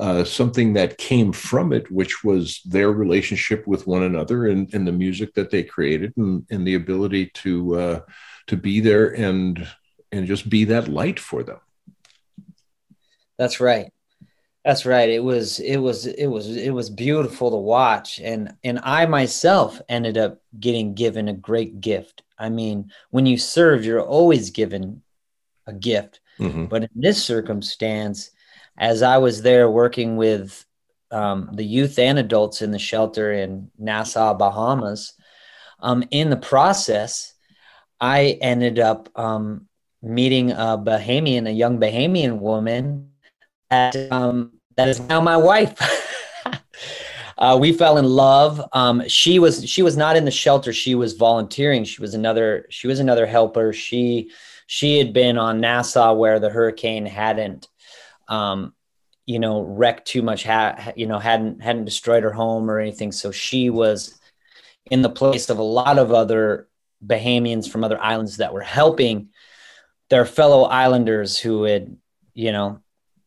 Uh, 0.00 0.22
something 0.22 0.74
that 0.74 0.96
came 0.96 1.32
from 1.32 1.72
it, 1.72 1.90
which 1.90 2.22
was 2.22 2.60
their 2.64 2.92
relationship 2.92 3.66
with 3.66 3.84
one 3.84 4.04
another 4.04 4.46
and, 4.46 4.72
and 4.72 4.86
the 4.86 4.92
music 4.92 5.34
that 5.34 5.50
they 5.50 5.64
created 5.64 6.12
and, 6.16 6.46
and 6.52 6.64
the 6.64 6.76
ability 6.76 7.26
to 7.34 7.74
uh, 7.74 8.00
to 8.46 8.56
be 8.56 8.78
there 8.78 9.08
and 9.08 9.66
and 10.12 10.28
just 10.28 10.48
be 10.48 10.62
that 10.62 10.86
light 10.86 11.18
for 11.18 11.42
them. 11.42 11.58
That's 13.38 13.58
right. 13.58 13.92
That's 14.68 14.84
right. 14.84 15.08
It 15.08 15.24
was 15.24 15.60
it 15.60 15.78
was 15.78 16.04
it 16.04 16.26
was 16.26 16.54
it 16.54 16.68
was 16.68 16.90
beautiful 16.90 17.50
to 17.50 17.56
watch 17.56 18.20
and 18.20 18.54
and 18.62 18.78
I 18.82 19.06
myself 19.06 19.80
ended 19.88 20.18
up 20.18 20.42
getting 20.60 20.92
given 20.92 21.26
a 21.26 21.32
great 21.32 21.80
gift. 21.80 22.22
I 22.38 22.50
mean, 22.50 22.92
when 23.08 23.24
you 23.24 23.38
serve, 23.38 23.82
you're 23.82 24.02
always 24.02 24.50
given 24.50 25.00
a 25.66 25.72
gift. 25.72 26.20
Mm-hmm. 26.38 26.66
But 26.66 26.82
in 26.82 26.90
this 26.94 27.24
circumstance, 27.24 28.30
as 28.76 29.00
I 29.00 29.16
was 29.16 29.40
there 29.40 29.70
working 29.70 30.18
with 30.18 30.66
um, 31.10 31.48
the 31.54 31.64
youth 31.64 31.98
and 31.98 32.18
adults 32.18 32.60
in 32.60 32.70
the 32.70 32.78
shelter 32.78 33.32
in 33.32 33.70
Nassau, 33.78 34.34
Bahamas, 34.34 35.14
um, 35.80 36.04
in 36.10 36.28
the 36.28 36.36
process, 36.36 37.32
I 38.02 38.36
ended 38.42 38.78
up 38.78 39.08
um, 39.18 39.66
meeting 40.02 40.50
a 40.50 40.76
Bahamian, 40.76 41.48
a 41.48 41.52
young 41.52 41.80
Bahamian 41.80 42.40
woman 42.40 43.12
that 43.70 43.96
um, 44.12 44.57
that 44.78 44.88
is 44.88 45.00
now 45.00 45.20
my 45.20 45.36
wife. 45.36 45.74
uh, 47.38 47.58
we 47.60 47.72
fell 47.72 47.98
in 47.98 48.04
love. 48.04 48.62
Um, 48.72 49.02
she 49.08 49.40
was 49.40 49.68
she 49.68 49.82
was 49.82 49.96
not 49.96 50.16
in 50.16 50.24
the 50.24 50.30
shelter. 50.30 50.72
She 50.72 50.94
was 50.94 51.14
volunteering. 51.14 51.82
She 51.82 52.00
was 52.00 52.14
another 52.14 52.64
she 52.70 52.86
was 52.86 53.00
another 53.00 53.26
helper. 53.26 53.72
She 53.72 54.30
she 54.68 54.98
had 54.98 55.12
been 55.12 55.36
on 55.36 55.60
Nassau 55.60 56.14
where 56.14 56.38
the 56.38 56.48
hurricane 56.48 57.06
hadn't 57.06 57.66
um, 58.28 58.72
you 59.26 59.40
know 59.40 59.62
wrecked 59.62 60.06
too 60.06 60.22
much. 60.22 60.44
Ha- 60.44 60.92
you 60.94 61.08
know 61.08 61.18
hadn't 61.18 61.60
hadn't 61.60 61.84
destroyed 61.84 62.22
her 62.22 62.32
home 62.32 62.70
or 62.70 62.78
anything. 62.78 63.10
So 63.10 63.32
she 63.32 63.70
was 63.70 64.16
in 64.92 65.02
the 65.02 65.10
place 65.10 65.50
of 65.50 65.58
a 65.58 65.62
lot 65.62 65.98
of 65.98 66.12
other 66.12 66.68
Bahamians 67.04 67.68
from 67.68 67.82
other 67.82 68.00
islands 68.00 68.36
that 68.36 68.54
were 68.54 68.60
helping 68.60 69.30
their 70.08 70.24
fellow 70.24 70.62
islanders 70.62 71.36
who 71.36 71.64
had 71.64 71.96
you 72.32 72.52
know 72.52 72.80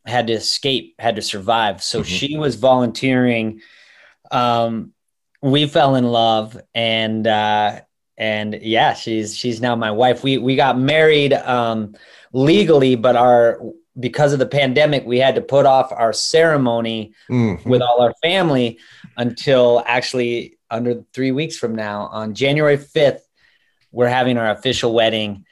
had 0.05 0.27
to 0.27 0.33
escape, 0.33 0.95
had 0.99 1.15
to 1.15 1.21
survive. 1.21 1.83
So 1.83 1.99
mm-hmm. 1.99 2.05
she 2.05 2.37
was 2.37 2.55
volunteering. 2.55 3.61
Um, 4.31 4.93
we 5.41 5.67
fell 5.67 5.95
in 5.95 6.05
love, 6.05 6.59
and 6.73 7.25
uh, 7.27 7.81
and 8.17 8.59
yeah, 8.61 8.93
she's 8.93 9.35
she's 9.35 9.61
now 9.61 9.75
my 9.75 9.91
wife. 9.91 10.23
We 10.23 10.37
we 10.37 10.55
got 10.55 10.77
married 10.77 11.33
um, 11.33 11.95
legally, 12.33 12.95
but 12.95 13.15
our 13.15 13.59
because 13.99 14.33
of 14.33 14.39
the 14.39 14.45
pandemic, 14.45 15.05
we 15.05 15.19
had 15.19 15.35
to 15.35 15.41
put 15.41 15.65
off 15.65 15.91
our 15.91 16.13
ceremony 16.13 17.13
mm-hmm. 17.29 17.69
with 17.69 17.81
all 17.81 18.01
our 18.01 18.13
family 18.23 18.79
until 19.17 19.83
actually 19.85 20.57
under 20.69 21.03
three 21.13 21.31
weeks 21.31 21.57
from 21.57 21.75
now, 21.75 22.03
on 22.07 22.33
January 22.33 22.77
fifth, 22.77 23.27
we're 23.91 24.07
having 24.07 24.37
our 24.37 24.49
official 24.51 24.93
wedding 24.93 25.45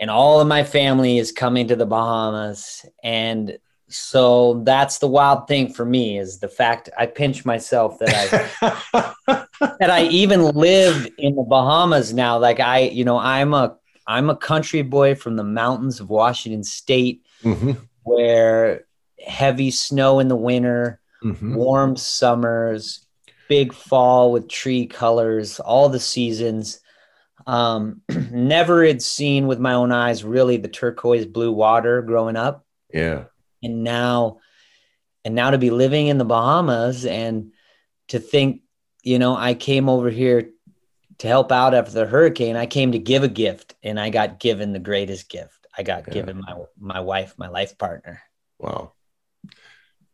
and 0.00 0.10
all 0.10 0.40
of 0.40 0.48
my 0.48 0.64
family 0.64 1.18
is 1.18 1.32
coming 1.32 1.68
to 1.68 1.76
the 1.76 1.86
Bahamas 1.86 2.84
and 3.02 3.58
so 3.88 4.62
that's 4.64 4.98
the 4.98 5.06
wild 5.06 5.46
thing 5.46 5.72
for 5.72 5.84
me 5.84 6.18
is 6.18 6.38
the 6.38 6.48
fact 6.48 6.88
I 6.98 7.06
pinch 7.06 7.44
myself 7.44 7.98
that 7.98 8.52
I 8.62 9.46
that 9.78 9.90
I 9.90 10.04
even 10.04 10.42
live 10.52 11.06
in 11.18 11.36
the 11.36 11.42
Bahamas 11.42 12.14
now. 12.14 12.38
Like 12.38 12.60
I, 12.60 12.80
you 12.80 13.04
know, 13.04 13.18
I'm 13.18 13.52
a 13.52 13.76
I'm 14.06 14.30
a 14.30 14.36
country 14.36 14.82
boy 14.82 15.14
from 15.14 15.36
the 15.36 15.44
mountains 15.44 16.00
of 16.00 16.08
Washington 16.08 16.64
State, 16.64 17.24
mm-hmm. 17.42 17.72
where 18.02 18.86
heavy 19.24 19.70
snow 19.70 20.18
in 20.18 20.28
the 20.28 20.36
winter, 20.36 21.00
mm-hmm. 21.22 21.54
warm 21.54 21.96
summers, 21.96 23.06
big 23.48 23.74
fall 23.74 24.32
with 24.32 24.48
tree 24.48 24.86
colors, 24.86 25.60
all 25.60 25.90
the 25.90 26.00
seasons. 26.00 26.80
Um, 27.46 28.00
never 28.30 28.86
had 28.86 29.02
seen 29.02 29.46
with 29.46 29.58
my 29.58 29.74
own 29.74 29.92
eyes 29.92 30.24
really 30.24 30.56
the 30.56 30.68
turquoise 30.68 31.26
blue 31.26 31.52
water 31.52 32.00
growing 32.00 32.36
up. 32.36 32.64
Yeah 32.90 33.24
and 33.64 33.82
now 33.82 34.38
and 35.24 35.34
now 35.34 35.50
to 35.50 35.58
be 35.58 35.70
living 35.70 36.06
in 36.06 36.18
the 36.18 36.24
bahamas 36.24 37.06
and 37.06 37.52
to 38.08 38.18
think 38.18 38.62
you 39.02 39.18
know 39.18 39.36
i 39.36 39.54
came 39.54 39.88
over 39.88 40.10
here 40.10 40.50
to 41.18 41.28
help 41.28 41.52
out 41.52 41.74
after 41.74 41.92
the 41.92 42.06
hurricane. 42.06 42.56
I 42.56 42.66
came 42.66 42.92
to 42.92 42.98
give 42.98 43.22
a 43.22 43.28
gift 43.28 43.74
and 43.82 43.98
i 43.98 44.10
got 44.10 44.40
given 44.40 44.72
the 44.72 44.78
greatest 44.78 45.28
gift. 45.28 45.66
I 45.76 45.82
got 45.82 46.06
yeah. 46.06 46.14
given 46.14 46.40
my 46.40 46.56
my 46.78 47.00
wife 47.00 47.34
my 47.36 47.48
life 47.48 47.76
partner. 47.78 48.22
Wow. 48.58 48.92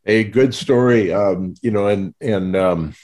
A 0.07 0.25
good 0.25 0.55
story 0.55 1.13
um 1.13 1.55
you 1.63 1.71
know 1.71 1.89
and 1.89 2.15
and 2.21 2.57
um 2.57 2.95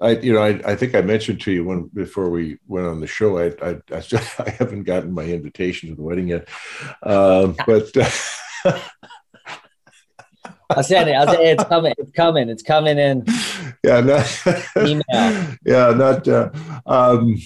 I, 0.00 0.10
you 0.16 0.32
know, 0.32 0.42
I, 0.42 0.60
I 0.72 0.74
think 0.74 0.96
I 0.96 1.02
mentioned 1.02 1.40
to 1.42 1.52
you 1.52 1.64
when 1.64 1.84
before 1.94 2.28
we 2.28 2.58
went 2.66 2.88
on 2.88 2.98
the 2.98 3.06
show. 3.06 3.38
I, 3.38 3.52
I, 3.62 3.76
I, 3.92 4.00
just, 4.00 4.40
I 4.40 4.50
haven't 4.50 4.82
gotten 4.82 5.12
my 5.12 5.22
invitation 5.22 5.88
to 5.88 5.94
the 5.94 6.02
wedding 6.02 6.28
yet, 6.28 6.48
uh, 7.02 7.52
but 7.64 7.96
I 10.70 10.82
said 10.82 11.08
it. 11.08 11.14
I 11.14 11.26
said 11.26 11.40
it's 11.40 11.64
coming. 11.64 11.94
It's 11.98 12.12
coming. 12.12 12.48
It's 12.48 12.62
coming 12.62 12.98
in. 12.98 13.24
Yeah, 13.84 14.00
not, 14.00 14.42
email. 14.78 15.56
Yeah, 15.66 15.90
not. 15.90 16.26
Uh, 16.26 16.48
um, 16.86 17.36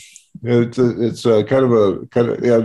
it's 0.45 0.79
a, 0.79 1.05
it's 1.05 1.27
a 1.27 1.43
kind 1.43 1.65
of 1.65 1.73
a 1.73 2.07
kind 2.07 2.29
of 2.29 2.45
yeah. 2.45 2.61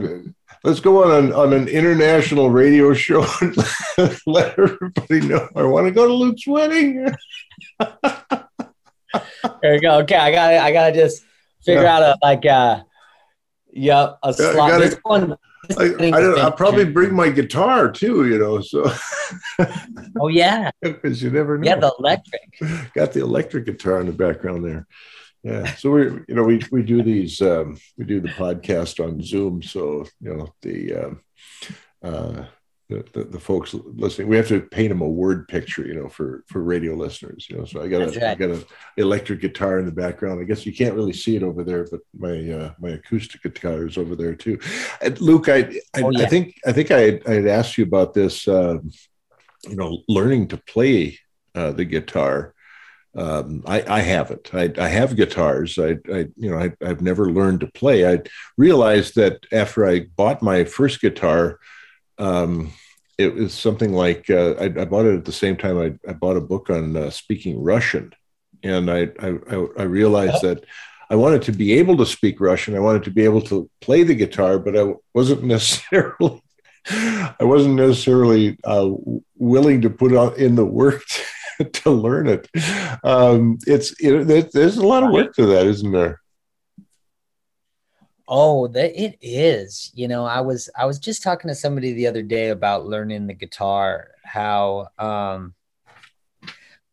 Let's 0.63 0.79
go 0.79 1.03
on 1.03 1.25
an, 1.25 1.33
on 1.33 1.53
an 1.53 1.67
international 1.67 2.51
radio 2.51 2.93
show 2.93 3.25
and 3.41 3.57
let 4.27 4.59
everybody 4.59 5.21
know 5.21 5.49
I 5.55 5.63
want 5.63 5.87
to 5.87 5.91
go 5.91 6.07
to 6.07 6.13
Luke's 6.13 6.45
wedding. 6.45 7.07
there 7.79 9.73
you 9.73 9.81
go. 9.81 9.97
Okay, 10.01 10.17
I 10.17 10.31
got 10.31 10.53
I 10.53 10.71
gotta 10.71 10.93
just 10.93 11.23
figure 11.65 11.81
yeah. 11.81 11.95
out 11.95 12.03
a 12.03 12.17
like 12.21 12.45
uh, 12.45 12.83
yep 13.71 14.19
a 14.21 14.33
slot. 14.35 14.69
Yeah, 14.69 14.89
gotta, 15.01 15.39
I, 15.77 16.11
I 16.13 16.19
will 16.19 16.51
probably 16.51 16.85
bring 16.85 17.13
my 17.13 17.29
guitar 17.29 17.89
too, 17.91 18.27
you 18.27 18.37
know. 18.37 18.59
So, 18.61 18.91
oh 20.19 20.27
yeah, 20.27 20.71
because 20.81 21.23
you 21.23 21.29
never 21.29 21.57
know. 21.57 21.65
Yeah, 21.65 21.75
the 21.75 21.93
electric. 21.99 22.93
Got 22.93 23.13
the 23.13 23.21
electric 23.21 23.65
guitar 23.65 24.01
in 24.01 24.07
the 24.07 24.13
background 24.13 24.65
there. 24.65 24.85
Yeah, 25.43 25.73
so 25.75 25.91
we, 25.91 26.03
you 26.27 26.35
know, 26.35 26.43
we 26.43 26.61
we 26.71 26.83
do 26.83 27.01
these, 27.01 27.41
um, 27.41 27.77
we 27.97 28.05
do 28.05 28.19
the 28.19 28.29
podcast 28.29 29.03
on 29.03 29.21
Zoom. 29.21 29.61
So 29.61 30.05
you 30.19 30.33
know, 30.33 30.53
the 30.61 30.93
um, 30.93 31.21
uh, 32.01 32.45
the, 32.89 33.05
the, 33.13 33.23
the, 33.23 33.39
folks 33.39 33.73
listening. 33.73 34.27
We 34.27 34.35
have 34.35 34.47
to 34.49 34.59
paint 34.59 34.89
them 34.89 35.01
a 35.01 35.07
word 35.07 35.47
picture, 35.47 35.85
you 35.85 35.95
know, 35.95 36.09
for 36.09 36.43
for 36.47 36.61
radio 36.61 36.93
listeners. 36.93 37.47
You 37.49 37.57
know, 37.57 37.65
so 37.65 37.81
I 37.81 37.87
got 37.87 38.01
a 38.01 38.05
right. 38.07 38.23
I 38.23 38.35
got 38.35 38.51
an 38.51 38.65
electric 38.97 39.41
guitar 39.41 39.79
in 39.79 39.85
the 39.85 39.91
background. 39.91 40.41
I 40.41 40.43
guess 40.43 40.65
you 40.65 40.73
can't 40.73 40.93
really 40.93 41.13
see 41.13 41.35
it 41.35 41.43
over 41.43 41.63
there, 41.63 41.87
but 41.89 42.01
my 42.17 42.51
uh, 42.51 42.73
my 42.79 42.89
acoustic 42.89 43.41
guitar 43.41 43.87
is 43.87 43.97
over 43.97 44.15
there 44.15 44.35
too. 44.35 44.59
And 45.01 45.19
Luke, 45.21 45.47
I 45.49 45.59
I, 45.95 46.01
oh, 46.01 46.11
yeah. 46.11 46.23
I 46.23 46.25
think 46.25 46.55
I 46.65 46.71
think 46.73 46.91
I 46.91 47.19
I 47.25 47.33
had 47.35 47.47
asked 47.47 47.77
you 47.77 47.85
about 47.85 48.13
this. 48.13 48.47
Uh, 48.47 48.79
you 49.67 49.75
know, 49.75 50.01
learning 50.07 50.49
to 50.49 50.57
play 50.57 51.17
uh, 51.55 51.71
the 51.71 51.85
guitar. 51.85 52.53
Um, 53.15 53.63
I, 53.67 53.83
I 53.87 53.99
haven't. 53.99 54.53
I, 54.53 54.73
I 54.77 54.87
have 54.87 55.15
guitars. 55.15 55.77
I, 55.77 55.97
I 56.11 56.27
you 56.35 56.49
know, 56.49 56.57
I, 56.57 56.71
I've 56.83 57.01
never 57.01 57.31
learned 57.31 57.59
to 57.61 57.67
play. 57.67 58.11
I 58.11 58.21
realized 58.57 59.15
that 59.15 59.45
after 59.51 59.87
I 59.87 60.07
bought 60.15 60.41
my 60.41 60.63
first 60.63 60.99
guitar, 60.99 61.59
um, 62.17 62.71
it 63.17 63.33
was 63.33 63.53
something 63.53 63.93
like 63.93 64.29
uh, 64.29 64.55
I, 64.59 64.65
I, 64.65 64.85
bought 64.85 65.05
it 65.05 65.15
at 65.15 65.25
the 65.25 65.31
same 65.31 65.55
time 65.55 65.77
I, 65.77 66.09
I 66.09 66.13
bought 66.13 66.37
a 66.37 66.41
book 66.41 66.69
on 66.69 66.95
uh, 66.95 67.09
speaking 67.09 67.61
Russian, 67.61 68.13
and 68.63 68.89
I 68.89 69.09
I, 69.19 69.37
I 69.77 69.83
realized 69.83 70.41
that 70.41 70.65
I 71.09 71.15
wanted 71.15 71.43
to 71.43 71.51
be 71.51 71.73
able 71.73 71.97
to 71.97 72.05
speak 72.05 72.39
Russian. 72.39 72.75
I 72.75 72.79
wanted 72.79 73.03
to 73.03 73.11
be 73.11 73.23
able 73.23 73.41
to 73.43 73.69
play 73.81 74.03
the 74.03 74.15
guitar, 74.15 74.57
but 74.57 74.77
I 74.77 74.93
wasn't 75.13 75.43
necessarily 75.55 76.41
I 76.89 77.35
wasn't 77.41 77.75
necessarily 77.75 78.57
uh, 78.63 78.89
willing 79.37 79.81
to 79.81 79.89
put 79.89 80.13
on 80.13 80.35
in 80.35 80.55
the 80.55 80.65
work 80.65 81.03
to, 81.57 81.65
to 81.65 81.91
learn 81.91 82.27
it. 82.27 82.49
Um, 83.03 83.57
it's 83.67 83.93
it, 83.99 84.51
there's 84.51 84.77
a 84.77 84.85
lot 84.85 85.03
of 85.03 85.11
work 85.11 85.33
to 85.35 85.45
that, 85.47 85.65
isn't 85.65 85.91
there? 85.91 86.19
Oh, 88.27 88.67
that 88.67 88.99
it 89.01 89.17
is. 89.21 89.91
You 89.93 90.07
know, 90.07 90.25
I 90.25 90.41
was 90.41 90.69
I 90.77 90.85
was 90.85 90.99
just 90.99 91.23
talking 91.23 91.49
to 91.49 91.55
somebody 91.55 91.93
the 91.93 92.07
other 92.07 92.21
day 92.21 92.49
about 92.49 92.85
learning 92.85 93.27
the 93.27 93.33
guitar. 93.33 94.11
How 94.23 94.87
um, 94.97 95.53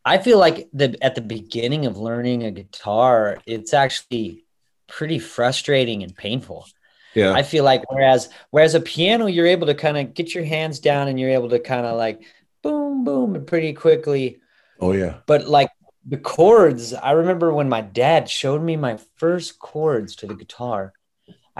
I 0.04 0.18
feel 0.18 0.38
like 0.38 0.68
the 0.72 0.96
at 1.02 1.14
the 1.14 1.20
beginning 1.20 1.86
of 1.86 1.96
learning 1.96 2.44
a 2.44 2.50
guitar, 2.50 3.38
it's 3.46 3.74
actually 3.74 4.44
pretty 4.88 5.18
frustrating 5.18 6.02
and 6.02 6.16
painful. 6.16 6.66
Yeah. 7.14 7.32
I 7.32 7.42
feel 7.42 7.64
like 7.64 7.90
whereas 7.90 8.28
whereas 8.50 8.74
a 8.74 8.80
piano, 8.80 9.26
you're 9.26 9.46
able 9.46 9.66
to 9.66 9.74
kind 9.74 9.98
of 9.98 10.14
get 10.14 10.34
your 10.34 10.44
hands 10.44 10.80
down 10.80 11.08
and 11.08 11.18
you're 11.18 11.30
able 11.30 11.50
to 11.50 11.58
kind 11.58 11.86
of 11.86 11.96
like 11.96 12.22
boom, 12.62 13.04
boom, 13.04 13.34
and 13.34 13.46
pretty 13.46 13.72
quickly. 13.72 14.40
Oh 14.80 14.92
yeah. 14.92 15.18
But 15.26 15.48
like 15.48 15.70
the 16.06 16.18
chords, 16.18 16.94
I 16.94 17.12
remember 17.12 17.52
when 17.52 17.68
my 17.68 17.80
dad 17.80 18.28
showed 18.28 18.62
me 18.62 18.76
my 18.76 18.98
first 19.16 19.58
chords 19.58 20.16
to 20.16 20.26
the 20.26 20.34
guitar. 20.34 20.92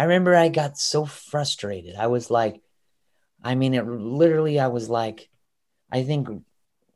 I 0.00 0.04
remember 0.04 0.34
I 0.34 0.48
got 0.48 0.78
so 0.78 1.04
frustrated. 1.04 1.96
I 1.96 2.06
was 2.06 2.30
like, 2.30 2.60
I 3.42 3.54
mean, 3.54 3.74
it 3.74 3.86
literally, 3.86 4.58
I 4.58 4.68
was 4.68 4.88
like, 4.88 5.28
I 5.92 6.04
think 6.04 6.28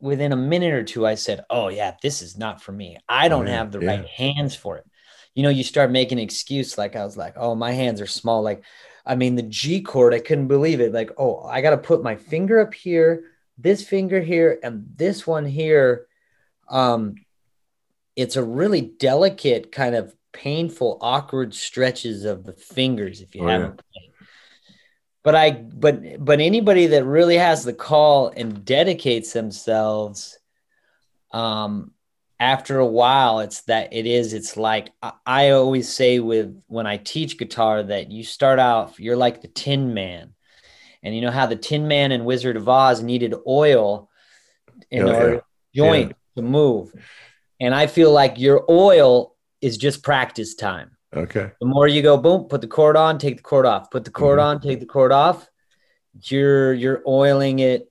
within 0.00 0.32
a 0.32 0.36
minute 0.36 0.72
or 0.74 0.84
two, 0.84 1.06
I 1.06 1.14
said, 1.14 1.44
Oh, 1.50 1.68
yeah, 1.68 1.94
this 2.02 2.22
is 2.22 2.38
not 2.38 2.62
for 2.62 2.72
me. 2.72 2.98
I 3.08 3.28
don't 3.28 3.46
oh, 3.46 3.50
yeah, 3.50 3.56
have 3.56 3.72
the 3.72 3.80
yeah. 3.80 3.88
right 3.88 4.06
hands 4.06 4.54
for 4.54 4.78
it 4.78 4.86
you 5.34 5.42
know, 5.42 5.48
you 5.48 5.64
start 5.64 5.90
making 5.90 6.18
an 6.18 6.24
excuse. 6.24 6.78
Like 6.78 6.96
I 6.96 7.04
was 7.04 7.16
like, 7.16 7.34
oh, 7.36 7.54
my 7.54 7.72
hands 7.72 8.00
are 8.00 8.06
small. 8.06 8.42
Like, 8.42 8.62
I 9.04 9.16
mean, 9.16 9.34
the 9.34 9.42
G 9.42 9.82
chord, 9.82 10.14
I 10.14 10.20
couldn't 10.20 10.48
believe 10.48 10.80
it. 10.80 10.92
Like, 10.92 11.10
oh, 11.18 11.42
I 11.44 11.60
got 11.60 11.70
to 11.70 11.78
put 11.78 12.02
my 12.02 12.16
finger 12.16 12.60
up 12.60 12.72
here, 12.72 13.24
this 13.58 13.82
finger 13.86 14.20
here, 14.20 14.58
and 14.62 14.86
this 14.94 15.26
one 15.26 15.44
here. 15.44 16.06
Um, 16.70 17.16
it's 18.16 18.36
a 18.36 18.44
really 18.44 18.80
delicate 18.80 19.72
kind 19.72 19.96
of 19.96 20.14
painful, 20.34 20.98
awkward 21.00 21.54
stretches 21.54 22.24
of 22.24 22.44
the 22.44 22.52
fingers 22.52 23.22
if 23.22 23.34
you 23.34 23.44
oh, 23.44 23.48
haven't 23.48 23.80
yeah. 23.94 24.00
played. 24.00 24.10
But 25.22 25.34
I, 25.34 25.50
but 25.52 26.22
but 26.22 26.40
anybody 26.40 26.88
that 26.88 27.04
really 27.06 27.38
has 27.38 27.64
the 27.64 27.72
call 27.72 28.28
and 28.28 28.62
dedicates 28.62 29.32
themselves, 29.32 30.38
um, 31.32 31.94
after 32.40 32.78
a 32.78 32.86
while 32.86 33.40
it's 33.40 33.62
that 33.62 33.92
it 33.92 34.06
is 34.06 34.32
it's 34.32 34.56
like 34.56 34.90
I, 35.24 35.50
always 35.50 35.92
say 35.92 36.18
with 36.18 36.60
when 36.66 36.86
i 36.86 36.96
teach 36.96 37.38
guitar 37.38 37.82
that 37.82 38.10
you 38.10 38.24
start 38.24 38.58
out 38.58 38.98
you're 38.98 39.16
like 39.16 39.40
the 39.40 39.48
tin 39.48 39.94
man 39.94 40.34
and 41.02 41.14
you 41.14 41.20
know 41.20 41.30
how 41.30 41.46
the 41.46 41.56
tin 41.56 41.86
man 41.86 42.12
and 42.12 42.24
wizard 42.24 42.56
of 42.56 42.68
oz 42.68 43.02
needed 43.02 43.34
oil 43.46 44.10
in 44.90 45.04
oh, 45.04 45.14
order 45.14 45.34
yeah. 45.34 45.40
joint 45.74 46.08
yeah. 46.08 46.42
to 46.42 46.42
move 46.42 46.92
and 47.60 47.74
i 47.74 47.86
feel 47.86 48.12
like 48.12 48.38
your 48.38 48.64
oil 48.68 49.33
is 49.64 49.78
just 49.78 50.02
practice 50.02 50.54
time. 50.54 50.90
Okay. 51.16 51.50
The 51.58 51.66
more 51.66 51.88
you 51.88 52.02
go 52.02 52.18
boom 52.18 52.44
put 52.44 52.60
the 52.60 52.66
chord 52.66 52.96
on 52.96 53.18
take 53.18 53.38
the 53.38 53.42
chord 53.42 53.64
off. 53.64 53.90
Put 53.90 54.04
the 54.04 54.10
chord 54.10 54.38
mm-hmm. 54.38 54.46
on 54.46 54.60
take 54.60 54.80
the 54.80 54.86
chord 54.86 55.10
off. 55.10 55.48
You're 56.20 56.74
you're 56.74 57.02
oiling 57.06 57.60
it 57.60 57.90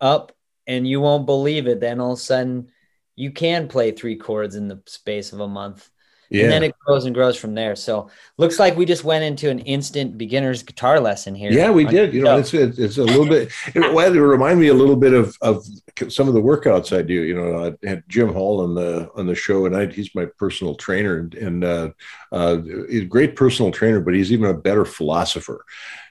up 0.00 0.32
and 0.66 0.86
you 0.86 1.00
won't 1.00 1.24
believe 1.24 1.66
it. 1.66 1.80
Then 1.80 1.98
all 1.98 2.12
of 2.12 2.18
a 2.18 2.20
sudden 2.20 2.68
you 3.16 3.30
can 3.30 3.68
play 3.68 3.92
three 3.92 4.16
chords 4.16 4.54
in 4.54 4.68
the 4.68 4.82
space 4.86 5.32
of 5.32 5.40
a 5.40 5.48
month. 5.48 5.88
Yeah. 6.30 6.44
And 6.44 6.52
then 6.52 6.62
it 6.62 6.78
grows 6.78 7.06
and 7.06 7.14
grows 7.14 7.36
from 7.36 7.54
there. 7.54 7.74
So 7.74 8.10
looks 8.36 8.58
like 8.58 8.76
we 8.76 8.84
just 8.84 9.02
went 9.02 9.24
into 9.24 9.48
an 9.48 9.60
instant 9.60 10.18
beginner's 10.18 10.62
guitar 10.62 11.00
lesson 11.00 11.34
here. 11.34 11.50
Yeah, 11.50 11.70
we 11.70 11.84
did. 11.84 12.12
You 12.12 12.22
know, 12.22 12.38
it's 12.38 12.52
it's 12.52 12.98
a 12.98 13.04
little 13.04 13.26
bit. 13.26 13.50
It, 13.74 13.94
well, 13.94 14.14
it 14.14 14.18
remind 14.18 14.60
me 14.60 14.68
a 14.68 14.74
little 14.74 14.96
bit 14.96 15.14
of 15.14 15.36
of 15.40 15.64
some 16.08 16.28
of 16.28 16.34
the 16.34 16.42
workouts 16.42 16.96
I 16.96 17.02
do. 17.02 17.14
You 17.14 17.34
know, 17.34 17.66
I 17.66 17.86
had 17.88 18.04
Jim 18.08 18.32
Hall 18.32 18.60
on 18.60 18.74
the 18.74 19.10
on 19.14 19.26
the 19.26 19.34
show, 19.34 19.64
and 19.64 19.74
I, 19.74 19.86
he's 19.86 20.14
my 20.14 20.26
personal 20.38 20.74
trainer, 20.74 21.18
and, 21.18 21.34
and 21.34 21.64
uh, 21.64 21.90
uh, 22.30 22.58
he's 22.88 23.02
a 23.02 23.06
great 23.06 23.34
personal 23.34 23.72
trainer, 23.72 24.00
but 24.00 24.14
he's 24.14 24.30
even 24.30 24.50
a 24.50 24.54
better 24.54 24.84
philosopher. 24.84 25.64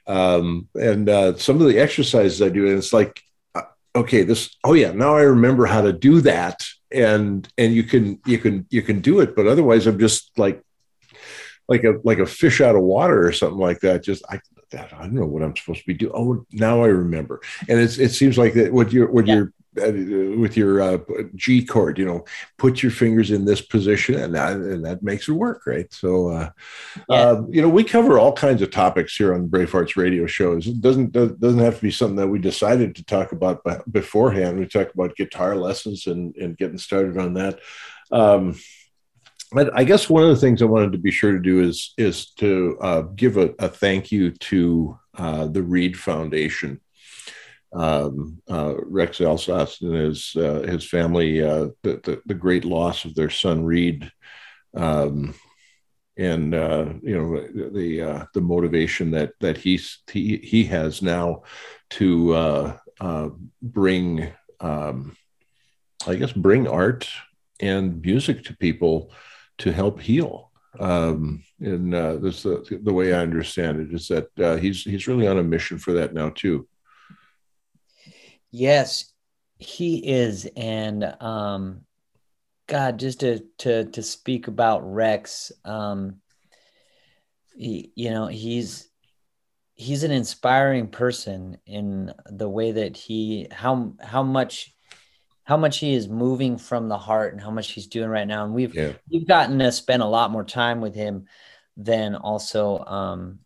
Um, 0.07 0.67
and 0.73 1.09
uh, 1.09 1.37
some 1.37 1.61
of 1.61 1.67
the 1.67 1.79
exercises 1.79 2.41
I 2.41 2.49
do, 2.49 2.67
and 2.67 2.77
it's 2.77 2.93
like, 2.93 3.21
uh, 3.53 3.63
okay, 3.95 4.23
this. 4.23 4.55
Oh 4.63 4.73
yeah, 4.73 4.93
now 4.93 5.15
I 5.15 5.21
remember 5.21 5.67
how 5.67 5.81
to 5.81 5.93
do 5.93 6.21
that 6.21 6.65
and 6.91 7.47
and 7.57 7.73
you 7.73 7.83
can 7.83 8.19
you 8.25 8.37
can 8.37 8.65
you 8.69 8.81
can 8.81 9.01
do 9.01 9.19
it 9.19 9.35
but 9.35 9.47
otherwise 9.47 9.87
i'm 9.87 9.99
just 9.99 10.31
like 10.37 10.63
like 11.67 11.83
a 11.83 11.99
like 12.03 12.19
a 12.19 12.25
fish 12.25 12.61
out 12.61 12.75
of 12.75 12.81
water 12.81 13.27
or 13.27 13.31
something 13.31 13.59
like 13.59 13.79
that 13.81 14.03
just 14.03 14.23
i 14.29 14.39
i 14.73 14.87
don't 14.89 15.13
know 15.13 15.25
what 15.25 15.43
i'm 15.43 15.55
supposed 15.55 15.81
to 15.81 15.87
be 15.87 15.93
doing 15.93 16.13
oh 16.15 16.45
now 16.51 16.83
i 16.83 16.87
remember 16.87 17.41
and 17.67 17.79
it's 17.79 17.97
it 17.97 18.09
seems 18.09 18.37
like 18.37 18.53
that 18.53 18.71
what 18.71 18.93
you're 18.93 19.11
what 19.11 19.27
yeah. 19.27 19.35
you're 19.35 19.53
with 19.77 20.57
your 20.57 20.81
uh, 20.81 20.97
G 21.35 21.63
chord, 21.63 21.97
you 21.97 22.05
know, 22.05 22.25
put 22.57 22.81
your 22.81 22.91
fingers 22.91 23.31
in 23.31 23.45
this 23.45 23.61
position, 23.61 24.15
and 24.15 24.35
that 24.35 24.53
and 24.53 24.85
that 24.85 25.03
makes 25.03 25.27
it 25.27 25.33
work, 25.33 25.65
right? 25.65 25.91
So, 25.93 26.29
uh, 26.29 26.49
yeah. 27.09 27.15
uh, 27.15 27.43
you 27.49 27.61
know, 27.61 27.69
we 27.69 27.83
cover 27.83 28.19
all 28.19 28.33
kinds 28.33 28.61
of 28.61 28.71
topics 28.71 29.15
here 29.15 29.33
on 29.33 29.47
Bravehearts 29.47 29.95
radio 29.95 30.25
shows. 30.25 30.67
It 30.67 30.81
doesn't 30.81 31.11
doesn't 31.11 31.59
have 31.59 31.75
to 31.75 31.81
be 31.81 31.91
something 31.91 32.17
that 32.17 32.27
we 32.27 32.39
decided 32.39 32.95
to 32.95 33.05
talk 33.05 33.31
about 33.31 33.63
beforehand. 33.91 34.59
We 34.59 34.65
talk 34.65 34.93
about 34.93 35.15
guitar 35.15 35.55
lessons 35.55 36.07
and 36.07 36.35
and 36.35 36.57
getting 36.57 36.77
started 36.77 37.17
on 37.17 37.33
that. 37.35 37.59
Um, 38.11 38.55
but 39.51 39.71
I 39.77 39.83
guess 39.83 40.09
one 40.09 40.23
of 40.23 40.29
the 40.29 40.35
things 40.35 40.61
I 40.61 40.65
wanted 40.65 40.91
to 40.91 40.97
be 40.97 41.11
sure 41.11 41.31
to 41.31 41.39
do 41.39 41.61
is 41.61 41.93
is 41.97 42.31
to 42.31 42.77
uh, 42.81 43.01
give 43.01 43.37
a, 43.37 43.53
a, 43.59 43.69
thank 43.69 44.11
you 44.11 44.31
to 44.31 44.99
uh, 45.17 45.47
the 45.47 45.63
Reed 45.63 45.97
Foundation 45.97 46.81
um, 47.73 48.41
uh, 48.49 48.75
Rex 48.85 49.19
Alsace 49.21 49.81
and 49.81 49.93
his 49.93 50.35
uh, 50.35 50.63
his 50.67 50.87
family 50.87 51.43
uh, 51.43 51.67
the, 51.83 51.99
the, 52.03 52.21
the 52.25 52.33
great 52.33 52.65
loss 52.65 53.05
of 53.05 53.15
their 53.15 53.29
son 53.29 53.63
Reed, 53.65 54.11
um, 54.75 55.33
and 56.17 56.55
uh, 56.55 56.93
you 57.01 57.17
know 57.17 57.71
the 57.71 58.01
uh, 58.01 58.25
the 58.33 58.41
motivation 58.41 59.11
that 59.11 59.33
that 59.41 59.57
he's 59.57 59.99
he 60.11 60.37
he 60.37 60.63
has 60.65 61.01
now 61.01 61.43
to 61.91 62.33
uh, 62.33 63.29
bring 63.61 64.31
um, 64.61 65.15
I 66.05 66.15
guess 66.15 66.31
bring 66.31 66.67
art 66.67 67.09
and 67.59 68.01
music 68.01 68.45
to 68.45 68.57
people 68.57 69.11
to 69.59 69.71
help 69.71 69.99
heal. 69.99 70.51
Um, 70.79 71.43
and 71.59 71.91
this 72.23 72.43
the, 72.43 72.79
the 72.81 72.93
way 72.93 73.13
I 73.13 73.21
understand 73.21 73.81
it 73.81 73.93
is 73.93 74.07
that 74.07 74.59
he's 74.61 74.83
he's 74.83 75.07
really 75.07 75.27
on 75.27 75.39
a 75.39 75.43
mission 75.43 75.79
for 75.79 75.93
that 75.93 76.13
now 76.13 76.29
too. 76.29 76.67
Yes, 78.57 79.13
he 79.59 79.97
is. 79.97 80.49
And 80.55 81.03
um, 81.21 81.81
God, 82.65 82.97
just 82.97 83.19
to 83.19 83.41
to 83.59 83.85
to 83.85 84.01
speak 84.01 84.47
about 84.47 84.91
Rex, 84.91 85.51
um, 85.63 86.21
he, 87.55 87.91
you 87.95 88.09
know, 88.09 88.25
he's 88.25 88.89
he's 89.75 90.03
an 90.03 90.11
inspiring 90.11 90.87
person 90.87 91.59
in 91.67 92.11
the 92.25 92.49
way 92.49 92.71
that 92.71 92.97
he 92.97 93.47
how 93.51 93.93
how 94.01 94.23
much 94.23 94.73
how 95.43 95.55
much 95.55 95.77
he 95.77 95.93
is 95.93 96.09
moving 96.09 96.57
from 96.57 96.89
the 96.89 96.97
heart 96.97 97.33
and 97.33 97.41
how 97.41 97.51
much 97.51 97.71
he's 97.71 97.87
doing 97.87 98.09
right 98.09 98.27
now. 98.27 98.43
And 98.43 98.55
we've 98.55 98.73
yeah. 98.73 98.93
we've 99.11 99.27
gotten 99.27 99.59
to 99.59 99.71
spend 99.71 100.01
a 100.01 100.07
lot 100.07 100.31
more 100.31 100.43
time 100.43 100.81
with 100.81 100.95
him 100.95 101.27
than 101.77 102.15
also 102.15 102.79
um, 102.85 103.39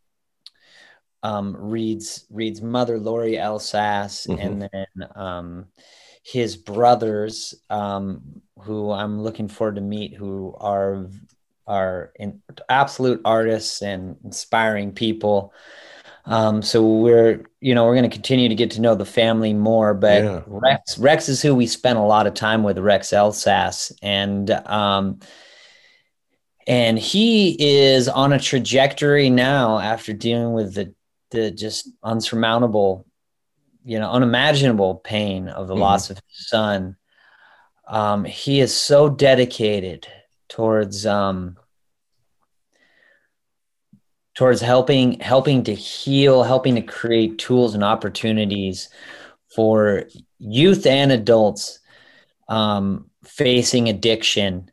um, 1.24 1.55
Reed's 1.57 2.26
Reed's 2.30 2.61
mother, 2.61 2.99
Lori 2.99 3.38
Alsace, 3.38 4.28
mm-hmm. 4.28 4.39
and 4.39 4.69
then 4.72 5.09
um, 5.15 5.65
his 6.24 6.55
brothers, 6.55 7.55
um, 7.69 8.41
who 8.59 8.91
I'm 8.91 9.22
looking 9.22 9.47
forward 9.47 9.76
to 9.76 9.82
meet, 9.82 10.15
who 10.15 10.55
are 10.59 11.07
are 11.67 12.11
in, 12.19 12.41
absolute 12.69 13.22
artists 13.24 13.82
and 13.82 14.17
inspiring 14.24 14.91
people. 14.93 15.53
Um, 16.26 16.61
so 16.61 16.86
we're 16.86 17.45
you 17.59 17.74
know 17.74 17.86
we're 17.86 17.95
going 17.95 18.09
to 18.09 18.15
continue 18.15 18.49
to 18.49 18.55
get 18.55 18.72
to 18.72 18.82
know 18.82 18.95
the 18.95 19.05
family 19.05 19.53
more, 19.53 19.93
but 19.93 20.24
yeah. 20.24 20.41
Rex 20.47 20.97
Rex 20.97 21.30
is 21.30 21.41
who 21.41 21.55
we 21.55 21.67
spent 21.67 21.97
a 21.97 22.03
lot 22.03 22.28
of 22.28 22.34
time 22.34 22.63
with, 22.63 22.78
Rex 22.78 23.13
Alsace, 23.13 23.91
and 24.01 24.49
um, 24.49 25.19
and 26.67 26.97
he 26.97 27.55
is 27.59 28.07
on 28.07 28.34
a 28.34 28.39
trajectory 28.39 29.30
now 29.30 29.80
after 29.80 30.13
dealing 30.13 30.53
with 30.53 30.76
the 30.76 30.93
the 31.32 31.51
just 31.51 31.89
unsurmountable, 32.03 33.05
you 33.84 33.99
know, 33.99 34.11
unimaginable 34.11 34.95
pain 34.95 35.47
of 35.47 35.67
the 35.67 35.73
mm-hmm. 35.73 35.82
loss 35.82 36.09
of 36.09 36.17
his 36.17 36.47
son. 36.47 36.95
Um, 37.88 38.23
he 38.23 38.59
is 38.61 38.75
so 38.75 39.09
dedicated 39.09 40.07
towards 40.47 41.05
um, 41.05 41.57
towards 44.36 44.61
helping 44.61 45.19
helping 45.19 45.63
to 45.63 45.73
heal, 45.73 46.43
helping 46.43 46.75
to 46.75 46.82
create 46.82 47.38
tools 47.38 47.73
and 47.73 47.84
opportunities 47.84 48.89
for 49.55 50.05
youth 50.39 50.86
and 50.86 51.11
adults 51.11 51.79
um, 52.47 53.09
facing 53.23 53.89
addiction, 53.89 54.71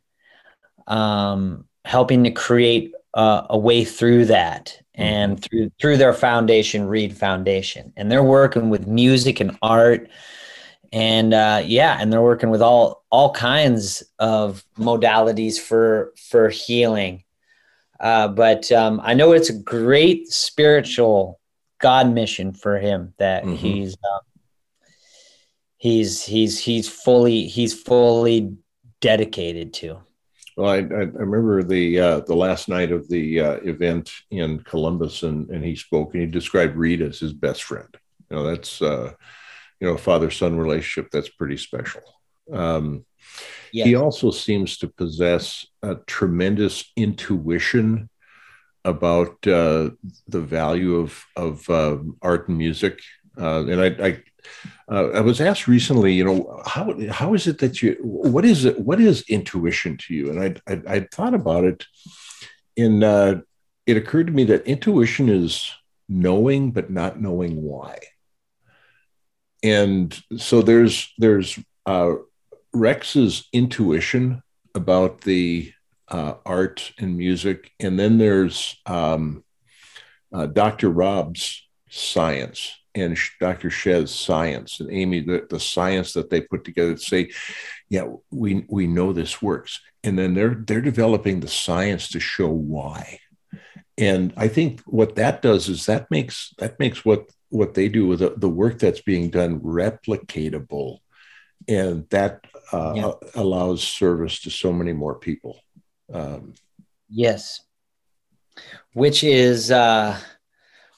um, 0.87 1.65
helping 1.85 2.23
to 2.23 2.31
create 2.31 2.93
uh, 3.13 3.47
a 3.49 3.57
way 3.57 3.83
through 3.83 4.25
that 4.25 4.79
and 4.99 5.37
mm-hmm. 5.37 5.41
through 5.41 5.71
through 5.79 5.97
their 5.97 6.13
foundation, 6.13 6.85
Reed 6.85 7.15
Foundation, 7.15 7.93
and 7.95 8.11
they're 8.11 8.23
working 8.23 8.69
with 8.69 8.85
music 8.85 9.39
and 9.39 9.57
art, 9.61 10.09
and 10.91 11.33
uh, 11.33 11.61
yeah, 11.65 11.97
and 11.99 12.11
they're 12.11 12.21
working 12.21 12.49
with 12.49 12.61
all 12.61 13.05
all 13.09 13.31
kinds 13.31 14.03
of 14.19 14.63
modalities 14.77 15.57
for 15.57 16.13
for 16.17 16.49
healing. 16.49 17.23
Uh, 17.99 18.27
but 18.27 18.71
um, 18.71 18.99
I 19.03 19.13
know 19.13 19.31
it's 19.31 19.49
a 19.49 19.57
great 19.57 20.27
spiritual 20.27 21.39
God 21.79 22.13
mission 22.13 22.53
for 22.53 22.77
him 22.77 23.13
that 23.19 23.43
mm-hmm. 23.43 23.55
he's 23.55 23.93
um, 23.93 24.19
he's 25.77 26.23
he's 26.23 26.59
he's 26.59 26.89
fully 26.89 27.47
he's 27.47 27.73
fully 27.73 28.57
dedicated 28.99 29.73
to. 29.75 30.01
Well, 30.59 30.71
I, 30.71 30.79
I 30.79 30.81
remember 30.81 31.63
the 31.63 31.99
uh, 32.01 32.19
the 32.19 32.35
last 32.35 32.67
night 32.67 32.91
of 32.91 33.07
the 33.07 33.39
uh, 33.39 33.53
event 33.63 34.11
in 34.29 34.59
Columbus, 34.59 35.23
and, 35.23 35.49
and 35.51 35.63
he 35.63 35.73
spoke 35.73 36.13
and 36.13 36.21
he 36.21 36.27
described 36.29 36.75
Reed 36.75 37.01
as 37.01 37.17
his 37.17 37.31
best 37.31 37.63
friend. 37.63 37.87
You 38.29 38.35
know, 38.35 38.43
that's 38.43 38.81
uh, 38.81 39.13
you 39.79 39.87
know, 39.87 39.95
father 39.95 40.29
son 40.29 40.57
relationship 40.57 41.11
that's 41.13 41.29
pretty 41.29 41.55
special. 41.55 42.01
Um, 42.51 43.05
yes. 43.71 43.87
He 43.87 43.95
also 43.95 44.31
seems 44.31 44.77
to 44.79 44.89
possess 44.89 45.65
a 45.81 45.95
tremendous 46.07 46.91
intuition 46.97 48.09
about 48.83 49.47
uh, 49.47 49.91
the 50.27 50.41
value 50.41 50.97
of 50.97 51.23
of 51.37 51.69
uh, 51.69 51.99
art 52.21 52.49
and 52.49 52.57
music. 52.57 52.99
Uh, 53.39 53.65
and 53.65 53.79
I, 53.79 54.07
I 54.07 54.23
uh, 54.91 55.09
I 55.09 55.21
was 55.21 55.41
asked 55.41 55.67
recently, 55.67 56.13
you 56.13 56.23
know, 56.23 56.61
how 56.65 56.95
how 57.11 57.33
is 57.33 57.47
it 57.47 57.59
that 57.59 57.81
you 57.81 57.97
what 58.01 58.45
is 58.45 58.65
it 58.65 58.79
what 58.79 58.99
is 58.99 59.23
intuition 59.29 59.97
to 59.97 60.13
you? 60.13 60.29
And 60.29 60.61
I 60.67 60.73
I, 60.73 60.95
I 60.95 60.99
thought 61.11 61.33
about 61.33 61.63
it. 61.63 61.85
and 62.77 63.03
uh, 63.03 63.41
it 63.85 63.97
occurred 63.97 64.27
to 64.27 64.33
me 64.33 64.43
that 64.45 64.67
intuition 64.67 65.29
is 65.29 65.71
knowing 66.07 66.71
but 66.71 66.89
not 66.89 67.21
knowing 67.21 67.61
why. 67.63 67.99
And 69.63 70.17
so 70.37 70.61
there's 70.61 71.13
there's 71.17 71.59
uh, 71.85 72.13
Rex's 72.73 73.47
intuition 73.51 74.41
about 74.75 75.21
the 75.21 75.73
uh, 76.07 76.35
art 76.45 76.93
and 76.97 77.17
music, 77.17 77.71
and 77.79 77.99
then 77.99 78.17
there's 78.17 78.79
um, 78.85 79.43
uh, 80.33 80.45
Dr. 80.45 80.89
Rob's 80.89 81.67
science 81.89 82.75
and 82.95 83.17
Dr. 83.39 83.69
Shez's 83.69 84.13
science 84.13 84.79
and 84.79 84.91
Amy, 84.91 85.21
the, 85.21 85.45
the 85.49 85.59
science 85.59 86.13
that 86.13 86.29
they 86.29 86.41
put 86.41 86.63
together 86.63 86.95
to 86.95 86.99
say, 86.99 87.31
yeah, 87.89 88.07
we 88.31 88.65
we 88.69 88.87
know 88.87 89.13
this 89.13 89.41
works. 89.41 89.79
And 90.03 90.17
then 90.17 90.33
they're 90.33 90.55
they're 90.55 90.81
developing 90.81 91.39
the 91.39 91.47
science 91.47 92.09
to 92.09 92.19
show 92.19 92.49
why. 92.49 93.19
And 93.97 94.33
I 94.37 94.47
think 94.47 94.81
what 94.81 95.15
that 95.15 95.41
does 95.41 95.67
is 95.67 95.85
that 95.85 96.09
makes 96.09 96.53
that 96.57 96.79
makes 96.79 97.03
what 97.03 97.29
what 97.49 97.73
they 97.73 97.89
do 97.89 98.07
with 98.07 98.19
the, 98.19 98.33
the 98.37 98.49
work 98.49 98.79
that's 98.79 99.01
being 99.01 99.29
done 99.29 99.59
replicatable. 99.59 100.99
And 101.67 102.07
that 102.09 102.45
uh, 102.71 102.93
yeah. 102.95 103.11
allows 103.35 103.83
service 103.83 104.41
to 104.41 104.49
so 104.49 104.71
many 104.71 104.93
more 104.93 105.15
people. 105.15 105.59
Um, 106.11 106.53
yes. 107.09 107.61
Which 108.93 109.23
is 109.23 109.69
uh 109.69 110.17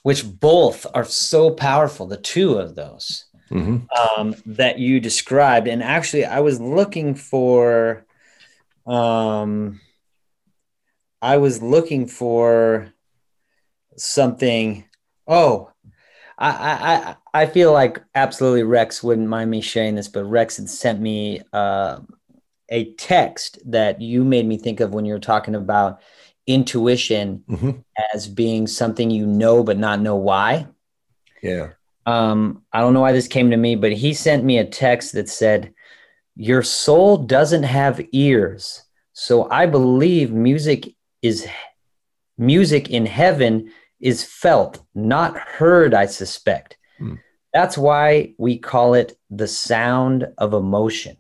which 0.04 0.26
both 0.40 0.86
are 0.94 1.06
so 1.06 1.52
powerful, 1.52 2.08
the 2.08 2.18
two 2.18 2.56
of 2.58 2.76
those 2.76 3.26
mm-hmm. 3.52 4.20
um, 4.20 4.36
that 4.46 4.80
you 4.80 5.00
described. 5.00 5.68
And 5.68 5.84
actually, 5.84 6.26
I 6.26 6.40
was 6.40 6.60
looking 6.60 7.16
for, 7.16 8.06
um, 8.88 9.80
I 11.22 11.38
was 11.38 11.62
looking 11.62 12.08
for 12.08 12.94
something. 13.98 14.86
Oh, 15.28 15.72
I, 16.38 17.16
I, 17.34 17.44
I 17.44 17.46
feel 17.46 17.72
like 17.72 18.02
absolutely 18.16 18.64
Rex 18.64 19.04
wouldn't 19.04 19.28
mind 19.28 19.52
me 19.52 19.62
sharing 19.62 19.94
this, 19.94 20.08
but 20.08 20.24
Rex 20.24 20.58
had 20.58 20.70
sent 20.70 21.00
me 21.00 21.42
uh, 21.54 22.00
a 22.70 22.94
text 22.94 23.60
that 23.70 24.02
you 24.02 24.24
made 24.24 24.48
me 24.48 24.58
think 24.58 24.80
of 24.80 24.94
when 24.94 25.06
you 25.06 25.14
were 25.14 25.20
talking 25.20 25.54
about 25.54 26.02
intuition 26.48 27.44
mm-hmm. 27.50 27.72
as 28.14 28.28
being 28.28 28.68
something 28.68 29.12
you 29.12 29.26
know 29.26 29.64
but 29.64 29.78
not 29.78 30.02
know 30.02 30.16
why. 30.16 30.68
Yeah. 31.42 31.72
Um, 32.06 32.64
I 32.74 32.80
don't 32.80 32.94
know 32.94 33.02
why 33.02 33.12
this 33.12 33.28
came 33.28 33.52
to 33.52 33.58
me, 33.58 33.76
but 33.76 33.92
he 33.92 34.14
sent 34.14 34.44
me 34.44 34.58
a 34.58 34.66
text 34.66 35.14
that 35.14 35.30
said, 35.30 35.74
Your 36.36 36.64
soul 36.64 37.18
doesn't 37.18 37.64
have 37.64 38.02
ears. 38.12 38.84
So 39.14 39.50
I 39.52 39.66
believe 39.66 40.32
music 40.32 40.96
is 41.22 41.48
music 42.38 42.90
in 42.90 43.06
heaven 43.06 43.72
is 44.00 44.24
felt, 44.24 44.82
not 44.96 45.38
heard, 45.38 45.94
I 45.94 46.08
suspect. 46.08 46.78
Mm. 47.00 47.20
That's 47.54 47.78
why 47.78 48.34
we 48.38 48.58
call 48.58 48.96
it 48.96 49.18
the 49.30 49.48
sound 49.48 50.28
of 50.38 50.54
emotion. 50.54 51.18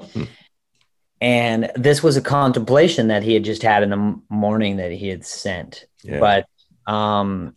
Mm. 0.00 0.28
And 1.20 1.70
this 1.76 2.02
was 2.02 2.16
a 2.16 2.22
contemplation 2.22 3.08
that 3.08 3.22
he 3.22 3.34
had 3.34 3.44
just 3.44 3.62
had 3.62 3.82
in 3.82 3.90
the 3.90 4.20
morning 4.28 4.76
that 4.76 4.92
he 4.92 5.08
had 5.08 5.24
sent. 5.24 5.86
Yeah. 6.02 6.20
But 6.20 6.92
um, 6.92 7.54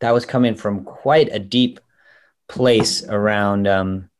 that 0.00 0.12
was 0.12 0.24
coming 0.24 0.54
from 0.54 0.84
quite 0.84 1.28
a 1.32 1.38
deep 1.38 1.80
place 2.48 3.04
around 3.04 3.66
um, 3.66 4.10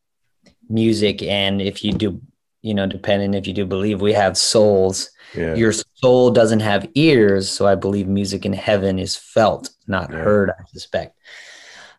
music. 0.69 1.23
And 1.23 1.63
if 1.63 1.85
you 1.85 1.93
do, 1.93 2.21
you 2.63 2.75
know, 2.75 2.87
depending 2.87 3.35
if 3.35 3.47
you 3.47 3.55
do 3.55 3.65
believe 3.65 4.01
we 4.01 4.13
have 4.13 4.37
souls, 4.37 5.11
yeah. 5.35 5.55
your 5.55 5.73
soul 5.73 6.31
doesn't 6.31 6.61
have 6.61 6.89
ears. 6.95 7.49
So 7.49 7.67
I 7.67 7.75
believe 7.75 8.07
music 8.07 8.45
in 8.45 8.53
heaven 8.53 8.99
is 8.99 9.17
felt, 9.17 9.71
not 9.87 10.11
yeah. 10.11 10.19
heard, 10.19 10.51
I 10.51 10.65
suspect. 10.67 11.17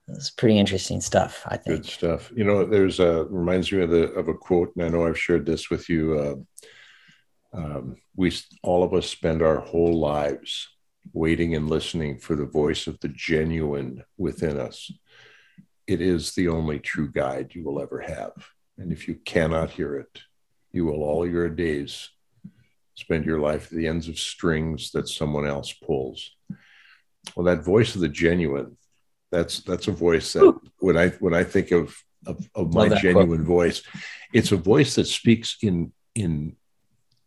It's 0.08 0.30
pretty 0.30 0.60
interesting 0.60 1.02
stuff, 1.02 1.44
I 1.48 1.58
think. 1.58 1.84
Good 1.84 1.86
stuff. 1.86 2.32
You 2.36 2.44
know, 2.44 2.66
there's 2.66 3.00
a 3.00 3.26
reminds 3.26 3.72
me 3.72 3.82
of 3.82 3.90
the 3.90 4.12
of 4.12 4.28
a 4.28 4.34
quote, 4.34 4.72
and 4.76 4.86
I 4.86 4.90
know 4.90 5.08
I've 5.08 5.20
shared 5.20 5.46
this 5.46 5.70
with 5.70 5.90
you. 5.90 6.20
Uh, 6.20 7.58
um, 7.58 7.96
we 8.16 8.32
all 8.62 8.84
of 8.84 8.94
us 8.94 9.08
spend 9.08 9.42
our 9.42 9.60
whole 9.60 10.00
lives 10.00 10.68
waiting 11.14 11.56
and 11.56 11.70
listening 11.70 12.18
for 12.20 12.36
the 12.36 12.46
voice 12.46 12.88
of 12.88 13.00
the 13.00 13.08
genuine 13.10 14.04
within 14.18 14.60
us. 14.60 14.92
It 15.88 16.02
is 16.02 16.34
the 16.34 16.50
only 16.50 16.80
true 16.80 17.12
guide 17.12 17.54
you 17.54 17.64
will 17.64 17.82
ever 17.82 18.00
have. 18.00 18.34
And 18.78 18.92
if 18.92 19.08
you 19.08 19.16
cannot 19.16 19.70
hear 19.70 19.96
it, 19.96 20.22
you 20.72 20.86
will 20.86 21.04
all 21.04 21.28
your 21.28 21.50
days 21.50 22.10
spend 22.96 23.26
your 23.26 23.40
life 23.40 23.66
at 23.66 23.78
the 23.78 23.88
ends 23.88 24.08
of 24.08 24.18
strings 24.18 24.92
that 24.92 25.08
someone 25.08 25.46
else 25.46 25.72
pulls. 25.74 26.32
Well, 27.36 27.46
that 27.46 27.64
voice 27.64 27.96
of 27.96 28.02
the 28.02 28.10
genuine, 28.10 28.78
that's 29.36 29.60
that's 29.60 29.88
a 29.88 29.92
voice 29.92 30.34
that 30.34 30.60
when 30.80 30.98
I 30.98 31.10
when 31.10 31.34
I 31.34 31.44
think 31.44 31.72
of 31.72 31.96
of, 32.26 32.50
of 32.56 32.74
my 32.74 32.90
genuine 32.90 33.28
quote. 33.28 33.48
voice, 33.48 33.84
it's 34.34 34.52
a 34.52 34.58
voice 34.58 34.96
that 34.96 35.08
speaks 35.08 35.58
in 35.62 35.92
in 36.16 36.56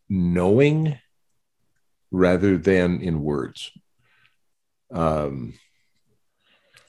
knowing 0.08 0.98
rather 2.10 2.56
than 2.56 3.00
in 3.02 3.22
words. 3.22 3.70
Um, 4.92 5.54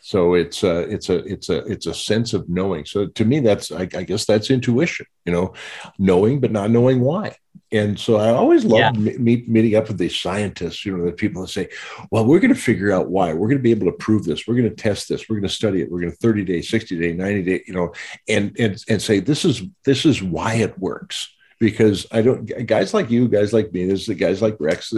so 0.01 0.33
it's 0.33 0.63
a 0.63 0.79
it's 0.89 1.09
a 1.09 1.17
it's 1.17 1.49
a 1.49 1.57
it's 1.65 1.85
a 1.85 1.93
sense 1.93 2.33
of 2.33 2.47
knowing. 2.47 2.85
So 2.85 3.07
to 3.07 3.25
me, 3.25 3.41
that's 3.41 3.71
I, 3.71 3.81
I 3.81 4.03
guess 4.03 4.25
that's 4.25 4.49
intuition. 4.49 5.05
You 5.25 5.33
know, 5.33 5.53
knowing 5.99 6.39
but 6.39 6.51
not 6.51 6.71
knowing 6.71 7.01
why. 7.01 7.35
And 7.71 7.99
so 7.99 8.15
I 8.15 8.29
always 8.29 8.65
love 8.65 8.79
yeah. 8.79 8.91
meet, 9.17 9.47
meeting 9.47 9.75
up 9.75 9.87
with 9.87 9.99
these 9.99 10.19
scientists. 10.19 10.85
You 10.85 10.97
know, 10.97 11.05
the 11.05 11.11
people 11.11 11.43
that 11.43 11.49
say, 11.49 11.69
"Well, 12.09 12.25
we're 12.25 12.39
going 12.39 12.53
to 12.53 12.59
figure 12.59 12.91
out 12.91 13.09
why. 13.09 13.33
We're 13.33 13.47
going 13.47 13.59
to 13.59 13.63
be 13.63 13.71
able 13.71 13.85
to 13.85 13.97
prove 13.97 14.23
this. 14.23 14.47
We're 14.47 14.55
going 14.55 14.69
to 14.69 14.75
test 14.75 15.07
this. 15.07 15.29
We're 15.29 15.35
going 15.35 15.47
to 15.47 15.53
study 15.53 15.81
it. 15.81 15.91
We're 15.91 16.01
going 16.01 16.11
to 16.11 16.17
thirty 16.17 16.43
day, 16.43 16.61
sixty 16.61 16.99
day, 16.99 17.13
ninety 17.13 17.43
day. 17.43 17.63
You 17.67 17.73
know, 17.73 17.93
and 18.27 18.55
and 18.59 18.83
and 18.89 19.01
say 19.01 19.19
this 19.19 19.45
is 19.45 19.61
this 19.85 20.05
is 20.05 20.23
why 20.23 20.55
it 20.55 20.77
works." 20.79 21.29
because 21.59 22.07
I 22.11 22.21
don't 22.21 22.45
guys 22.65 22.93
like 22.93 23.09
you, 23.09 23.27
guys 23.27 23.53
like 23.53 23.71
me, 23.73 23.85
there's 23.85 24.05
the 24.05 24.15
guys 24.15 24.41
like 24.41 24.57
Rex. 24.59 24.91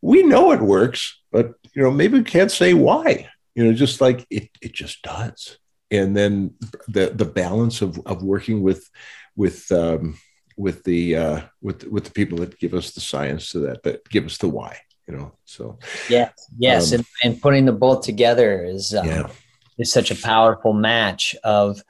We 0.00 0.22
know 0.22 0.52
it 0.52 0.60
works, 0.60 1.20
but 1.32 1.54
you 1.74 1.82
know, 1.82 1.90
maybe 1.90 2.18
we 2.18 2.24
can't 2.24 2.50
say 2.50 2.74
why. 2.74 3.28
You 3.54 3.64
know, 3.64 3.72
just 3.72 4.00
like 4.00 4.24
it, 4.30 4.50
it 4.62 4.72
just 4.72 5.02
does. 5.02 5.58
And 5.90 6.16
then 6.16 6.54
the 6.86 7.10
the 7.10 7.24
balance 7.24 7.82
of 7.82 8.00
of 8.06 8.22
working 8.22 8.62
with 8.62 8.88
with 9.34 9.70
um, 9.72 10.16
with 10.58 10.84
the 10.84 11.16
uh, 11.16 11.40
with 11.62 11.84
with 11.84 12.04
the 12.04 12.10
people 12.10 12.38
that 12.38 12.58
give 12.58 12.74
us 12.74 12.90
the 12.90 13.00
science 13.00 13.50
to 13.50 13.60
that 13.60 13.82
that 13.84 14.08
give 14.10 14.26
us 14.26 14.36
the 14.36 14.48
why. 14.48 14.76
You 15.06 15.16
know, 15.16 15.32
so 15.46 15.78
yes, 16.10 16.32
yes, 16.58 16.92
um, 16.92 16.98
and, 16.98 17.06
and 17.24 17.40
putting 17.40 17.64
the 17.64 17.72
both 17.72 18.02
together 18.02 18.62
is 18.64 18.94
um, 18.94 19.06
yeah. 19.06 19.28
is 19.78 19.90
such 19.90 20.10
a 20.10 20.16
powerful 20.16 20.74
match 20.74 21.34
of 21.44 21.82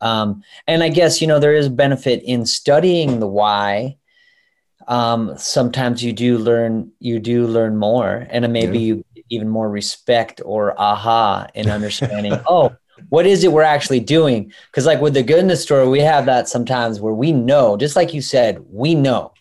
um, 0.00 0.42
and 0.66 0.82
I 0.82 0.88
guess, 0.88 1.20
you 1.20 1.26
know, 1.26 1.38
there 1.38 1.54
is 1.54 1.68
benefit 1.68 2.22
in 2.22 2.46
studying 2.46 3.20
the 3.20 3.26
why. 3.26 3.96
Um, 4.88 5.36
sometimes 5.36 6.02
you 6.02 6.12
do 6.12 6.38
learn, 6.38 6.90
you 6.98 7.20
do 7.20 7.46
learn 7.46 7.76
more 7.76 8.26
and 8.30 8.50
maybe 8.52 8.78
yeah. 8.78 8.94
you 8.94 9.04
even 9.28 9.48
more 9.48 9.68
respect 9.70 10.40
or 10.44 10.78
aha 10.80 11.46
in 11.54 11.70
understanding, 11.70 12.32
oh, 12.48 12.74
what 13.08 13.26
is 13.26 13.42
it 13.44 13.52
we're 13.52 13.62
actually 13.62 14.00
doing? 14.00 14.52
Because, 14.70 14.86
like 14.86 15.00
with 15.00 15.14
the 15.14 15.22
goodness 15.22 15.64
tour, 15.64 15.88
we 15.88 16.00
have 16.00 16.26
that 16.26 16.48
sometimes 16.48 17.00
where 17.00 17.14
we 17.14 17.32
know, 17.32 17.76
just 17.76 17.96
like 17.96 18.14
you 18.14 18.22
said, 18.22 18.64
we 18.70 18.94
know. 18.94 19.32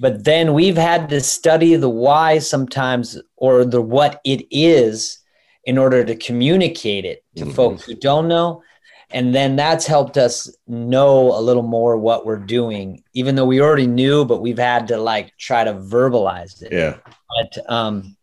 But 0.00 0.24
then 0.24 0.52
we've 0.52 0.76
had 0.76 1.08
to 1.10 1.20
study 1.20 1.76
the 1.76 1.88
why 1.88 2.38
sometimes 2.38 3.18
or 3.36 3.64
the 3.64 3.80
what 3.80 4.20
it 4.24 4.46
is 4.50 5.18
in 5.64 5.78
order 5.78 6.04
to 6.04 6.14
communicate 6.14 7.04
it 7.04 7.24
to 7.36 7.44
mm-hmm. 7.44 7.54
folks 7.54 7.84
who 7.84 7.94
don't 7.94 8.28
know. 8.28 8.62
And 9.10 9.34
then 9.34 9.56
that's 9.56 9.86
helped 9.86 10.16
us 10.16 10.50
know 10.66 11.32
a 11.36 11.40
little 11.40 11.62
more 11.62 11.96
what 11.96 12.26
we're 12.26 12.38
doing, 12.38 13.02
even 13.14 13.36
though 13.36 13.44
we 13.44 13.60
already 13.60 13.86
knew, 13.86 14.24
but 14.24 14.42
we've 14.42 14.58
had 14.58 14.88
to 14.88 14.98
like 14.98 15.36
try 15.38 15.64
to 15.64 15.74
verbalize 15.74 16.60
it. 16.62 16.72
Yeah. 16.72 16.96
But 17.36 17.70
um, 17.70 18.15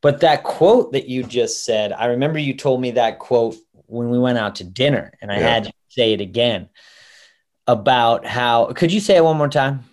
but 0.00 0.20
that 0.20 0.44
quote 0.44 0.92
that 0.92 1.08
you 1.08 1.22
just 1.22 1.64
said, 1.64 1.92
I 1.92 2.06
remember 2.06 2.38
you 2.38 2.54
told 2.54 2.80
me 2.80 2.92
that 2.92 3.18
quote 3.18 3.56
when 3.86 4.10
we 4.10 4.18
went 4.18 4.38
out 4.38 4.56
to 4.56 4.64
dinner, 4.64 5.12
and 5.20 5.32
I 5.32 5.38
yeah. 5.38 5.54
had 5.54 5.64
to 5.64 5.72
say 5.88 6.12
it 6.12 6.20
again 6.20 6.68
about 7.66 8.26
how. 8.26 8.66
Could 8.72 8.92
you 8.92 9.00
say 9.00 9.16
it 9.16 9.24
one 9.24 9.36
more 9.36 9.48
time? 9.48 9.84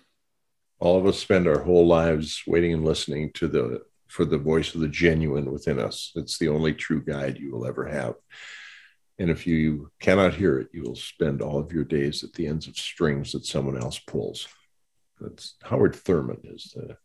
All 0.78 0.98
of 0.98 1.06
us 1.06 1.18
spend 1.18 1.48
our 1.48 1.60
whole 1.60 1.86
lives 1.86 2.42
waiting 2.46 2.72
and 2.72 2.84
listening 2.84 3.32
to 3.34 3.48
the 3.48 3.82
for 4.08 4.24
the 4.24 4.38
voice 4.38 4.74
of 4.74 4.80
the 4.80 4.88
genuine 4.88 5.50
within 5.50 5.80
us. 5.80 6.12
It's 6.14 6.38
the 6.38 6.48
only 6.48 6.72
true 6.72 7.02
guide 7.02 7.38
you 7.38 7.50
will 7.50 7.66
ever 7.66 7.86
have. 7.86 8.14
And 9.18 9.30
if 9.30 9.46
you 9.46 9.90
cannot 9.98 10.34
hear 10.34 10.58
it, 10.58 10.68
you 10.72 10.82
will 10.82 10.96
spend 10.96 11.40
all 11.40 11.58
of 11.58 11.72
your 11.72 11.84
days 11.84 12.22
at 12.22 12.32
the 12.34 12.46
ends 12.46 12.68
of 12.68 12.76
strings 12.76 13.32
that 13.32 13.46
someone 13.46 13.76
else 13.76 13.98
pulls. 13.98 14.46
That's 15.20 15.54
Howard 15.62 15.96
Thurman 15.96 16.40
is 16.44 16.72
the. 16.74 16.98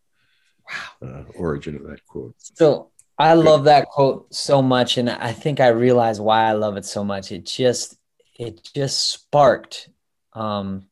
Uh, 1.01 1.23
origin 1.35 1.75
of 1.75 1.83
that 1.83 2.05
quote. 2.05 2.35
So 2.37 2.91
I 3.17 3.33
love 3.33 3.65
that 3.65 3.87
quote 3.87 4.33
so 4.33 4.61
much, 4.61 4.97
and 4.97 5.09
I 5.09 5.31
think 5.31 5.59
I 5.59 5.67
realize 5.67 6.19
why 6.19 6.45
I 6.45 6.53
love 6.53 6.77
it 6.77 6.85
so 6.85 7.03
much. 7.03 7.31
It 7.31 7.45
just 7.45 7.97
it 8.39 8.67
just 8.73 9.11
sparked 9.11 9.89
um, 10.33 10.87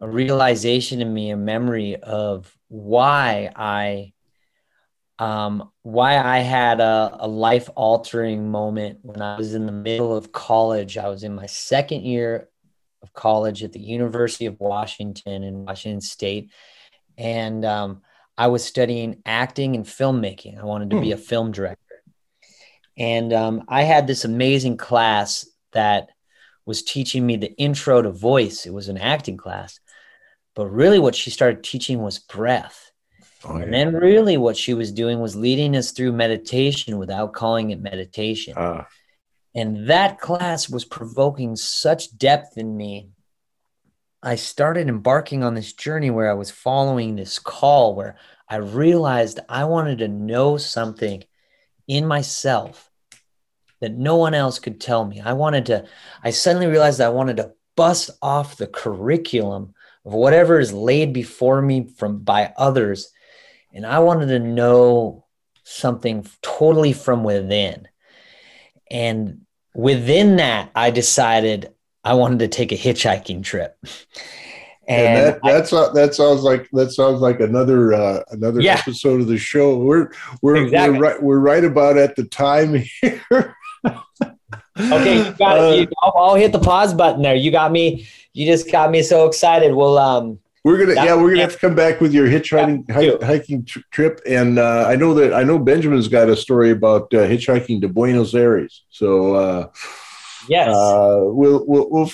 a 0.00 0.08
realization 0.08 1.00
in 1.00 1.12
me, 1.12 1.30
a 1.30 1.36
memory 1.36 1.96
of 1.96 2.54
why 2.68 3.50
I 3.56 4.12
um, 5.18 5.70
why 5.82 6.18
I 6.18 6.40
had 6.40 6.80
a, 6.80 7.16
a 7.20 7.26
life 7.26 7.68
altering 7.74 8.50
moment 8.50 9.00
when 9.02 9.20
I 9.20 9.36
was 9.36 9.54
in 9.54 9.66
the 9.66 9.72
middle 9.72 10.16
of 10.16 10.30
college. 10.30 10.96
I 10.96 11.08
was 11.08 11.24
in 11.24 11.34
my 11.34 11.46
second 11.46 12.02
year 12.02 12.48
of 13.02 13.12
college 13.14 13.64
at 13.64 13.72
the 13.72 13.80
University 13.80 14.46
of 14.46 14.60
Washington 14.60 15.42
in 15.42 15.64
Washington 15.64 16.00
State, 16.00 16.50
and 17.16 17.64
um, 17.64 18.02
I 18.38 18.46
was 18.46 18.64
studying 18.64 19.20
acting 19.26 19.74
and 19.74 19.84
filmmaking. 19.84 20.60
I 20.60 20.64
wanted 20.64 20.90
to 20.90 20.96
hmm. 20.96 21.02
be 21.02 21.12
a 21.12 21.16
film 21.16 21.50
director. 21.50 21.76
And 22.96 23.32
um, 23.32 23.64
I 23.68 23.82
had 23.82 24.06
this 24.06 24.24
amazing 24.24 24.76
class 24.76 25.44
that 25.72 26.10
was 26.64 26.82
teaching 26.82 27.26
me 27.26 27.36
the 27.36 27.52
intro 27.56 28.00
to 28.00 28.10
voice. 28.10 28.64
It 28.64 28.72
was 28.72 28.88
an 28.88 28.96
acting 28.96 29.36
class. 29.36 29.80
But 30.54 30.68
really, 30.68 31.00
what 31.00 31.16
she 31.16 31.30
started 31.30 31.64
teaching 31.64 32.00
was 32.00 32.20
breath. 32.20 32.92
Oh, 33.44 33.56
yeah. 33.56 33.64
And 33.64 33.74
then, 33.74 33.94
really, 33.94 34.36
what 34.36 34.56
she 34.56 34.74
was 34.74 34.92
doing 34.92 35.20
was 35.20 35.36
leading 35.36 35.76
us 35.76 35.92
through 35.92 36.12
meditation 36.12 36.98
without 36.98 37.32
calling 37.32 37.70
it 37.70 37.80
meditation. 37.80 38.54
Uh. 38.56 38.84
And 39.54 39.88
that 39.88 40.20
class 40.20 40.68
was 40.68 40.84
provoking 40.84 41.56
such 41.56 42.16
depth 42.16 42.56
in 42.56 42.76
me 42.76 43.08
I 44.22 44.34
started 44.34 44.88
embarking 44.88 45.44
on 45.44 45.54
this 45.54 45.72
journey 45.72 46.10
where 46.10 46.30
I 46.30 46.34
was 46.34 46.50
following 46.50 47.14
this 47.14 47.38
call 47.38 47.94
where 47.94 48.16
I 48.48 48.56
realized 48.56 49.40
I 49.48 49.64
wanted 49.64 49.98
to 49.98 50.08
know 50.08 50.56
something 50.56 51.22
in 51.86 52.06
myself 52.06 52.90
that 53.80 53.96
no 53.96 54.16
one 54.16 54.34
else 54.34 54.58
could 54.58 54.80
tell 54.80 55.04
me. 55.04 55.20
I 55.20 55.34
wanted 55.34 55.66
to, 55.66 55.86
I 56.22 56.30
suddenly 56.30 56.66
realized 56.66 57.00
I 57.00 57.10
wanted 57.10 57.36
to 57.36 57.52
bust 57.76 58.10
off 58.20 58.56
the 58.56 58.66
curriculum 58.66 59.74
of 60.04 60.12
whatever 60.12 60.58
is 60.58 60.72
laid 60.72 61.12
before 61.12 61.62
me 61.62 61.88
from 61.96 62.18
by 62.18 62.52
others. 62.56 63.12
And 63.72 63.86
I 63.86 64.00
wanted 64.00 64.26
to 64.26 64.40
know 64.40 65.26
something 65.62 66.26
totally 66.42 66.92
from 66.92 67.22
within. 67.22 67.86
And 68.90 69.42
within 69.74 70.36
that, 70.36 70.70
I 70.74 70.90
decided 70.90 71.72
I 72.08 72.14
wanted 72.14 72.38
to 72.38 72.48
take 72.48 72.72
a 72.72 72.74
hitchhiking 72.74 73.42
trip. 73.42 73.76
And, 73.84 73.88
and 74.88 75.26
that 75.26 75.40
that's 75.44 75.72
I, 75.74 75.92
that 75.92 76.14
sounds 76.14 76.40
like 76.40 76.68
that 76.72 76.90
sounds 76.90 77.20
like 77.20 77.40
another 77.40 77.92
uh, 77.92 78.22
another 78.30 78.62
yeah. 78.62 78.78
episode 78.78 79.20
of 79.20 79.26
the 79.26 79.36
show. 79.36 79.76
We're 79.76 80.10
we're 80.40 80.56
exactly. 80.56 80.98
we're 80.98 81.04
right 81.04 81.22
we're 81.22 81.38
right 81.38 81.64
about 81.64 81.98
at 81.98 82.16
the 82.16 82.24
time 82.24 82.74
here. 83.00 83.56
okay, 83.84 85.18
you 85.18 85.32
got 85.32 85.58
uh, 85.58 85.72
it. 85.74 85.92
I'll, 86.02 86.14
I'll, 86.16 86.34
hit 86.34 86.52
the 86.52 86.58
pause 86.58 86.94
button 86.94 87.20
there. 87.20 87.36
You 87.36 87.50
got 87.50 87.72
me. 87.72 88.08
You 88.32 88.46
just 88.46 88.72
got 88.72 88.90
me 88.90 89.02
so 89.02 89.26
excited. 89.26 89.74
We'll 89.74 89.98
um. 89.98 90.38
We're 90.64 90.78
gonna 90.78 90.94
yeah 90.94 91.14
we're 91.14 91.30
gonna 91.30 91.42
have 91.42 91.52
to 91.52 91.58
come 91.58 91.74
back 91.74 92.00
with 92.00 92.12
your 92.12 92.26
hitchhiking 92.26 92.84
yeah, 92.88 93.24
hiking 93.24 93.64
trip 93.64 94.20
and 94.26 94.58
uh, 94.58 94.86
I 94.86 94.96
know 94.96 95.14
that 95.14 95.32
I 95.32 95.42
know 95.42 95.58
Benjamin's 95.58 96.08
got 96.08 96.28
a 96.28 96.36
story 96.36 96.70
about 96.70 97.14
uh, 97.14 97.26
hitchhiking 97.26 97.80
to 97.82 97.88
Buenos 97.88 98.34
Aires. 98.34 98.84
So 98.90 99.34
uh, 99.34 99.68
Yes. 100.48 100.68
Uh, 100.68 101.20
we'll, 101.24 101.64
we'll, 101.66 102.10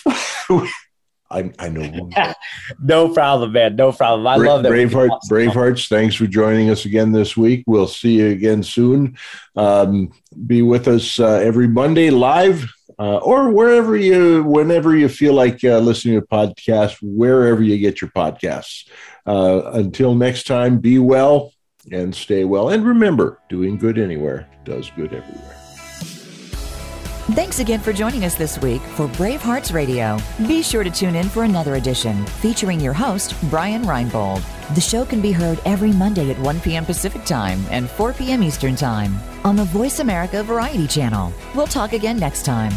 we'll 0.48 0.68
I, 1.30 1.52
I 1.58 1.68
know. 1.68 2.10
no 2.80 3.12
problem, 3.12 3.52
man. 3.52 3.76
No 3.76 3.92
problem. 3.92 4.26
I 4.26 4.36
Bra- 4.38 4.54
love 4.54 4.62
that. 4.62 4.72
Braveheart. 4.72 5.18
Bravehearts, 5.28 5.88
thanks 5.88 6.14
for 6.14 6.26
joining 6.26 6.70
us 6.70 6.84
again 6.84 7.12
this 7.12 7.36
week. 7.36 7.64
We'll 7.66 7.88
see 7.88 8.18
you 8.18 8.28
again 8.28 8.62
soon. 8.62 9.16
Um, 9.56 10.12
be 10.46 10.62
with 10.62 10.86
us 10.86 11.18
uh, 11.18 11.40
every 11.42 11.66
Monday 11.66 12.10
live 12.10 12.72
uh, 12.98 13.16
or 13.18 13.50
wherever 13.50 13.96
you, 13.96 14.44
whenever 14.44 14.96
you 14.96 15.08
feel 15.08 15.32
like 15.34 15.64
uh, 15.64 15.78
listening 15.78 16.20
to 16.20 16.26
podcasts, 16.26 16.98
wherever 17.02 17.62
you 17.62 17.78
get 17.78 18.00
your 18.00 18.10
podcasts. 18.10 18.88
Uh, 19.26 19.72
until 19.72 20.14
next 20.14 20.46
time, 20.46 20.78
be 20.78 20.98
well 20.98 21.52
and 21.90 22.14
stay 22.14 22.44
well. 22.44 22.68
And 22.68 22.86
remember, 22.86 23.40
doing 23.48 23.76
good 23.76 23.98
anywhere 23.98 24.48
does 24.64 24.90
good 24.90 25.12
everywhere. 25.12 25.63
Thanks 27.32 27.58
again 27.58 27.80
for 27.80 27.94
joining 27.94 28.26
us 28.26 28.34
this 28.34 28.60
week 28.60 28.82
for 28.82 29.08
Brave 29.08 29.40
Hearts 29.40 29.70
Radio. 29.70 30.18
Be 30.46 30.62
sure 30.62 30.84
to 30.84 30.90
tune 30.90 31.16
in 31.16 31.26
for 31.26 31.44
another 31.44 31.76
edition 31.76 32.26
featuring 32.26 32.78
your 32.78 32.92
host, 32.92 33.34
Brian 33.48 33.84
Reinbold. 33.84 34.42
The 34.74 34.82
show 34.82 35.06
can 35.06 35.22
be 35.22 35.32
heard 35.32 35.58
every 35.64 35.90
Monday 35.90 36.30
at 36.30 36.38
1 36.38 36.60
p.m. 36.60 36.84
Pacific 36.84 37.24
Time 37.24 37.64
and 37.70 37.88
4 37.88 38.12
p.m. 38.12 38.42
Eastern 38.42 38.76
Time 38.76 39.14
on 39.42 39.56
the 39.56 39.64
Voice 39.64 40.00
America 40.00 40.42
Variety 40.42 40.86
Channel. 40.86 41.32
We'll 41.54 41.66
talk 41.66 41.94
again 41.94 42.18
next 42.18 42.44
time. 42.44 42.74